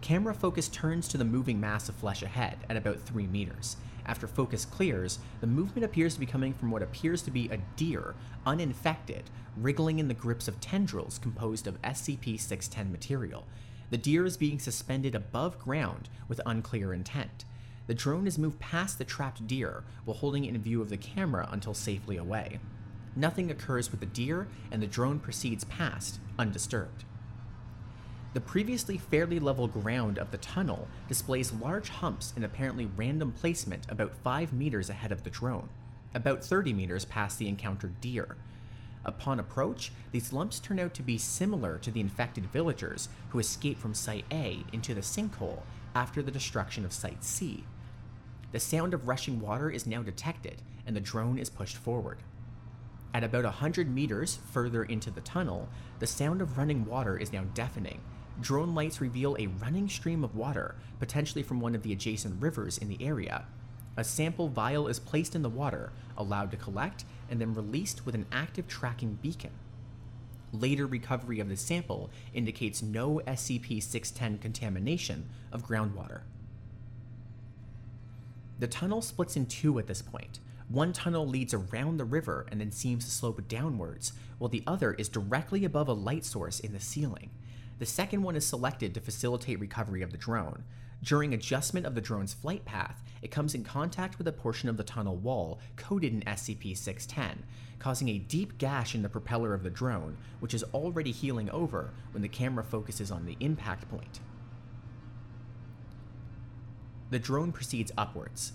Camera 0.00 0.34
focus 0.34 0.68
turns 0.68 1.06
to 1.08 1.16
the 1.16 1.24
moving 1.24 1.60
mass 1.60 1.88
of 1.88 1.94
flesh 1.94 2.22
ahead 2.22 2.58
at 2.68 2.76
about 2.76 3.00
3 3.00 3.28
meters. 3.28 3.76
After 4.04 4.26
focus 4.26 4.64
clears, 4.64 5.18
the 5.40 5.46
movement 5.46 5.84
appears 5.84 6.14
to 6.14 6.20
be 6.20 6.26
coming 6.26 6.52
from 6.52 6.70
what 6.70 6.82
appears 6.82 7.22
to 7.22 7.30
be 7.30 7.48
a 7.48 7.58
deer, 7.76 8.14
uninfected, 8.44 9.30
wriggling 9.56 9.98
in 9.98 10.08
the 10.08 10.14
grips 10.14 10.48
of 10.48 10.60
tendrils 10.60 11.18
composed 11.18 11.66
of 11.66 11.80
SCP 11.80 12.38
610 12.38 12.92
material. 12.92 13.46
The 13.90 13.96
deer 13.96 14.26
is 14.26 14.36
being 14.36 14.58
suspended 14.58 15.14
above 15.14 15.58
ground 15.58 16.08
with 16.28 16.40
unclear 16.44 16.92
intent. 16.92 17.44
The 17.86 17.94
drone 17.94 18.26
is 18.26 18.38
moved 18.38 18.60
past 18.60 18.96
the 18.98 19.04
trapped 19.04 19.46
deer 19.46 19.84
while 20.04 20.16
holding 20.16 20.44
it 20.44 20.54
in 20.54 20.62
view 20.62 20.80
of 20.80 20.88
the 20.88 20.96
camera 20.96 21.48
until 21.50 21.74
safely 21.74 22.16
away. 22.16 22.58
Nothing 23.14 23.50
occurs 23.50 23.90
with 23.90 24.00
the 24.00 24.06
deer, 24.06 24.48
and 24.70 24.82
the 24.82 24.86
drone 24.86 25.20
proceeds 25.20 25.64
past, 25.64 26.18
undisturbed. 26.38 27.04
The 28.32 28.40
previously 28.40 28.98
fairly 28.98 29.38
level 29.38 29.68
ground 29.68 30.18
of 30.18 30.30
the 30.30 30.38
tunnel 30.38 30.88
displays 31.06 31.52
large 31.52 31.90
humps 31.90 32.32
in 32.36 32.42
apparently 32.42 32.88
random 32.96 33.32
placement 33.32 33.86
about 33.88 34.16
5 34.24 34.52
meters 34.52 34.90
ahead 34.90 35.12
of 35.12 35.22
the 35.22 35.30
drone, 35.30 35.68
about 36.14 36.42
30 36.42 36.72
meters 36.72 37.04
past 37.04 37.38
the 37.38 37.48
encountered 37.48 38.00
deer. 38.00 38.36
Upon 39.04 39.38
approach, 39.38 39.92
these 40.10 40.32
lumps 40.32 40.58
turn 40.58 40.80
out 40.80 40.94
to 40.94 41.02
be 41.02 41.18
similar 41.18 41.78
to 41.78 41.90
the 41.90 42.00
infected 42.00 42.46
villagers 42.46 43.08
who 43.28 43.38
escaped 43.38 43.78
from 43.78 43.94
Site 43.94 44.24
A 44.32 44.64
into 44.72 44.94
the 44.94 45.02
sinkhole 45.02 45.62
after 45.94 46.22
the 46.22 46.32
destruction 46.32 46.84
of 46.84 46.92
Site 46.92 47.22
C. 47.22 47.64
The 48.54 48.60
sound 48.60 48.94
of 48.94 49.08
rushing 49.08 49.40
water 49.40 49.68
is 49.68 49.84
now 49.84 50.04
detected, 50.04 50.62
and 50.86 50.94
the 50.94 51.00
drone 51.00 51.38
is 51.38 51.50
pushed 51.50 51.76
forward. 51.76 52.18
At 53.12 53.24
about 53.24 53.42
100 53.42 53.92
meters 53.92 54.38
further 54.52 54.84
into 54.84 55.10
the 55.10 55.22
tunnel, 55.22 55.68
the 55.98 56.06
sound 56.06 56.40
of 56.40 56.56
running 56.56 56.84
water 56.84 57.18
is 57.18 57.32
now 57.32 57.46
deafening, 57.52 58.00
drone 58.40 58.72
lights 58.72 59.00
reveal 59.00 59.34
a 59.40 59.48
running 59.48 59.88
stream 59.88 60.22
of 60.22 60.36
water, 60.36 60.76
potentially 61.00 61.42
from 61.42 61.58
one 61.58 61.74
of 61.74 61.82
the 61.82 61.92
adjacent 61.92 62.40
rivers 62.40 62.78
in 62.78 62.86
the 62.86 63.04
area. 63.04 63.44
A 63.96 64.04
sample 64.04 64.46
vial 64.46 64.86
is 64.86 65.00
placed 65.00 65.34
in 65.34 65.42
the 65.42 65.48
water, 65.48 65.90
allowed 66.16 66.52
to 66.52 66.56
collect, 66.56 67.04
and 67.28 67.40
then 67.40 67.54
released 67.54 68.06
with 68.06 68.14
an 68.14 68.26
active 68.30 68.68
tracking 68.68 69.18
beacon. 69.20 69.50
Later 70.52 70.86
recovery 70.86 71.40
of 71.40 71.48
the 71.48 71.56
sample 71.56 72.08
indicates 72.32 72.84
no 72.84 73.20
SCP 73.26 73.82
610 73.82 74.38
contamination 74.38 75.28
of 75.50 75.66
groundwater. 75.66 76.20
The 78.64 78.68
tunnel 78.68 79.02
splits 79.02 79.36
in 79.36 79.44
two 79.44 79.78
at 79.78 79.88
this 79.88 80.00
point. 80.00 80.40
One 80.70 80.94
tunnel 80.94 81.28
leads 81.28 81.52
around 81.52 81.98
the 81.98 82.06
river 82.06 82.46
and 82.50 82.62
then 82.62 82.72
seems 82.72 83.04
to 83.04 83.10
slope 83.10 83.46
downwards, 83.46 84.14
while 84.38 84.48
the 84.48 84.62
other 84.66 84.94
is 84.94 85.10
directly 85.10 85.66
above 85.66 85.86
a 85.86 85.92
light 85.92 86.24
source 86.24 86.60
in 86.60 86.72
the 86.72 86.80
ceiling. 86.80 87.28
The 87.78 87.84
second 87.84 88.22
one 88.22 88.36
is 88.36 88.46
selected 88.46 88.94
to 88.94 89.02
facilitate 89.02 89.60
recovery 89.60 90.00
of 90.00 90.12
the 90.12 90.16
drone. 90.16 90.64
During 91.02 91.34
adjustment 91.34 91.84
of 91.84 91.94
the 91.94 92.00
drone's 92.00 92.32
flight 92.32 92.64
path, 92.64 93.02
it 93.20 93.30
comes 93.30 93.54
in 93.54 93.64
contact 93.64 94.16
with 94.16 94.28
a 94.28 94.32
portion 94.32 94.70
of 94.70 94.78
the 94.78 94.82
tunnel 94.82 95.16
wall 95.16 95.60
coated 95.76 96.14
in 96.14 96.22
SCP 96.22 96.74
610, 96.74 97.44
causing 97.78 98.08
a 98.08 98.18
deep 98.18 98.56
gash 98.56 98.94
in 98.94 99.02
the 99.02 99.10
propeller 99.10 99.52
of 99.52 99.62
the 99.62 99.68
drone, 99.68 100.16
which 100.40 100.54
is 100.54 100.64
already 100.72 101.10
healing 101.10 101.50
over 101.50 101.90
when 102.12 102.22
the 102.22 102.28
camera 102.28 102.64
focuses 102.64 103.10
on 103.10 103.26
the 103.26 103.36
impact 103.40 103.90
point. 103.90 104.20
The 107.14 107.20
drone 107.20 107.52
proceeds 107.52 107.92
upwards, 107.96 108.54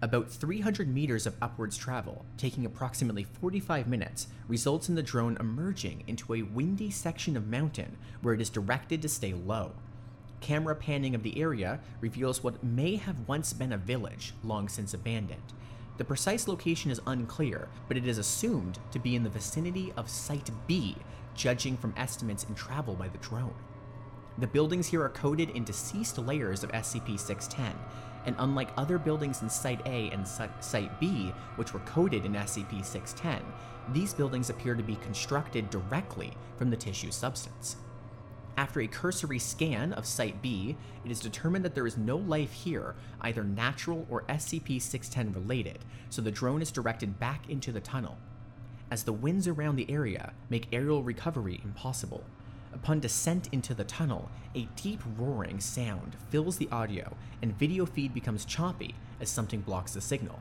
about 0.00 0.30
300 0.30 0.88
meters 0.88 1.26
of 1.26 1.36
upwards 1.42 1.76
travel, 1.76 2.24
taking 2.38 2.64
approximately 2.64 3.24
45 3.24 3.86
minutes, 3.86 4.28
results 4.48 4.88
in 4.88 4.94
the 4.94 5.02
drone 5.02 5.36
emerging 5.38 6.04
into 6.06 6.32
a 6.32 6.40
windy 6.40 6.90
section 6.90 7.36
of 7.36 7.48
mountain 7.48 7.98
where 8.22 8.32
it 8.32 8.40
is 8.40 8.48
directed 8.48 9.02
to 9.02 9.10
stay 9.10 9.34
low. 9.34 9.72
Camera 10.40 10.74
panning 10.74 11.14
of 11.14 11.22
the 11.22 11.38
area 11.38 11.80
reveals 12.00 12.42
what 12.42 12.64
may 12.64 12.96
have 12.96 13.28
once 13.28 13.52
been 13.52 13.74
a 13.74 13.76
village, 13.76 14.32
long 14.42 14.70
since 14.70 14.94
abandoned. 14.94 15.52
The 15.98 16.04
precise 16.04 16.48
location 16.48 16.90
is 16.90 17.02
unclear, 17.06 17.68
but 17.88 17.98
it 17.98 18.06
is 18.06 18.16
assumed 18.16 18.78
to 18.92 18.98
be 18.98 19.16
in 19.16 19.22
the 19.22 19.28
vicinity 19.28 19.92
of 19.98 20.08
Site 20.08 20.50
B, 20.66 20.96
judging 21.34 21.76
from 21.76 21.92
estimates 21.98 22.44
in 22.44 22.54
travel 22.54 22.94
by 22.94 23.08
the 23.08 23.18
drone. 23.18 23.52
The 24.38 24.46
buildings 24.46 24.86
here 24.86 25.02
are 25.02 25.10
coated 25.10 25.50
in 25.50 25.64
deceased 25.64 26.18
layers 26.18 26.64
of 26.64 26.72
SCP 26.72 27.18
610, 27.18 27.78
and 28.24 28.34
unlike 28.38 28.70
other 28.76 28.98
buildings 28.98 29.42
in 29.42 29.50
Site 29.50 29.86
A 29.86 30.10
and 30.10 30.26
Site 30.26 31.00
B, 31.00 31.32
which 31.56 31.74
were 31.74 31.80
coated 31.80 32.24
in 32.24 32.32
SCP 32.32 32.84
610, 32.84 33.42
these 33.92 34.14
buildings 34.14 34.48
appear 34.48 34.74
to 34.74 34.82
be 34.82 34.96
constructed 34.96 35.68
directly 35.68 36.32
from 36.56 36.70
the 36.70 36.76
tissue 36.76 37.10
substance. 37.10 37.76
After 38.56 38.80
a 38.80 38.86
cursory 38.86 39.38
scan 39.38 39.92
of 39.94 40.06
Site 40.06 40.40
B, 40.40 40.76
it 41.04 41.10
is 41.10 41.20
determined 41.20 41.64
that 41.64 41.74
there 41.74 41.86
is 41.86 41.96
no 41.96 42.16
life 42.16 42.52
here, 42.52 42.94
either 43.20 43.44
natural 43.44 44.06
or 44.08 44.22
SCP 44.24 44.80
610 44.80 45.42
related, 45.42 45.78
so 46.10 46.22
the 46.22 46.30
drone 46.30 46.62
is 46.62 46.70
directed 46.70 47.18
back 47.18 47.48
into 47.50 47.72
the 47.72 47.80
tunnel. 47.80 48.18
As 48.90 49.04
the 49.04 49.12
winds 49.12 49.48
around 49.48 49.76
the 49.76 49.90
area 49.90 50.32
make 50.48 50.68
aerial 50.72 51.02
recovery 51.02 51.60
impossible, 51.64 52.24
Upon 52.72 53.00
descent 53.00 53.48
into 53.52 53.74
the 53.74 53.84
tunnel, 53.84 54.30
a 54.54 54.68
deep 54.76 55.02
roaring 55.16 55.60
sound 55.60 56.16
fills 56.30 56.56
the 56.56 56.68
audio, 56.70 57.14
and 57.42 57.56
video 57.58 57.86
feed 57.86 58.14
becomes 58.14 58.44
choppy 58.44 58.94
as 59.20 59.28
something 59.28 59.60
blocks 59.60 59.94
the 59.94 60.00
signal. 60.00 60.40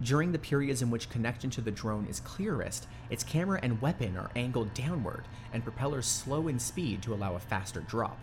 During 0.00 0.32
the 0.32 0.38
periods 0.38 0.82
in 0.82 0.90
which 0.90 1.10
connection 1.10 1.50
to 1.50 1.60
the 1.60 1.70
drone 1.70 2.06
is 2.06 2.20
clearest, 2.20 2.86
its 3.10 3.24
camera 3.24 3.58
and 3.62 3.80
weapon 3.80 4.16
are 4.16 4.30
angled 4.36 4.74
downward, 4.74 5.24
and 5.52 5.64
propellers 5.64 6.06
slow 6.06 6.48
in 6.48 6.58
speed 6.58 7.02
to 7.02 7.14
allow 7.14 7.34
a 7.34 7.40
faster 7.40 7.80
drop. 7.80 8.18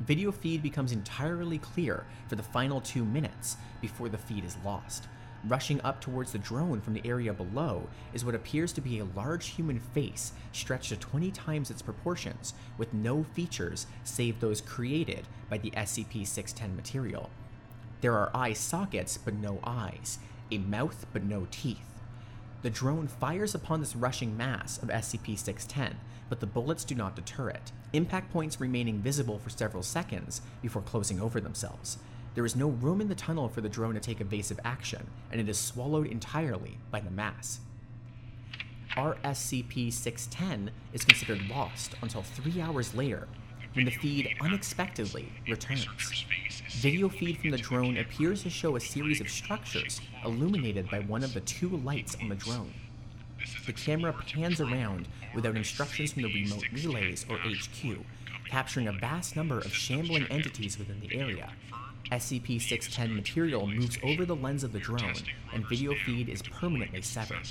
Video 0.00 0.32
feed 0.32 0.62
becomes 0.62 0.90
entirely 0.90 1.58
clear 1.58 2.04
for 2.28 2.34
the 2.36 2.42
final 2.42 2.80
two 2.80 3.04
minutes 3.04 3.56
before 3.80 4.08
the 4.08 4.18
feed 4.18 4.44
is 4.44 4.56
lost. 4.64 5.06
Rushing 5.46 5.78
up 5.82 6.00
towards 6.00 6.32
the 6.32 6.38
drone 6.38 6.80
from 6.80 6.94
the 6.94 7.06
area 7.06 7.34
below 7.34 7.88
is 8.14 8.24
what 8.24 8.34
appears 8.34 8.72
to 8.72 8.80
be 8.80 8.98
a 8.98 9.04
large 9.04 9.48
human 9.48 9.78
face 9.78 10.32
stretched 10.52 10.88
to 10.88 10.96
20 10.96 11.30
times 11.32 11.70
its 11.70 11.82
proportions, 11.82 12.54
with 12.78 12.94
no 12.94 13.24
features 13.34 13.86
save 14.04 14.40
those 14.40 14.62
created 14.62 15.26
by 15.50 15.58
the 15.58 15.70
SCP 15.72 16.26
610 16.26 16.74
material. 16.74 17.28
There 18.00 18.16
are 18.16 18.30
eye 18.34 18.54
sockets 18.54 19.18
but 19.18 19.34
no 19.34 19.58
eyes, 19.64 20.18
a 20.50 20.56
mouth 20.58 21.04
but 21.12 21.24
no 21.24 21.46
teeth. 21.50 21.90
The 22.62 22.70
drone 22.70 23.06
fires 23.06 23.54
upon 23.54 23.80
this 23.80 23.94
rushing 23.94 24.38
mass 24.38 24.78
of 24.78 24.88
SCP 24.88 25.38
610, 25.38 25.98
but 26.30 26.40
the 26.40 26.46
bullets 26.46 26.84
do 26.84 26.94
not 26.94 27.16
deter 27.16 27.50
it, 27.50 27.70
impact 27.92 28.32
points 28.32 28.60
remaining 28.60 29.02
visible 29.02 29.38
for 29.38 29.50
several 29.50 29.82
seconds 29.82 30.40
before 30.62 30.80
closing 30.80 31.20
over 31.20 31.38
themselves. 31.38 31.98
There 32.34 32.44
is 32.44 32.56
no 32.56 32.68
room 32.68 33.00
in 33.00 33.08
the 33.08 33.14
tunnel 33.14 33.48
for 33.48 33.60
the 33.60 33.68
drone 33.68 33.94
to 33.94 34.00
take 34.00 34.20
evasive 34.20 34.58
action, 34.64 35.06
and 35.30 35.40
it 35.40 35.48
is 35.48 35.58
swallowed 35.58 36.08
entirely 36.08 36.78
by 36.90 37.00
the 37.00 37.10
mass. 37.10 37.60
RSCP 38.96 39.92
610 39.92 40.72
is 40.92 41.04
considered 41.04 41.48
lost 41.48 41.94
until 42.02 42.22
three 42.22 42.60
hours 42.60 42.94
later 42.94 43.28
when 43.74 43.84
the 43.84 43.90
feed 43.90 44.28
unexpectedly 44.40 45.32
returns. 45.48 46.24
Video 46.80 47.08
feed 47.08 47.38
from 47.38 47.50
the 47.50 47.58
drone 47.58 47.98
appears 47.98 48.42
to 48.42 48.50
show 48.50 48.76
a 48.76 48.80
series 48.80 49.20
of 49.20 49.28
structures 49.28 50.00
illuminated 50.24 50.88
by 50.90 51.00
one 51.00 51.24
of 51.24 51.34
the 51.34 51.40
two 51.40 51.68
lights 51.68 52.16
on 52.20 52.28
the 52.28 52.34
drone. 52.34 52.72
The 53.66 53.72
camera 53.72 54.12
pans 54.12 54.60
around 54.60 55.08
without 55.34 55.56
instructions 55.56 56.12
from 56.12 56.22
the 56.22 56.32
remote 56.32 56.64
relays 56.72 57.26
or 57.28 57.38
HQ, 57.38 57.98
capturing 58.48 58.88
a 58.88 58.92
vast 58.92 59.36
number 59.36 59.58
of 59.58 59.72
shambling 59.72 60.26
entities 60.30 60.78
within 60.78 61.00
the 61.00 61.16
area. 61.16 61.50
SCP 62.12 62.60
610 62.60 63.14
material 63.14 63.66
moves 63.66 63.98
over 64.02 64.24
the 64.24 64.36
lens 64.36 64.64
of 64.64 64.72
the 64.72 64.78
drone, 64.78 65.14
and 65.52 65.66
video 65.68 65.94
feed 66.04 66.28
is 66.28 66.42
permanently 66.42 67.02
severed. 67.02 67.48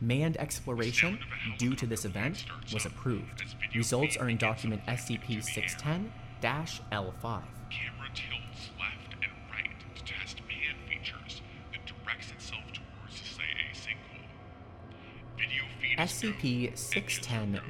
Manned 0.00 0.36
exploration, 0.38 1.18
due 1.58 1.74
to 1.76 1.86
this 1.86 2.04
event, 2.04 2.44
was 2.72 2.84
approved. 2.84 3.44
Results 3.74 4.16
are 4.16 4.28
in 4.28 4.36
document 4.36 4.82
SCP 4.86 5.42
610 5.42 6.12
L5. 6.42 7.22
Camera 7.22 8.10
tilts 8.12 8.70
left 8.78 9.14
and 9.14 9.32
right 9.50 9.96
to 9.96 10.04
test 10.04 10.40
man 10.46 10.76
features, 10.88 11.40
then 11.72 11.80
directs 11.86 12.30
itself 12.32 12.64
towards 12.72 13.22
the 13.36 13.42
A 13.42 13.74
sinkhole. 13.74 14.26
Video 15.38 15.62
feed 15.80 15.98
SCP 15.98 16.76
610 16.76 17.60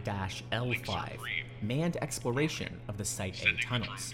L5 0.50 1.18
Manned 1.62 1.96
exploration 2.02 2.80
of 2.88 2.98
the 2.98 3.04
Site 3.04 3.44
A 3.44 3.56
tunnels. 3.62 4.12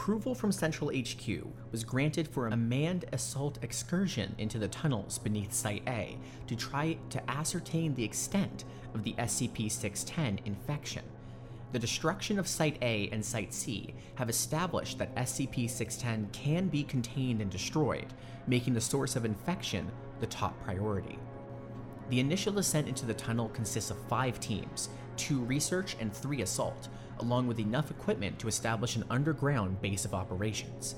Approval 0.00 0.34
from 0.34 0.50
Central 0.50 0.90
HQ 0.90 1.44
was 1.72 1.84
granted 1.84 2.26
for 2.26 2.46
a 2.46 2.56
manned 2.56 3.04
assault 3.12 3.58
excursion 3.60 4.34
into 4.38 4.58
the 4.58 4.66
tunnels 4.68 5.18
beneath 5.18 5.52
Site 5.52 5.82
A 5.86 6.16
to 6.46 6.56
try 6.56 6.96
to 7.10 7.30
ascertain 7.30 7.94
the 7.94 8.02
extent 8.02 8.64
of 8.94 9.02
the 9.04 9.12
SCP 9.18 9.70
610 9.70 10.40
infection. 10.46 11.02
The 11.72 11.78
destruction 11.78 12.38
of 12.38 12.48
Site 12.48 12.78
A 12.80 13.10
and 13.12 13.22
Site 13.22 13.52
C 13.52 13.92
have 14.14 14.30
established 14.30 14.96
that 14.96 15.14
SCP 15.16 15.68
610 15.68 16.30
can 16.32 16.68
be 16.68 16.82
contained 16.82 17.42
and 17.42 17.50
destroyed, 17.50 18.14
making 18.46 18.72
the 18.72 18.80
source 18.80 19.16
of 19.16 19.26
infection 19.26 19.92
the 20.18 20.26
top 20.28 20.58
priority. 20.64 21.18
The 22.08 22.20
initial 22.20 22.58
ascent 22.58 22.88
into 22.88 23.04
the 23.04 23.12
tunnel 23.12 23.50
consists 23.50 23.90
of 23.90 23.98
five 24.08 24.40
teams 24.40 24.88
two 25.18 25.40
research 25.40 25.98
and 26.00 26.10
three 26.10 26.40
assault, 26.40 26.88
along 27.20 27.46
with 27.46 27.58
enough 27.58 27.90
equipment 27.90 28.38
to 28.38 28.48
establish 28.48 28.96
an 28.96 29.04
underground 29.10 29.80
base 29.80 30.04
of 30.04 30.14
operations. 30.14 30.96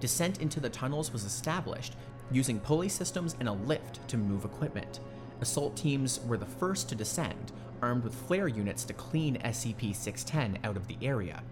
Descent 0.00 0.40
into 0.40 0.60
the 0.60 0.68
tunnels 0.70 1.12
was 1.12 1.24
established 1.24 1.96
using 2.30 2.60
pulley 2.60 2.88
systems 2.88 3.36
and 3.40 3.48
a 3.48 3.52
lift 3.52 4.06
to 4.08 4.16
move 4.16 4.44
equipment. 4.44 5.00
Assault 5.40 5.76
teams 5.76 6.20
were 6.26 6.36
the 6.36 6.46
first 6.46 6.88
to 6.88 6.94
descend, 6.94 7.52
armed 7.82 8.04
with 8.04 8.14
flare 8.14 8.48
units 8.48 8.84
to 8.84 8.92
clean 8.92 9.38
SCP 9.38 9.94
610 9.94 10.58
out 10.68 10.76
of 10.76 10.86
the 10.86 10.96
area. 11.02 11.42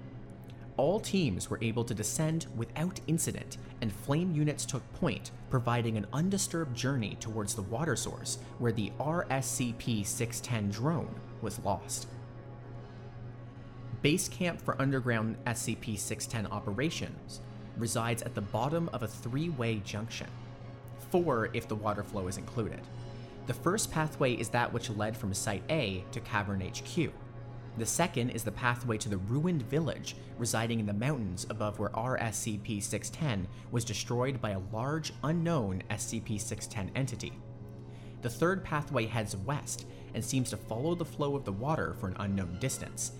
All 0.78 0.98
teams 0.98 1.50
were 1.50 1.58
able 1.60 1.84
to 1.84 1.94
descend 1.94 2.46
without 2.56 2.98
incident, 3.06 3.58
and 3.82 3.92
flame 3.92 4.32
units 4.32 4.64
took 4.64 4.90
point, 4.94 5.30
providing 5.50 5.98
an 5.98 6.06
undisturbed 6.12 6.74
journey 6.74 7.16
towards 7.20 7.54
the 7.54 7.62
water 7.62 7.94
source 7.94 8.38
where 8.58 8.72
the 8.72 8.90
RSCP 8.98 10.06
610 10.06 10.70
drone 10.70 11.14
was 11.42 11.58
lost. 11.60 12.08
Base 14.02 14.28
camp 14.28 14.60
for 14.60 14.80
underground 14.82 15.36
SCP 15.46 15.96
610 15.96 16.50
operations 16.52 17.40
resides 17.78 18.22
at 18.22 18.34
the 18.34 18.40
bottom 18.40 18.90
of 18.92 19.04
a 19.04 19.08
three 19.08 19.50
way 19.50 19.80
junction, 19.84 20.26
four 21.12 21.50
if 21.52 21.68
the 21.68 21.76
water 21.76 22.02
flow 22.02 22.26
is 22.26 22.36
included. 22.36 22.80
The 23.46 23.54
first 23.54 23.92
pathway 23.92 24.34
is 24.34 24.48
that 24.48 24.72
which 24.72 24.90
led 24.90 25.16
from 25.16 25.32
Site 25.32 25.62
A 25.70 26.04
to 26.10 26.18
Cavern 26.18 26.60
HQ. 26.60 27.12
The 27.78 27.86
second 27.86 28.30
is 28.30 28.42
the 28.42 28.50
pathway 28.50 28.98
to 28.98 29.08
the 29.08 29.18
ruined 29.18 29.62
village 29.62 30.16
residing 30.36 30.80
in 30.80 30.86
the 30.86 30.92
mountains 30.92 31.46
above 31.48 31.78
where 31.78 31.90
RSCP 31.90 32.82
610 32.82 33.46
was 33.70 33.84
destroyed 33.84 34.40
by 34.40 34.50
a 34.50 34.60
large 34.72 35.12
unknown 35.22 35.80
SCP 35.90 36.40
610 36.40 36.90
entity. 36.96 37.32
The 38.22 38.30
third 38.30 38.64
pathway 38.64 39.06
heads 39.06 39.36
west 39.36 39.86
and 40.12 40.24
seems 40.24 40.50
to 40.50 40.56
follow 40.56 40.96
the 40.96 41.04
flow 41.04 41.36
of 41.36 41.44
the 41.44 41.52
water 41.52 41.94
for 42.00 42.08
an 42.08 42.16
unknown 42.18 42.58
distance. 42.58 43.12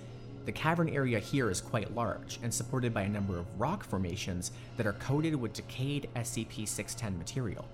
The 0.44 0.52
cavern 0.52 0.88
area 0.88 1.20
here 1.20 1.50
is 1.50 1.60
quite 1.60 1.94
large 1.94 2.40
and 2.42 2.52
supported 2.52 2.92
by 2.92 3.02
a 3.02 3.08
number 3.08 3.38
of 3.38 3.46
rock 3.60 3.84
formations 3.84 4.50
that 4.76 4.86
are 4.86 4.94
coated 4.94 5.36
with 5.36 5.52
decayed 5.52 6.08
SCP 6.16 6.66
610 6.66 7.16
material. 7.16 7.64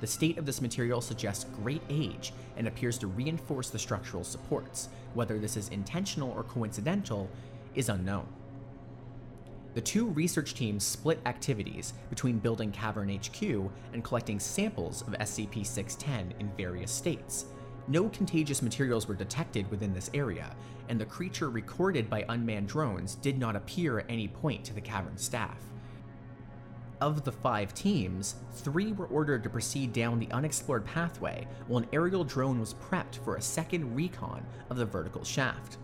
The 0.00 0.06
state 0.06 0.38
of 0.38 0.46
this 0.46 0.60
material 0.60 1.00
suggests 1.00 1.46
great 1.62 1.82
age 1.88 2.32
and 2.56 2.66
appears 2.66 2.98
to 2.98 3.06
reinforce 3.06 3.70
the 3.70 3.78
structural 3.78 4.24
supports. 4.24 4.88
Whether 5.14 5.38
this 5.38 5.56
is 5.56 5.68
intentional 5.68 6.32
or 6.32 6.42
coincidental 6.44 7.28
is 7.74 7.88
unknown. 7.88 8.26
The 9.74 9.80
two 9.80 10.08
research 10.08 10.54
teams 10.54 10.82
split 10.82 11.20
activities 11.26 11.92
between 12.10 12.38
building 12.38 12.72
Cavern 12.72 13.16
HQ 13.16 13.42
and 13.92 14.02
collecting 14.02 14.40
samples 14.40 15.02
of 15.02 15.14
SCP 15.14 15.64
610 15.64 16.40
in 16.40 16.50
various 16.56 16.90
states. 16.90 17.46
No 17.88 18.10
contagious 18.10 18.60
materials 18.60 19.08
were 19.08 19.14
detected 19.14 19.70
within 19.70 19.94
this 19.94 20.10
area, 20.12 20.54
and 20.90 21.00
the 21.00 21.06
creature 21.06 21.48
recorded 21.48 22.10
by 22.10 22.26
unmanned 22.28 22.68
drones 22.68 23.14
did 23.14 23.38
not 23.38 23.56
appear 23.56 23.98
at 23.98 24.10
any 24.10 24.28
point 24.28 24.62
to 24.66 24.74
the 24.74 24.80
cavern 24.80 25.16
staff. 25.16 25.58
Of 27.00 27.24
the 27.24 27.32
five 27.32 27.72
teams, 27.72 28.34
three 28.52 28.92
were 28.92 29.06
ordered 29.06 29.42
to 29.44 29.50
proceed 29.50 29.94
down 29.94 30.18
the 30.18 30.30
unexplored 30.32 30.84
pathway, 30.84 31.46
while 31.66 31.82
an 31.82 31.88
aerial 31.92 32.24
drone 32.24 32.60
was 32.60 32.74
prepped 32.74 33.16
for 33.24 33.36
a 33.36 33.42
second 33.42 33.94
recon 33.94 34.44
of 34.68 34.76
the 34.76 34.84
vertical 34.84 35.24
shaft. 35.24 35.78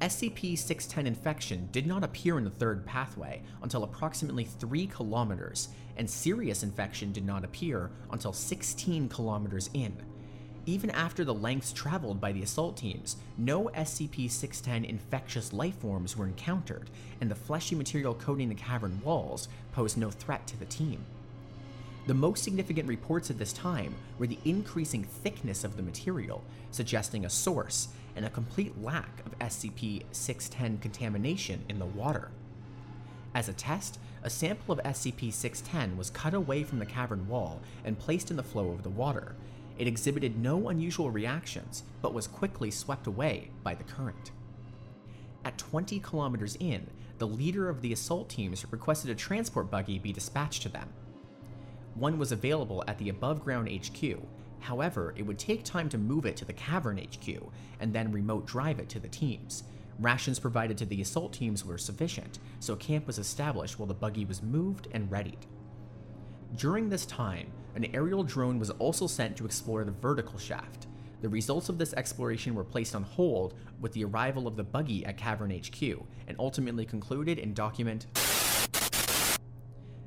SCP 0.00 0.58
610 0.58 1.06
infection 1.06 1.68
did 1.70 1.86
not 1.86 2.02
appear 2.02 2.38
in 2.38 2.44
the 2.44 2.50
third 2.50 2.84
pathway 2.84 3.40
until 3.62 3.84
approximately 3.84 4.44
3 4.44 4.88
kilometers, 4.88 5.68
and 5.96 6.10
serious 6.10 6.64
infection 6.64 7.12
did 7.12 7.24
not 7.24 7.44
appear 7.44 7.90
until 8.10 8.32
16 8.32 9.08
kilometers 9.08 9.70
in. 9.72 9.96
Even 10.68 10.90
after 10.90 11.24
the 11.24 11.32
lengths 11.32 11.72
traveled 11.72 12.20
by 12.20 12.32
the 12.32 12.42
assault 12.42 12.76
teams, 12.76 13.16
no 13.38 13.70
SCP 13.76 14.28
610 14.28 14.84
infectious 14.84 15.50
lifeforms 15.50 16.16
were 16.16 16.26
encountered, 16.26 16.90
and 17.20 17.30
the 17.30 17.36
fleshy 17.36 17.76
material 17.76 18.14
coating 18.14 18.48
the 18.48 18.54
cavern 18.56 19.00
walls 19.04 19.48
posed 19.70 19.96
no 19.96 20.10
threat 20.10 20.44
to 20.48 20.58
the 20.58 20.64
team. 20.64 21.04
The 22.08 22.14
most 22.14 22.42
significant 22.42 22.88
reports 22.88 23.30
at 23.30 23.38
this 23.38 23.52
time 23.52 23.94
were 24.18 24.26
the 24.26 24.38
increasing 24.44 25.04
thickness 25.04 25.62
of 25.62 25.76
the 25.76 25.84
material, 25.84 26.42
suggesting 26.72 27.24
a 27.24 27.30
source, 27.30 27.88
and 28.16 28.24
a 28.24 28.30
complete 28.30 28.80
lack 28.82 29.24
of 29.24 29.38
SCP 29.38 30.02
610 30.10 30.78
contamination 30.78 31.64
in 31.68 31.78
the 31.78 31.86
water. 31.86 32.32
As 33.36 33.48
a 33.48 33.52
test, 33.52 34.00
a 34.24 34.30
sample 34.30 34.72
of 34.72 34.82
SCP 34.82 35.32
610 35.32 35.96
was 35.96 36.10
cut 36.10 36.34
away 36.34 36.64
from 36.64 36.80
the 36.80 36.86
cavern 36.86 37.28
wall 37.28 37.60
and 37.84 37.98
placed 37.98 38.32
in 38.32 38.36
the 38.36 38.42
flow 38.42 38.70
of 38.70 38.82
the 38.82 38.90
water. 38.90 39.36
It 39.78 39.86
exhibited 39.86 40.38
no 40.38 40.68
unusual 40.68 41.10
reactions, 41.10 41.84
but 42.00 42.14
was 42.14 42.26
quickly 42.26 42.70
swept 42.70 43.06
away 43.06 43.50
by 43.62 43.74
the 43.74 43.84
current. 43.84 44.30
At 45.44 45.58
20 45.58 46.00
kilometers 46.00 46.56
in, 46.60 46.86
the 47.18 47.26
leader 47.26 47.68
of 47.68 47.80
the 47.80 47.92
assault 47.92 48.28
teams 48.28 48.64
requested 48.70 49.10
a 49.10 49.14
transport 49.14 49.70
buggy 49.70 49.98
be 49.98 50.12
dispatched 50.12 50.62
to 50.62 50.68
them. 50.68 50.88
One 51.94 52.18
was 52.18 52.32
available 52.32 52.84
at 52.86 52.98
the 52.98 53.08
above 53.08 53.42
ground 53.42 53.70
HQ. 53.70 54.18
However, 54.60 55.14
it 55.16 55.22
would 55.22 55.38
take 55.38 55.64
time 55.64 55.88
to 55.90 55.98
move 55.98 56.26
it 56.26 56.36
to 56.36 56.44
the 56.44 56.52
cavern 56.52 56.98
HQ 56.98 57.28
and 57.80 57.92
then 57.92 58.12
remote 58.12 58.46
drive 58.46 58.80
it 58.80 58.88
to 58.90 58.98
the 58.98 59.08
teams. 59.08 59.64
Rations 59.98 60.38
provided 60.38 60.76
to 60.78 60.86
the 60.86 61.00
assault 61.00 61.32
teams 61.32 61.64
were 61.64 61.78
sufficient, 61.78 62.38
so 62.60 62.76
camp 62.76 63.06
was 63.06 63.18
established 63.18 63.78
while 63.78 63.86
the 63.86 63.94
buggy 63.94 64.26
was 64.26 64.42
moved 64.42 64.88
and 64.92 65.10
readied. 65.10 65.46
During 66.56 66.88
this 66.88 67.06
time, 67.06 67.50
an 67.76 67.94
aerial 67.94 68.22
drone 68.22 68.58
was 68.58 68.70
also 68.70 69.06
sent 69.06 69.36
to 69.36 69.44
explore 69.44 69.84
the 69.84 69.92
vertical 69.92 70.38
shaft. 70.38 70.86
The 71.22 71.28
results 71.28 71.68
of 71.68 71.78
this 71.78 71.94
exploration 71.94 72.54
were 72.54 72.64
placed 72.64 72.94
on 72.94 73.02
hold 73.02 73.54
with 73.80 73.92
the 73.92 74.04
arrival 74.04 74.46
of 74.46 74.56
the 74.56 74.64
buggy 74.64 75.04
at 75.04 75.16
Cavern 75.16 75.50
HQ, 75.50 75.82
and 76.26 76.36
ultimately 76.38 76.84
concluded 76.84 77.38
in 77.38 77.54
document 77.54 78.06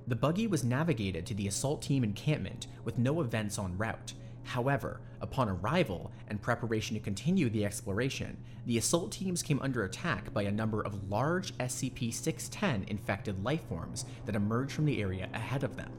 the 0.10 0.16
buggy 0.16 0.48
was 0.48 0.64
navigated 0.64 1.24
to 1.28 1.36
the 1.36 1.48
assault 1.48 1.84
team 1.84 2.04
encampment 2.04 2.66
with 2.84 2.98
no 2.98 3.22
events 3.22 3.60
en 3.60 3.78
route. 3.78 4.14
However, 4.44 5.02
upon 5.22 5.50
arrival 5.50 6.12
and 6.30 6.42
preparation 6.42 6.96
to 6.96 7.00
continue 7.00 7.48
the 7.48 7.64
exploration, 7.64 8.36
the 8.66 8.80
assault 8.80 9.12
teams 9.12 9.44
came 9.44 9.60
under 9.62 9.84
attack 9.84 10.34
by 10.34 10.42
a 10.42 10.52
number 10.52 10.82
of 10.82 11.12
large 11.12 11.56
SCP 11.60 12.12
610 12.12 12.86
infected 12.90 13.38
lifeforms 13.44 14.06
that 14.26 14.36
emerged 14.36 14.72
from 14.72 14.86
the 14.86 15.00
area 15.00 15.30
ahead 15.36 15.64
of 15.64 15.76
them. 15.76 15.92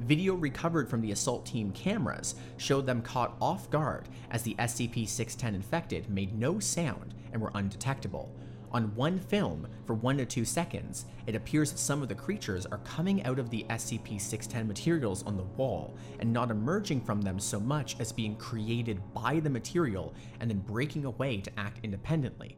Video 0.00 0.34
recovered 0.34 0.88
from 0.88 1.00
the 1.00 1.10
assault 1.10 1.44
team 1.44 1.72
cameras 1.72 2.36
showed 2.56 2.86
them 2.86 3.02
caught 3.02 3.36
off 3.40 3.68
guard 3.68 4.08
as 4.30 4.42
the 4.42 4.54
SCP 4.54 5.08
610 5.08 5.54
infected 5.54 6.08
made 6.08 6.38
no 6.38 6.60
sound 6.60 7.14
and 7.32 7.42
were 7.42 7.50
undetectable. 7.54 8.32
On 8.70 8.94
one 8.94 9.18
film, 9.18 9.66
for 9.86 9.94
one 9.94 10.18
to 10.18 10.26
two 10.26 10.44
seconds, 10.44 11.06
it 11.26 11.34
appears 11.34 11.72
that 11.72 11.78
some 11.78 12.02
of 12.02 12.08
the 12.08 12.14
creatures 12.14 12.64
are 12.66 12.78
coming 12.78 13.24
out 13.24 13.38
of 13.38 13.50
the 13.50 13.64
SCP 13.70 14.20
610 14.20 14.68
materials 14.68 15.24
on 15.24 15.36
the 15.36 15.42
wall 15.42 15.96
and 16.20 16.32
not 16.32 16.50
emerging 16.50 17.00
from 17.00 17.20
them 17.20 17.40
so 17.40 17.58
much 17.58 17.98
as 17.98 18.12
being 18.12 18.36
created 18.36 19.00
by 19.14 19.40
the 19.40 19.50
material 19.50 20.14
and 20.38 20.50
then 20.50 20.58
breaking 20.58 21.06
away 21.06 21.40
to 21.40 21.58
act 21.58 21.80
independently. 21.82 22.56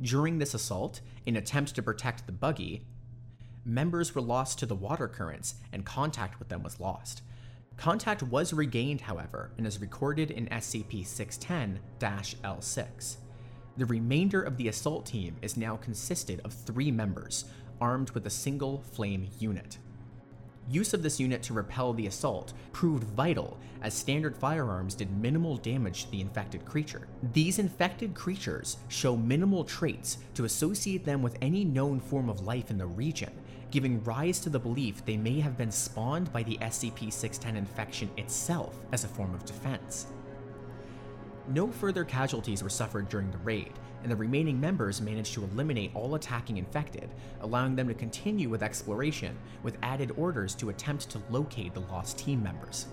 During 0.00 0.38
this 0.38 0.54
assault, 0.54 1.00
in 1.26 1.36
attempt 1.36 1.74
to 1.74 1.82
protect 1.82 2.26
the 2.26 2.32
buggy, 2.32 2.86
members 3.64 4.14
were 4.14 4.20
lost 4.20 4.58
to 4.58 4.66
the 4.66 4.74
water 4.74 5.08
currents 5.08 5.54
and 5.72 5.84
contact 5.84 6.38
with 6.38 6.48
them 6.48 6.62
was 6.62 6.80
lost. 6.80 7.22
Contact 7.76 8.22
was 8.22 8.52
regained, 8.52 9.00
however, 9.00 9.50
and 9.58 9.66
is 9.66 9.80
recorded 9.80 10.30
in 10.30 10.46
SCP 10.46 11.04
610 11.06 11.80
L6. 12.44 13.16
The 13.76 13.86
remainder 13.86 14.42
of 14.42 14.56
the 14.56 14.68
assault 14.68 15.06
team 15.06 15.36
is 15.42 15.56
now 15.56 15.76
consisted 15.76 16.40
of 16.44 16.52
three 16.52 16.92
members, 16.92 17.46
armed 17.80 18.10
with 18.10 18.26
a 18.26 18.30
single 18.30 18.82
flame 18.92 19.28
unit. 19.40 19.78
Use 20.70 20.94
of 20.94 21.02
this 21.02 21.20
unit 21.20 21.42
to 21.42 21.52
repel 21.52 21.92
the 21.92 22.06
assault 22.06 22.54
proved 22.72 23.04
vital 23.04 23.58
as 23.82 23.92
standard 23.92 24.34
firearms 24.36 24.94
did 24.94 25.10
minimal 25.18 25.56
damage 25.58 26.04
to 26.04 26.10
the 26.10 26.22
infected 26.22 26.64
creature. 26.64 27.06
These 27.34 27.58
infected 27.58 28.14
creatures 28.14 28.78
show 28.88 29.14
minimal 29.14 29.64
traits 29.64 30.18
to 30.34 30.44
associate 30.44 31.04
them 31.04 31.20
with 31.20 31.36
any 31.42 31.64
known 31.64 32.00
form 32.00 32.30
of 32.30 32.46
life 32.46 32.70
in 32.70 32.78
the 32.78 32.86
region, 32.86 33.32
giving 33.74 34.00
rise 34.04 34.38
to 34.38 34.48
the 34.48 34.56
belief 34.56 35.04
they 35.04 35.16
may 35.16 35.40
have 35.40 35.58
been 35.58 35.72
spawned 35.72 36.32
by 36.32 36.44
the 36.44 36.56
SCP 36.58 37.12
610 37.12 37.56
infection 37.56 38.08
itself 38.16 38.78
as 38.92 39.02
a 39.02 39.08
form 39.08 39.34
of 39.34 39.44
defense. 39.44 40.06
No 41.48 41.72
further 41.72 42.04
casualties 42.04 42.62
were 42.62 42.68
suffered 42.68 43.08
during 43.08 43.32
the 43.32 43.38
raid, 43.38 43.72
and 44.04 44.12
the 44.12 44.16
remaining 44.16 44.60
members 44.60 45.00
managed 45.00 45.34
to 45.34 45.42
eliminate 45.42 45.90
all 45.92 46.14
attacking 46.14 46.58
infected, 46.58 47.10
allowing 47.40 47.74
them 47.74 47.88
to 47.88 47.94
continue 47.94 48.48
with 48.48 48.62
exploration, 48.62 49.36
with 49.64 49.76
added 49.82 50.12
orders 50.16 50.54
to 50.54 50.70
attempt 50.70 51.10
to 51.10 51.20
locate 51.28 51.74
the 51.74 51.80
lost 51.80 52.16
team 52.16 52.40
members. 52.44 52.86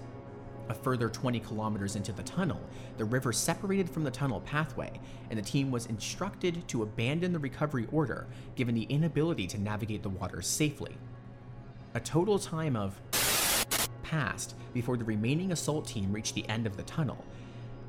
A 0.71 0.73
further 0.73 1.09
20 1.09 1.41
kilometers 1.41 1.97
into 1.97 2.13
the 2.13 2.23
tunnel, 2.23 2.61
the 2.95 3.03
river 3.03 3.33
separated 3.33 3.89
from 3.89 4.05
the 4.05 4.09
tunnel 4.09 4.39
pathway, 4.39 5.01
and 5.29 5.37
the 5.37 5.43
team 5.43 5.69
was 5.69 5.87
instructed 5.87 6.65
to 6.69 6.83
abandon 6.83 7.33
the 7.33 7.39
recovery 7.39 7.89
order 7.91 8.25
given 8.55 8.73
the 8.73 8.83
inability 8.83 9.47
to 9.47 9.57
navigate 9.57 10.01
the 10.01 10.07
waters 10.07 10.47
safely. 10.47 10.95
A 11.93 11.99
total 11.99 12.39
time 12.39 12.77
of 12.77 13.01
passed 14.01 14.55
before 14.73 14.95
the 14.95 15.03
remaining 15.03 15.51
assault 15.51 15.85
team 15.85 16.13
reached 16.13 16.35
the 16.35 16.47
end 16.47 16.65
of 16.65 16.77
the 16.77 16.83
tunnel, 16.83 17.25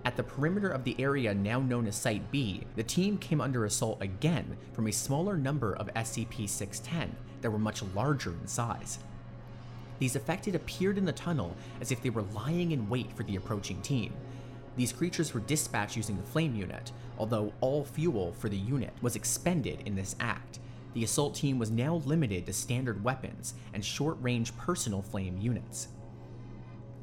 at 0.05 0.16
the 0.16 0.24
perimeter 0.24 0.68
of 0.68 0.83
the 0.83 0.97
area 0.99 1.33
now 1.33 1.61
known 1.61 1.87
as 1.87 1.95
Site 1.95 2.33
B, 2.33 2.64
the 2.74 2.83
team 2.83 3.16
came 3.16 3.41
under 3.41 3.64
assault 3.64 4.03
again 4.03 4.57
from 4.72 4.89
a 4.89 4.93
smaller 4.93 5.37
number 5.37 5.76
of 5.76 5.87
SCP 5.95 6.49
610 6.49 7.14
that 7.43 7.51
were 7.53 7.61
much 7.61 7.85
larger 7.95 8.33
in 8.33 8.49
size. 8.49 8.99
These 10.03 10.17
affected 10.17 10.57
appeared 10.57 10.99
in 10.99 11.05
the 11.05 11.13
tunnel 11.13 11.57
as 11.81 11.93
if 11.93 12.03
they 12.03 12.11
were 12.11 12.25
lying 12.35 12.73
in 12.73 12.89
wait 12.89 13.13
for 13.13 13.23
the 13.23 13.37
approaching 13.37 13.81
team. 13.83 14.13
These 14.77 14.93
creatures 14.93 15.33
were 15.33 15.39
dispatched 15.39 15.97
using 15.97 16.17
the 16.17 16.25
flame 16.25 16.57
unit, 16.57 16.91
although 17.19 17.53
all 17.61 17.85
fuel 17.85 18.33
for 18.33 18.49
the 18.49 18.57
unit 18.57 18.93
was 19.01 19.15
expended 19.15 19.85
in 19.87 19.95
this 19.95 20.17
act. 20.19 20.59
The 20.95 21.05
assault 21.05 21.37
team 21.37 21.57
was 21.57 21.71
now 21.71 22.03
limited 22.05 22.47
to 22.47 22.53
standard 22.53 23.05
weapons 23.05 23.55
and 23.75 23.85
short 23.85 24.17
range 24.21 24.57
personal 24.57 25.03
flame 25.03 25.39
units. 25.39 25.87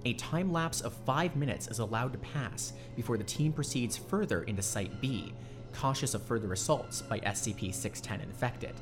A 0.03 0.11
time 0.15 0.51
lapse 0.51 0.81
of 0.81 0.91
5 1.05 1.37
minutes 1.37 1.69
is 1.69 1.79
allowed 1.79 2.11
to 2.11 2.19
pass 2.19 2.73
before 2.97 3.17
the 3.17 3.23
team 3.23 3.53
proceeds 3.53 3.95
further 3.95 4.43
into 4.43 4.61
Site 4.61 4.99
B, 4.99 5.31
cautious 5.73 6.15
of 6.15 6.23
further 6.23 6.51
assaults 6.51 7.01
by 7.01 7.21
SCP 7.21 7.73
610 7.73 8.27
infected. 8.27 8.73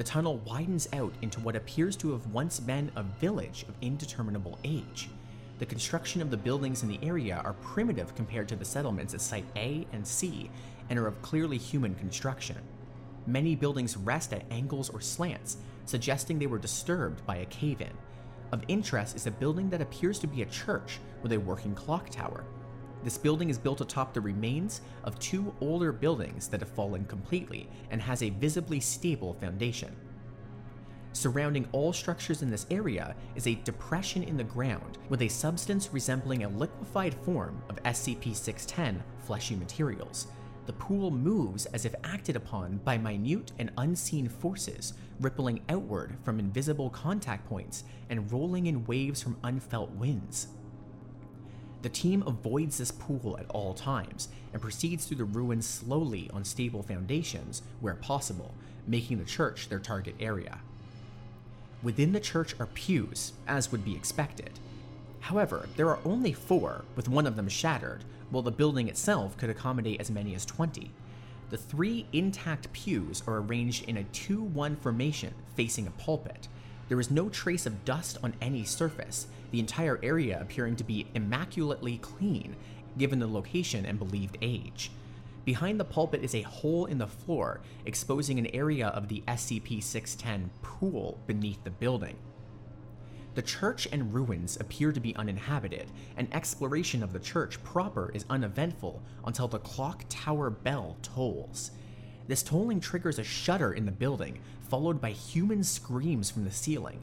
The 0.00 0.04
tunnel 0.04 0.38
widens 0.46 0.88
out 0.94 1.12
into 1.20 1.40
what 1.40 1.56
appears 1.56 1.94
to 1.96 2.12
have 2.12 2.26
once 2.28 2.58
been 2.58 2.90
a 2.96 3.02
village 3.02 3.66
of 3.68 3.74
indeterminable 3.82 4.58
age. 4.64 5.10
The 5.58 5.66
construction 5.66 6.22
of 6.22 6.30
the 6.30 6.38
buildings 6.38 6.82
in 6.82 6.88
the 6.88 6.98
area 7.02 7.42
are 7.44 7.52
primitive 7.52 8.14
compared 8.14 8.48
to 8.48 8.56
the 8.56 8.64
settlements 8.64 9.12
at 9.12 9.20
Site 9.20 9.44
A 9.56 9.86
and 9.92 10.06
C 10.06 10.50
and 10.88 10.98
are 10.98 11.06
of 11.06 11.20
clearly 11.20 11.58
human 11.58 11.94
construction. 11.96 12.56
Many 13.26 13.54
buildings 13.54 13.98
rest 13.98 14.32
at 14.32 14.50
angles 14.50 14.88
or 14.88 15.02
slants, 15.02 15.58
suggesting 15.84 16.38
they 16.38 16.46
were 16.46 16.56
disturbed 16.56 17.26
by 17.26 17.36
a 17.36 17.44
cave 17.44 17.82
in. 17.82 17.92
Of 18.52 18.64
interest 18.68 19.16
is 19.16 19.26
a 19.26 19.30
building 19.30 19.68
that 19.68 19.82
appears 19.82 20.18
to 20.20 20.26
be 20.26 20.40
a 20.40 20.46
church 20.46 20.98
with 21.22 21.34
a 21.34 21.40
working 21.40 21.74
clock 21.74 22.08
tower. 22.08 22.42
This 23.02 23.16
building 23.16 23.48
is 23.48 23.58
built 23.58 23.80
atop 23.80 24.12
the 24.12 24.20
remains 24.20 24.82
of 25.04 25.18
two 25.18 25.54
older 25.60 25.92
buildings 25.92 26.48
that 26.48 26.60
have 26.60 26.68
fallen 26.68 27.04
completely 27.06 27.68
and 27.90 28.00
has 28.02 28.22
a 28.22 28.30
visibly 28.30 28.80
stable 28.80 29.34
foundation. 29.34 29.94
Surrounding 31.12 31.68
all 31.72 31.92
structures 31.92 32.42
in 32.42 32.50
this 32.50 32.66
area 32.70 33.16
is 33.34 33.46
a 33.46 33.56
depression 33.64 34.22
in 34.22 34.36
the 34.36 34.44
ground 34.44 34.98
with 35.08 35.22
a 35.22 35.28
substance 35.28 35.92
resembling 35.92 36.44
a 36.44 36.48
liquefied 36.48 37.14
form 37.14 37.60
of 37.68 37.82
SCP 37.82 38.34
610 38.34 39.02
fleshy 39.24 39.56
materials, 39.56 40.28
the 40.66 40.72
pool 40.74 41.10
moves 41.10 41.66
as 41.66 41.84
if 41.84 41.96
acted 42.04 42.36
upon 42.36 42.76
by 42.84 42.96
minute 42.96 43.50
and 43.58 43.72
unseen 43.78 44.28
forces, 44.28 44.92
rippling 45.18 45.60
outward 45.68 46.16
from 46.22 46.38
invisible 46.38 46.90
contact 46.90 47.44
points 47.48 47.82
and 48.08 48.30
rolling 48.30 48.66
in 48.66 48.84
waves 48.84 49.20
from 49.20 49.36
unfelt 49.42 49.90
winds. 49.92 50.46
The 51.82 51.88
team 51.88 52.22
avoids 52.26 52.78
this 52.78 52.90
pool 52.90 53.38
at 53.38 53.48
all 53.48 53.72
times 53.72 54.28
and 54.52 54.60
proceeds 54.60 55.06
through 55.06 55.16
the 55.16 55.24
ruins 55.24 55.66
slowly 55.66 56.30
on 56.32 56.44
stable 56.44 56.82
foundations 56.82 57.62
where 57.80 57.94
possible, 57.94 58.54
making 58.86 59.18
the 59.18 59.24
church 59.24 59.68
their 59.68 59.78
target 59.78 60.14
area. 60.20 60.58
Within 61.82 62.12
the 62.12 62.20
church 62.20 62.54
are 62.60 62.66
pews, 62.66 63.32
as 63.46 63.72
would 63.72 63.84
be 63.84 63.96
expected. 63.96 64.58
However, 65.20 65.68
there 65.76 65.88
are 65.88 65.98
only 66.04 66.32
four, 66.32 66.84
with 66.96 67.08
one 67.08 67.26
of 67.26 67.36
them 67.36 67.48
shattered, 67.48 68.04
while 68.30 68.42
the 68.42 68.50
building 68.50 68.88
itself 68.88 69.36
could 69.36 69.50
accommodate 69.50 70.00
as 70.00 70.10
many 70.10 70.34
as 70.34 70.44
20. 70.44 70.90
The 71.48 71.56
three 71.56 72.06
intact 72.12 72.72
pews 72.72 73.22
are 73.26 73.38
arranged 73.38 73.88
in 73.88 73.96
a 73.96 74.04
2 74.04 74.42
1 74.42 74.76
formation 74.76 75.34
facing 75.56 75.86
a 75.86 75.92
pulpit. 75.92 76.48
There 76.88 77.00
is 77.00 77.10
no 77.10 77.28
trace 77.28 77.66
of 77.66 77.84
dust 77.84 78.18
on 78.22 78.34
any 78.40 78.64
surface, 78.64 79.26
the 79.50 79.60
entire 79.60 79.98
area 80.02 80.40
appearing 80.40 80.76
to 80.76 80.84
be 80.84 81.06
immaculately 81.14 81.98
clean 81.98 82.56
given 82.98 83.18
the 83.18 83.26
location 83.26 83.86
and 83.86 83.98
believed 83.98 84.38
age. 84.42 84.90
Behind 85.44 85.80
the 85.80 85.84
pulpit 85.84 86.22
is 86.22 86.34
a 86.34 86.42
hole 86.42 86.86
in 86.86 86.98
the 86.98 87.06
floor, 87.06 87.60
exposing 87.86 88.38
an 88.38 88.48
area 88.48 88.88
of 88.88 89.08
the 89.08 89.22
SCP 89.26 89.82
610 89.82 90.50
pool 90.62 91.18
beneath 91.26 91.62
the 91.64 91.70
building. 91.70 92.16
The 93.34 93.42
church 93.42 93.88
and 93.90 94.12
ruins 94.12 94.58
appear 94.60 94.92
to 94.92 95.00
be 95.00 95.14
uninhabited, 95.16 95.90
and 96.16 96.32
exploration 96.34 97.02
of 97.02 97.12
the 97.12 97.20
church 97.20 97.62
proper 97.62 98.10
is 98.12 98.26
uneventful 98.28 99.00
until 99.24 99.48
the 99.48 99.60
clock 99.60 100.04
tower 100.08 100.50
bell 100.50 100.96
tolls. 101.00 101.70
This 102.26 102.42
tolling 102.42 102.80
triggers 102.80 103.18
a 103.18 103.24
shudder 103.24 103.72
in 103.72 103.86
the 103.86 103.92
building, 103.92 104.40
followed 104.68 105.00
by 105.00 105.10
human 105.12 105.62
screams 105.62 106.30
from 106.30 106.44
the 106.44 106.50
ceiling. 106.50 107.00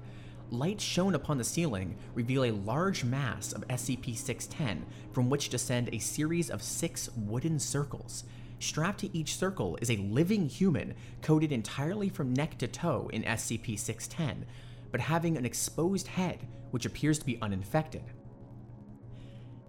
Lights 0.50 0.84
shown 0.84 1.14
upon 1.14 1.38
the 1.38 1.44
ceiling 1.44 1.98
reveal 2.16 2.46
a 2.46 2.52
large 2.52 3.04
mass 3.04 3.52
of 3.52 3.68
SCP 3.68 4.16
610, 4.16 4.86
from 5.12 5.30
which 5.30 5.50
descend 5.50 5.90
a 5.92 6.00
series 6.00 6.50
of 6.50 6.64
six 6.64 7.10
wooden 7.18 7.60
circles. 7.60 8.24
Strapped 8.60 9.02
to 9.02 9.16
each 9.16 9.36
circle 9.36 9.78
is 9.82 9.92
a 9.92 9.98
living 9.98 10.48
human, 10.48 10.96
coated 11.22 11.52
entirely 11.52 12.08
from 12.08 12.34
neck 12.34 12.58
to 12.60 12.68
toe 12.68 13.10
in 13.12 13.24
SCP 13.24 13.78
610, 13.78 14.46
but 14.90 15.02
having 15.02 15.38
an 15.38 15.46
exposed 15.46 16.08
head 16.08 16.48
which 16.72 16.86
appears 16.86 17.20
to 17.20 17.26
be 17.26 17.42
uninfected. 17.42 18.04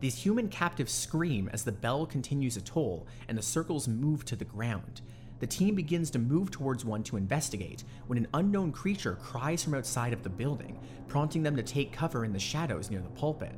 These 0.00 0.18
human 0.18 0.48
captives 0.48 0.92
scream 0.92 1.50
as 1.52 1.64
the 1.64 1.72
bell 1.72 2.06
continues 2.06 2.54
to 2.54 2.60
toll 2.60 3.08
and 3.26 3.36
the 3.36 3.42
circles 3.42 3.88
move 3.88 4.24
to 4.26 4.36
the 4.36 4.44
ground. 4.44 5.00
The 5.40 5.46
team 5.46 5.74
begins 5.74 6.10
to 6.10 6.18
move 6.18 6.50
towards 6.50 6.84
one 6.84 7.02
to 7.04 7.16
investigate 7.16 7.84
when 8.06 8.18
an 8.18 8.28
unknown 8.34 8.72
creature 8.72 9.14
cries 9.14 9.62
from 9.62 9.74
outside 9.74 10.12
of 10.12 10.22
the 10.22 10.28
building, 10.28 10.80
prompting 11.06 11.42
them 11.42 11.56
to 11.56 11.62
take 11.62 11.92
cover 11.92 12.24
in 12.24 12.32
the 12.32 12.38
shadows 12.38 12.90
near 12.90 13.00
the 13.00 13.08
pulpit. 13.10 13.54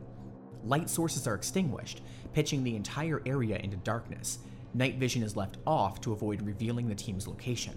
Light 0.65 0.91
sources 0.91 1.27
are 1.27 1.35
extinguished, 1.35 2.03
pitching 2.35 2.63
the 2.63 2.77
entire 2.77 3.23
area 3.25 3.57
into 3.59 3.79
darkness. 3.79 4.41
Night 4.75 4.97
vision 4.97 5.23
is 5.23 5.37
left 5.37 5.57
off 5.67 6.01
to 6.03 6.13
avoid 6.13 6.43
revealing 6.43 6.87
the 6.87 6.95
team's 6.95 7.27
location. 7.27 7.75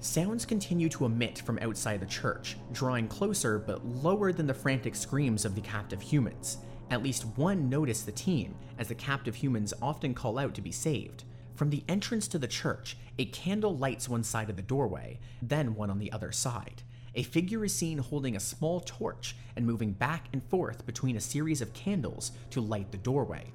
Sounds 0.00 0.46
continue 0.46 0.88
to 0.88 1.04
emit 1.04 1.40
from 1.40 1.58
outside 1.60 2.00
the 2.00 2.06
church, 2.06 2.56
drawing 2.72 3.06
closer 3.06 3.58
but 3.58 3.84
lower 3.84 4.32
than 4.32 4.46
the 4.46 4.54
frantic 4.54 4.94
screams 4.94 5.44
of 5.44 5.54
the 5.54 5.60
captive 5.60 6.00
humans. 6.00 6.58
At 6.90 7.02
least 7.02 7.26
one 7.36 7.68
noticed 7.68 8.06
the 8.06 8.12
team, 8.12 8.54
as 8.78 8.88
the 8.88 8.94
captive 8.94 9.34
humans 9.34 9.72
often 9.80 10.14
call 10.14 10.38
out 10.38 10.54
to 10.54 10.62
be 10.62 10.72
saved. 10.72 11.24
From 11.54 11.70
the 11.70 11.84
entrance 11.88 12.26
to 12.28 12.38
the 12.38 12.48
church, 12.48 12.96
a 13.18 13.26
candle 13.26 13.76
lights 13.76 14.08
one 14.08 14.24
side 14.24 14.48
of 14.50 14.56
the 14.56 14.62
doorway, 14.62 15.18
then 15.42 15.74
one 15.74 15.90
on 15.90 15.98
the 15.98 16.12
other 16.12 16.32
side. 16.32 16.82
A 17.14 17.22
figure 17.22 17.64
is 17.64 17.74
seen 17.74 17.98
holding 17.98 18.36
a 18.36 18.40
small 18.40 18.80
torch 18.80 19.36
and 19.56 19.66
moving 19.66 19.92
back 19.92 20.28
and 20.32 20.42
forth 20.44 20.86
between 20.86 21.16
a 21.16 21.20
series 21.20 21.60
of 21.60 21.72
candles 21.72 22.32
to 22.50 22.60
light 22.60 22.92
the 22.92 22.98
doorway. 22.98 23.52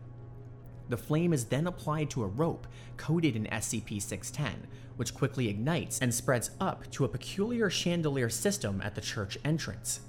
The 0.90 0.98
flame 0.98 1.34
is 1.34 1.46
then 1.46 1.68
applied 1.68 2.10
to 2.12 2.24
a 2.24 2.28
rope 2.28 2.68
coated 2.98 3.36
in 3.36 3.46
SCP 3.46 4.02
610, 4.02 4.68
which 4.98 5.16
quickly 5.16 5.48
ignites 5.48 6.00
and 6.00 6.14
spreads 6.14 6.52
up 6.60 6.90
to 6.92 7.06
a 7.06 7.10
peculiar 7.10 7.70
chandelier 7.70 8.30
system 8.30 8.82
at 8.84 8.94
the 8.94 9.02
church 9.02 9.38
entrance. 9.44 10.02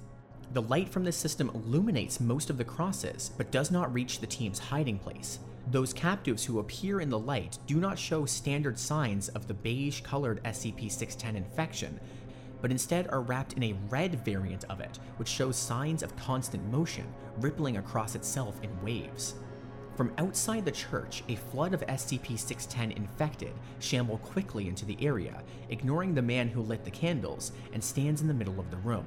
The 0.53 0.61
light 0.61 0.89
from 0.89 1.03
this 1.03 1.17
system 1.17 1.49
illuminates 1.53 2.19
most 2.19 2.49
of 2.49 2.57
the 2.57 2.63
crosses, 2.63 3.31
but 3.37 3.51
does 3.51 3.71
not 3.71 3.93
reach 3.93 4.19
the 4.19 4.27
team's 4.27 4.59
hiding 4.59 4.99
place. 4.99 5.39
Those 5.69 5.91
captives 5.91 6.45
who 6.45 6.59
appear 6.59 7.01
in 7.01 7.09
the 7.09 7.19
light 7.19 7.59
do 7.67 7.75
not 7.75 7.99
show 7.99 8.25
standard 8.25 8.79
signs 8.79 9.27
of 9.29 9.47
the 9.47 9.53
beige 9.53 9.99
colored 9.99 10.41
SCP 10.45 10.89
610 10.89 11.35
infection, 11.35 11.99
but 12.61 12.71
instead 12.71 13.09
are 13.09 13.19
wrapped 13.19 13.51
in 13.53 13.63
a 13.63 13.75
red 13.89 14.23
variant 14.23 14.63
of 14.69 14.79
it, 14.79 14.97
which 15.17 15.27
shows 15.27 15.57
signs 15.57 16.03
of 16.03 16.15
constant 16.15 16.63
motion, 16.71 17.05
rippling 17.39 17.75
across 17.75 18.15
itself 18.15 18.57
in 18.63 18.81
waves. 18.81 19.35
From 19.97 20.13
outside 20.17 20.63
the 20.63 20.71
church, 20.71 21.23
a 21.27 21.35
flood 21.35 21.73
of 21.73 21.81
SCP 21.81 22.39
610 22.39 22.91
infected 22.91 23.53
shamble 23.79 24.19
quickly 24.19 24.69
into 24.69 24.85
the 24.85 24.97
area, 25.05 25.43
ignoring 25.67 26.13
the 26.13 26.21
man 26.21 26.47
who 26.47 26.61
lit 26.61 26.85
the 26.85 26.91
candles 26.91 27.51
and 27.73 27.83
stands 27.83 28.21
in 28.21 28.27
the 28.29 28.33
middle 28.33 28.59
of 28.59 28.71
the 28.71 28.77
room. 28.77 29.05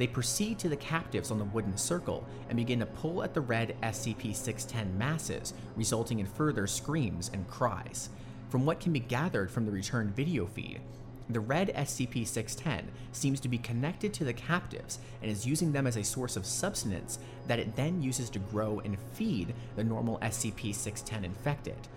They 0.00 0.06
proceed 0.06 0.58
to 0.60 0.70
the 0.70 0.76
captives 0.76 1.30
on 1.30 1.38
the 1.38 1.44
wooden 1.44 1.76
circle 1.76 2.24
and 2.48 2.56
begin 2.56 2.78
to 2.78 2.86
pull 2.86 3.22
at 3.22 3.34
the 3.34 3.42
red 3.42 3.76
SCP 3.82 4.34
610 4.34 4.96
masses, 4.96 5.52
resulting 5.76 6.20
in 6.20 6.26
further 6.26 6.66
screams 6.66 7.30
and 7.34 7.46
cries. 7.46 8.08
From 8.48 8.64
what 8.64 8.80
can 8.80 8.94
be 8.94 9.00
gathered 9.00 9.50
from 9.50 9.66
the 9.66 9.70
returned 9.70 10.16
video 10.16 10.46
feed, 10.46 10.80
the 11.28 11.38
red 11.40 11.68
SCP 11.74 12.26
610 12.26 12.90
seems 13.12 13.40
to 13.40 13.48
be 13.48 13.58
connected 13.58 14.14
to 14.14 14.24
the 14.24 14.32
captives 14.32 15.00
and 15.20 15.30
is 15.30 15.44
using 15.44 15.70
them 15.70 15.86
as 15.86 15.98
a 15.98 16.02
source 16.02 16.34
of 16.34 16.46
substance 16.46 17.18
that 17.46 17.58
it 17.58 17.76
then 17.76 18.02
uses 18.02 18.30
to 18.30 18.38
grow 18.38 18.80
and 18.82 18.96
feed 19.12 19.52
the 19.76 19.84
normal 19.84 20.18
SCP 20.20 20.74
610 20.74 21.26
infected. 21.26 21.88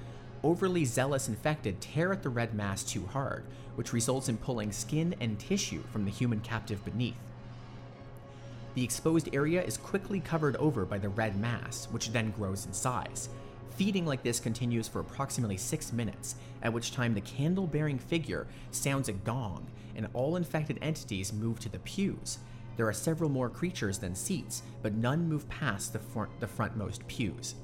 Overly 0.43 0.83
zealous 0.83 1.29
infected 1.29 1.79
tear 1.79 2.11
at 2.11 2.21
the 2.21 2.27
red 2.27 2.53
mass 2.53 2.83
too 2.83 3.05
hard, 3.05 3.45
which 3.75 3.93
results 3.93 4.27
in 4.27 4.35
pulling 4.35 4.73
skin 4.73 5.15
and 5.21 5.39
tissue 5.39 5.83
from 5.83 6.03
the 6.03 6.11
human 6.11 6.41
captive 6.41 6.83
beneath. 6.83 7.15
The 8.75 8.83
exposed 8.83 9.29
area 9.33 9.63
is 9.63 9.77
quickly 9.77 10.19
covered 10.19 10.55
over 10.55 10.85
by 10.85 10.97
the 10.97 11.09
red 11.09 11.39
mass, 11.39 11.87
which 11.91 12.11
then 12.11 12.31
grows 12.31 12.65
in 12.65 12.73
size. 12.73 13.29
Feeding 13.71 14.05
like 14.05 14.23
this 14.23 14.39
continues 14.39 14.87
for 14.87 14.99
approximately 14.99 15.57
6 15.57 15.93
minutes, 15.93 16.35
at 16.61 16.73
which 16.73 16.91
time 16.91 17.13
the 17.13 17.21
candle 17.21 17.67
bearing 17.67 17.99
figure 17.99 18.47
sounds 18.71 19.09
a 19.09 19.13
gong, 19.13 19.65
and 19.95 20.07
all 20.13 20.35
infected 20.35 20.79
entities 20.81 21.33
move 21.33 21.59
to 21.59 21.69
the 21.69 21.79
pews. 21.79 22.39
There 22.75 22.87
are 22.87 22.93
several 22.93 23.29
more 23.29 23.49
creatures 23.49 23.99
than 23.99 24.15
seats, 24.15 24.63
but 24.81 24.93
none 24.93 25.27
move 25.27 25.47
past 25.49 25.93
the, 25.93 25.99
front, 25.99 26.31
the 26.39 26.47
frontmost 26.47 27.05
pews. 27.07 27.55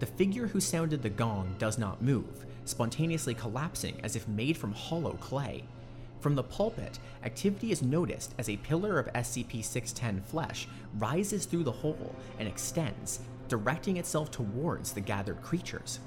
The 0.00 0.06
figure 0.06 0.46
who 0.46 0.60
sounded 0.60 1.02
the 1.02 1.10
gong 1.10 1.54
does 1.58 1.78
not 1.78 2.02
move, 2.02 2.46
spontaneously 2.64 3.34
collapsing 3.34 4.00
as 4.02 4.16
if 4.16 4.26
made 4.26 4.56
from 4.56 4.72
hollow 4.72 5.12
clay. 5.20 5.64
From 6.20 6.34
the 6.34 6.42
pulpit, 6.42 6.98
activity 7.24 7.72
is 7.72 7.82
noticed 7.82 8.34
as 8.36 8.50
a 8.50 8.58
pillar 8.58 8.98
of 8.98 9.12
SCP 9.14 9.64
610 9.64 10.20
flesh 10.20 10.68
rises 10.98 11.46
through 11.46 11.64
the 11.64 11.72
hole 11.72 12.14
and 12.38 12.46
extends, 12.46 13.20
directing 13.48 13.96
itself 13.96 14.30
towards 14.30 14.92
the 14.92 15.00
gathered 15.00 15.40
creatures. 15.40 16.00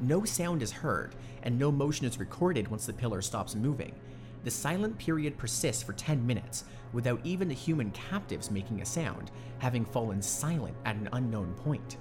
No 0.00 0.24
sound 0.24 0.60
is 0.60 0.72
heard, 0.72 1.14
and 1.44 1.56
no 1.56 1.70
motion 1.70 2.04
is 2.04 2.18
recorded 2.18 2.66
once 2.66 2.84
the 2.84 2.92
pillar 2.92 3.22
stops 3.22 3.54
moving. 3.54 3.94
The 4.42 4.50
silent 4.50 4.98
period 4.98 5.38
persists 5.38 5.84
for 5.84 5.92
10 5.92 6.26
minutes, 6.26 6.64
without 6.92 7.20
even 7.22 7.46
the 7.46 7.54
human 7.54 7.92
captives 7.92 8.50
making 8.50 8.82
a 8.82 8.86
sound, 8.86 9.30
having 9.58 9.84
fallen 9.84 10.20
silent 10.20 10.76
at 10.84 10.96
an 10.96 11.08
unknown 11.12 11.54
point. 11.54 11.96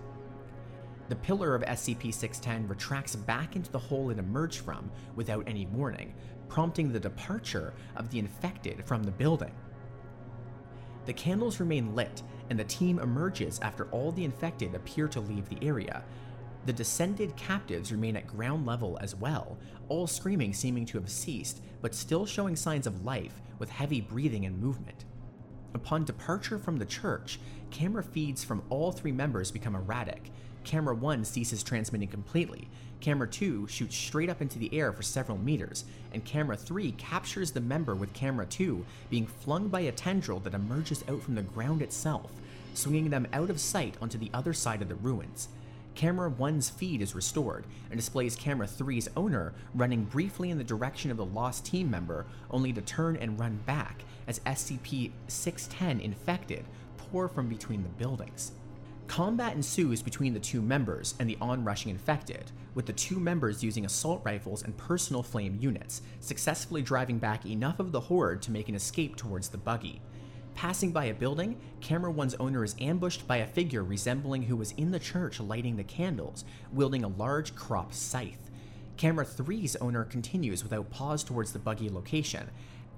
The 1.09 1.15
pillar 1.15 1.53
of 1.53 1.63
SCP 1.63 2.13
610 2.13 2.67
retracts 2.67 3.15
back 3.15 3.55
into 3.55 3.71
the 3.71 3.79
hole 3.79 4.09
it 4.09 4.17
emerged 4.17 4.59
from 4.59 4.89
without 5.15 5.47
any 5.47 5.65
warning, 5.67 6.13
prompting 6.47 6.91
the 6.91 6.99
departure 6.99 7.73
of 7.95 8.09
the 8.09 8.19
infected 8.19 8.85
from 8.85 9.03
the 9.03 9.11
building. 9.11 9.51
The 11.05 11.13
candles 11.13 11.59
remain 11.59 11.93
lit, 11.95 12.23
and 12.49 12.57
the 12.57 12.63
team 12.63 12.99
emerges 12.99 13.59
after 13.59 13.85
all 13.89 14.11
the 14.11 14.23
infected 14.23 14.73
appear 14.73 15.07
to 15.09 15.19
leave 15.19 15.49
the 15.49 15.65
area. 15.65 16.03
The 16.65 16.73
descended 16.73 17.35
captives 17.35 17.91
remain 17.91 18.15
at 18.15 18.25
ground 18.25 18.65
level 18.65 18.97
as 19.01 19.15
well, 19.15 19.57
all 19.89 20.07
screaming 20.07 20.53
seeming 20.53 20.85
to 20.87 20.97
have 20.97 21.09
ceased, 21.09 21.61
but 21.81 21.93
still 21.93 22.25
showing 22.25 22.55
signs 22.55 22.87
of 22.87 23.03
life 23.03 23.41
with 23.59 23.69
heavy 23.69 23.99
breathing 23.99 24.45
and 24.45 24.57
movement. 24.57 25.03
Upon 25.73 26.05
departure 26.05 26.57
from 26.57 26.77
the 26.77 26.85
church, 26.85 27.39
camera 27.69 28.03
feeds 28.03 28.43
from 28.43 28.63
all 28.69 28.93
three 28.93 29.11
members 29.11 29.51
become 29.51 29.75
erratic. 29.75 30.31
Camera 30.63 30.95
1 30.95 31.25
ceases 31.25 31.63
transmitting 31.63 32.07
completely, 32.07 32.67
Camera 33.03 33.27
2 33.27 33.67
shoots 33.67 33.97
straight 33.97 34.29
up 34.29 34.41
into 34.41 34.57
the 34.57 34.73
air 34.73 34.93
for 34.93 35.03
several 35.03 35.37
meters, 35.37 35.83
and 36.13 36.23
Camera 36.23 36.55
3 36.55 36.93
captures 36.93 37.51
the 37.51 37.59
member 37.59 37.95
with 37.95 38.13
Camera 38.13 38.45
2 38.45 38.85
being 39.09 39.27
flung 39.27 39.67
by 39.67 39.81
a 39.81 39.91
tendril 39.91 40.39
that 40.39 40.53
emerges 40.53 41.03
out 41.09 41.21
from 41.21 41.35
the 41.35 41.41
ground 41.41 41.81
itself, 41.81 42.31
swinging 42.73 43.09
them 43.09 43.27
out 43.33 43.49
of 43.49 43.59
sight 43.59 43.97
onto 44.01 44.17
the 44.17 44.31
other 44.33 44.53
side 44.53 44.81
of 44.81 44.87
the 44.87 44.95
ruins. 44.95 45.49
Camera 45.95 46.31
1's 46.31 46.69
feed 46.69 47.01
is 47.01 47.13
restored 47.13 47.65
and 47.91 47.99
displays 47.99 48.35
Camera 48.35 48.65
3's 48.65 49.09
owner 49.15 49.53
running 49.75 50.05
briefly 50.05 50.49
in 50.49 50.57
the 50.57 50.63
direction 50.63 51.11
of 51.11 51.17
the 51.17 51.25
lost 51.25 51.65
team 51.65 51.91
member, 51.91 52.25
only 52.49 52.71
to 52.73 52.81
turn 52.81 53.15
and 53.17 53.39
run 53.39 53.59
back 53.65 54.03
as 54.27 54.39
SCP 54.39 55.11
610 55.27 55.99
infected 55.99 56.65
pour 56.97 57.27
from 57.27 57.47
between 57.47 57.83
the 57.83 57.89
buildings. 57.89 58.53
Combat 59.13 59.53
ensues 59.53 60.01
between 60.01 60.33
the 60.33 60.39
two 60.39 60.59
members 60.59 61.13
and 61.19 61.29
the 61.29 61.37
onrushing 61.39 61.91
infected, 61.91 62.51
with 62.73 62.87
the 62.87 62.93
two 62.93 63.19
members 63.19 63.63
using 63.63 63.85
assault 63.85 64.23
rifles 64.25 64.63
and 64.63 64.75
personal 64.75 65.21
flame 65.21 65.55
units, 65.61 66.01
successfully 66.19 66.81
driving 66.81 67.19
back 67.19 67.45
enough 67.45 67.79
of 67.79 67.91
the 67.91 67.99
horde 67.99 68.41
to 68.41 68.49
make 68.49 68.69
an 68.69 68.73
escape 68.73 69.15
towards 69.15 69.49
the 69.49 69.57
buggy. 69.59 70.01
Passing 70.55 70.91
by 70.91 71.05
a 71.05 71.13
building, 71.13 71.59
Camera 71.79 72.11
1's 72.11 72.33
owner 72.39 72.63
is 72.63 72.75
ambushed 72.81 73.27
by 73.27 73.37
a 73.37 73.45
figure 73.45 73.83
resembling 73.83 74.41
who 74.41 74.55
was 74.55 74.71
in 74.77 74.89
the 74.89 74.97
church 74.97 75.39
lighting 75.39 75.75
the 75.75 75.83
candles, 75.83 76.43
wielding 76.71 77.03
a 77.03 77.07
large 77.07 77.53
crop 77.53 77.93
scythe. 77.93 78.49
Camera 78.97 79.25
3's 79.25 79.75
owner 79.75 80.05
continues 80.05 80.63
without 80.63 80.89
pause 80.89 81.23
towards 81.23 81.53
the 81.53 81.59
buggy 81.59 81.87
location. 81.87 82.49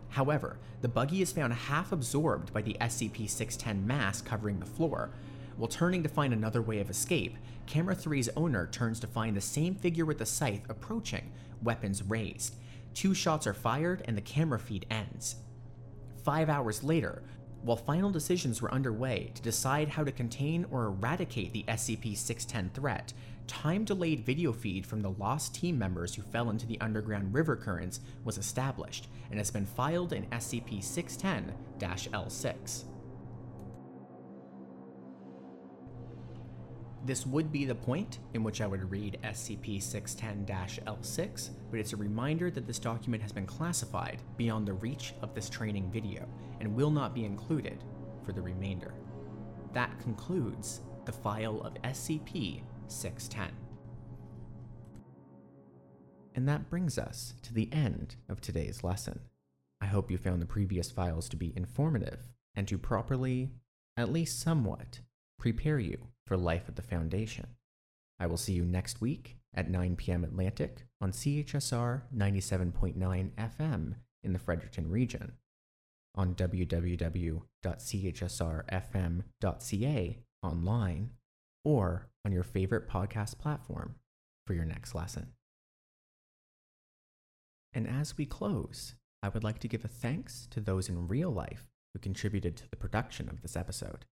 However, 0.08 0.60
the 0.80 0.88
buggy 0.88 1.22
is 1.22 1.34
found 1.34 1.52
half 1.52 1.92
absorbed 1.92 2.54
by 2.54 2.62
the 2.62 2.78
SCP 2.80 3.30
610 3.30 3.86
mass 3.86 4.22
covering 4.22 4.62
the 4.62 4.66
floor, 4.66 5.10
while 5.58 5.68
turning 5.68 6.04
to 6.04 6.10
find 6.10 6.34
another 6.34 6.62
way 6.62 6.80
of 6.80 6.90
escape, 6.90 7.38
Camera 7.66 7.96
3's 7.96 8.30
owner 8.36 8.68
turns 8.68 9.00
to 9.00 9.08
find 9.08 9.36
the 9.36 9.42
same 9.42 9.76
figure 9.76 10.06
with 10.06 10.18
the 10.18 10.26
scythe 10.26 10.70
approaching, 10.70 11.32
weapons 11.64 12.04
raised. 12.04 12.56
Two 12.94 13.14
shots 13.14 13.48
are 13.48 13.54
fired 13.54 14.04
and 14.06 14.18
the 14.18 14.22
camera 14.22 14.60
feed 14.60 14.86
ends. 14.90 15.38
Five 16.24 16.50
hours 16.50 16.84
later, 16.84 17.24
while 17.62 17.78
final 17.78 18.12
decisions 18.12 18.62
were 18.62 18.72
underway 18.72 19.32
to 19.34 19.42
decide 19.42 19.90
how 19.90 20.04
to 20.04 20.12
contain 20.12 20.66
or 20.70 20.86
eradicate 20.86 21.52
the 21.52 21.64
SCP 21.68 22.16
610 22.16 22.70
threat, 22.80 23.14
time 23.48 23.84
delayed 23.84 24.26
video 24.26 24.54
feed 24.54 24.86
from 24.86 25.02
the 25.02 25.12
lost 25.12 25.56
team 25.56 25.78
members 25.78 26.14
who 26.14 26.22
fell 26.22 26.50
into 26.50 26.68
the 26.68 26.80
underground 26.80 27.34
river 27.34 27.56
currents 27.56 28.02
was 28.24 28.38
established 28.38 29.08
and 29.30 29.40
has 29.40 29.50
been 29.50 29.66
filed 29.66 30.14
in 30.14 30.26
SCP 30.28 30.84
610 30.84 31.56
L6. 31.80 32.84
This 37.06 37.24
would 37.28 37.52
be 37.52 37.66
the 37.66 37.76
point 37.76 38.18
in 38.34 38.44
which 38.44 38.62
I 38.62 38.68
would 38.68 38.90
read 38.90 39.20
SCP 39.24 39.80
610 39.80 40.84
L6, 40.88 41.50
but 41.70 41.80
it's 41.80 41.94
a 41.94 41.98
reminder 41.98 42.50
that 42.50 42.66
this 42.66 42.80
document 42.80 43.22
has 43.22 43.32
been 43.32 43.46
classified 43.46 44.24
beyond 44.38 44.68
the 44.68 44.74
reach 44.74 45.14
of 45.22 45.36
this 45.36 45.48
training 45.48 45.92
video 45.92 46.28
and 46.60 46.74
will 46.74 46.90
not 46.90 47.14
be 47.14 47.24
included 47.24 47.84
for 48.24 48.32
the 48.32 48.42
remainder. 48.42 48.96
That 49.72 50.00
concludes 50.00 50.82
the 51.06 51.12
file 51.12 51.62
of 51.62 51.76
SCP 51.84 52.64
610. 52.88 53.56
And 56.34 56.50
that 56.50 56.72
brings 56.72 56.98
us 56.98 57.36
to 57.44 57.54
the 57.54 57.72
end 57.72 58.16
of 58.28 58.42
today's 58.42 58.84
lesson. 58.84 59.20
I 59.80 59.86
hope 59.86 60.10
you 60.10 60.18
found 60.18 60.42
the 60.42 60.48
previous 60.48 60.90
files 60.90 61.30
to 61.30 61.38
be 61.38 61.54
informative 61.56 62.32
and 62.56 62.68
to 62.68 62.80
properly, 62.80 63.52
at 63.96 64.12
least 64.12 64.40
somewhat, 64.40 65.02
prepare 65.38 65.78
you 65.78 66.08
for 66.26 66.38
life 66.38 66.64
at 66.68 66.76
the 66.76 66.82
Foundation. 66.82 67.48
I 68.20 68.28
will 68.28 68.38
see 68.38 68.54
you 68.54 68.64
next 68.64 69.02
week 69.02 69.38
at 69.54 69.70
9 69.70 69.96
p.m. 69.96 70.24
Atlantic 70.24 70.86
on 71.02 71.12
CHSR 71.12 72.04
97.9 72.16 73.32
FM 73.32 73.96
in 74.24 74.34
the 74.34 74.40
Fredericton 74.40 74.90
region, 74.90 75.34
on 76.16 76.34
www.chsrfm.ca 76.36 77.40
online, 80.44 81.10
or 81.64 82.08
on 82.24 82.32
your 82.32 82.44
favorite 82.44 82.88
podcast 82.88 83.38
platform 83.40 83.96
for 84.46 84.54
your 84.54 84.66
next 84.66 84.96
lesson. 84.96 85.34
And 87.74 87.88
as 87.88 88.18
we 88.18 88.26
close 88.26 88.96
I 89.26 89.30
would 89.30 89.44
like 89.44 89.58
to 89.60 89.68
give 89.68 89.84
a 89.84 89.88
thanks 89.88 90.48
to 90.52 90.60
those 90.60 90.88
in 90.88 91.08
real 91.08 91.32
life 91.32 91.66
who 91.92 92.00
contributed 92.00 92.56
to 92.58 92.70
the 92.70 92.76
production 92.76 93.28
of 93.28 93.42
this 93.42 93.56
episode. 93.56 94.06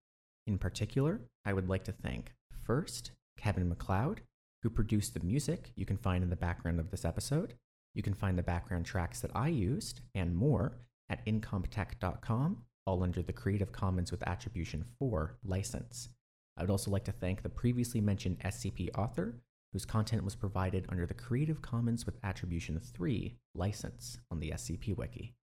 In 0.45 0.57
particular, 0.57 1.21
I 1.45 1.53
would 1.53 1.69
like 1.69 1.85
to 1.85 1.91
thank 1.91 2.33
first 2.63 3.11
Kevin 3.37 3.69
MacLeod, 3.69 4.21
who 4.61 4.69
produced 4.69 5.13
the 5.13 5.25
music 5.25 5.71
you 5.75 5.85
can 5.85 5.97
find 5.97 6.23
in 6.23 6.29
the 6.29 6.35
background 6.35 6.79
of 6.79 6.91
this 6.91 7.05
episode. 7.05 7.53
You 7.93 8.03
can 8.03 8.13
find 8.13 8.37
the 8.37 8.43
background 8.43 8.85
tracks 8.85 9.19
that 9.21 9.31
I 9.35 9.47
used 9.47 10.01
and 10.15 10.35
more 10.35 10.77
at 11.09 11.25
incompetech.com, 11.25 12.63
all 12.85 13.03
under 13.03 13.21
the 13.21 13.33
Creative 13.33 13.71
Commons 13.71 14.11
with 14.11 14.27
Attribution 14.27 14.83
4 14.99 15.37
license. 15.45 16.09
I 16.57 16.61
would 16.61 16.71
also 16.71 16.91
like 16.91 17.05
to 17.05 17.11
thank 17.11 17.41
the 17.41 17.49
previously 17.49 18.01
mentioned 18.01 18.39
SCP 18.39 18.89
author, 18.97 19.41
whose 19.71 19.85
content 19.85 20.23
was 20.23 20.35
provided 20.35 20.85
under 20.89 21.05
the 21.05 21.13
Creative 21.13 21.61
Commons 21.61 22.05
with 22.05 22.19
Attribution 22.23 22.79
3 22.79 23.37
license 23.55 24.17
on 24.29 24.39
the 24.39 24.51
SCP 24.51 24.95
Wiki. 24.97 25.35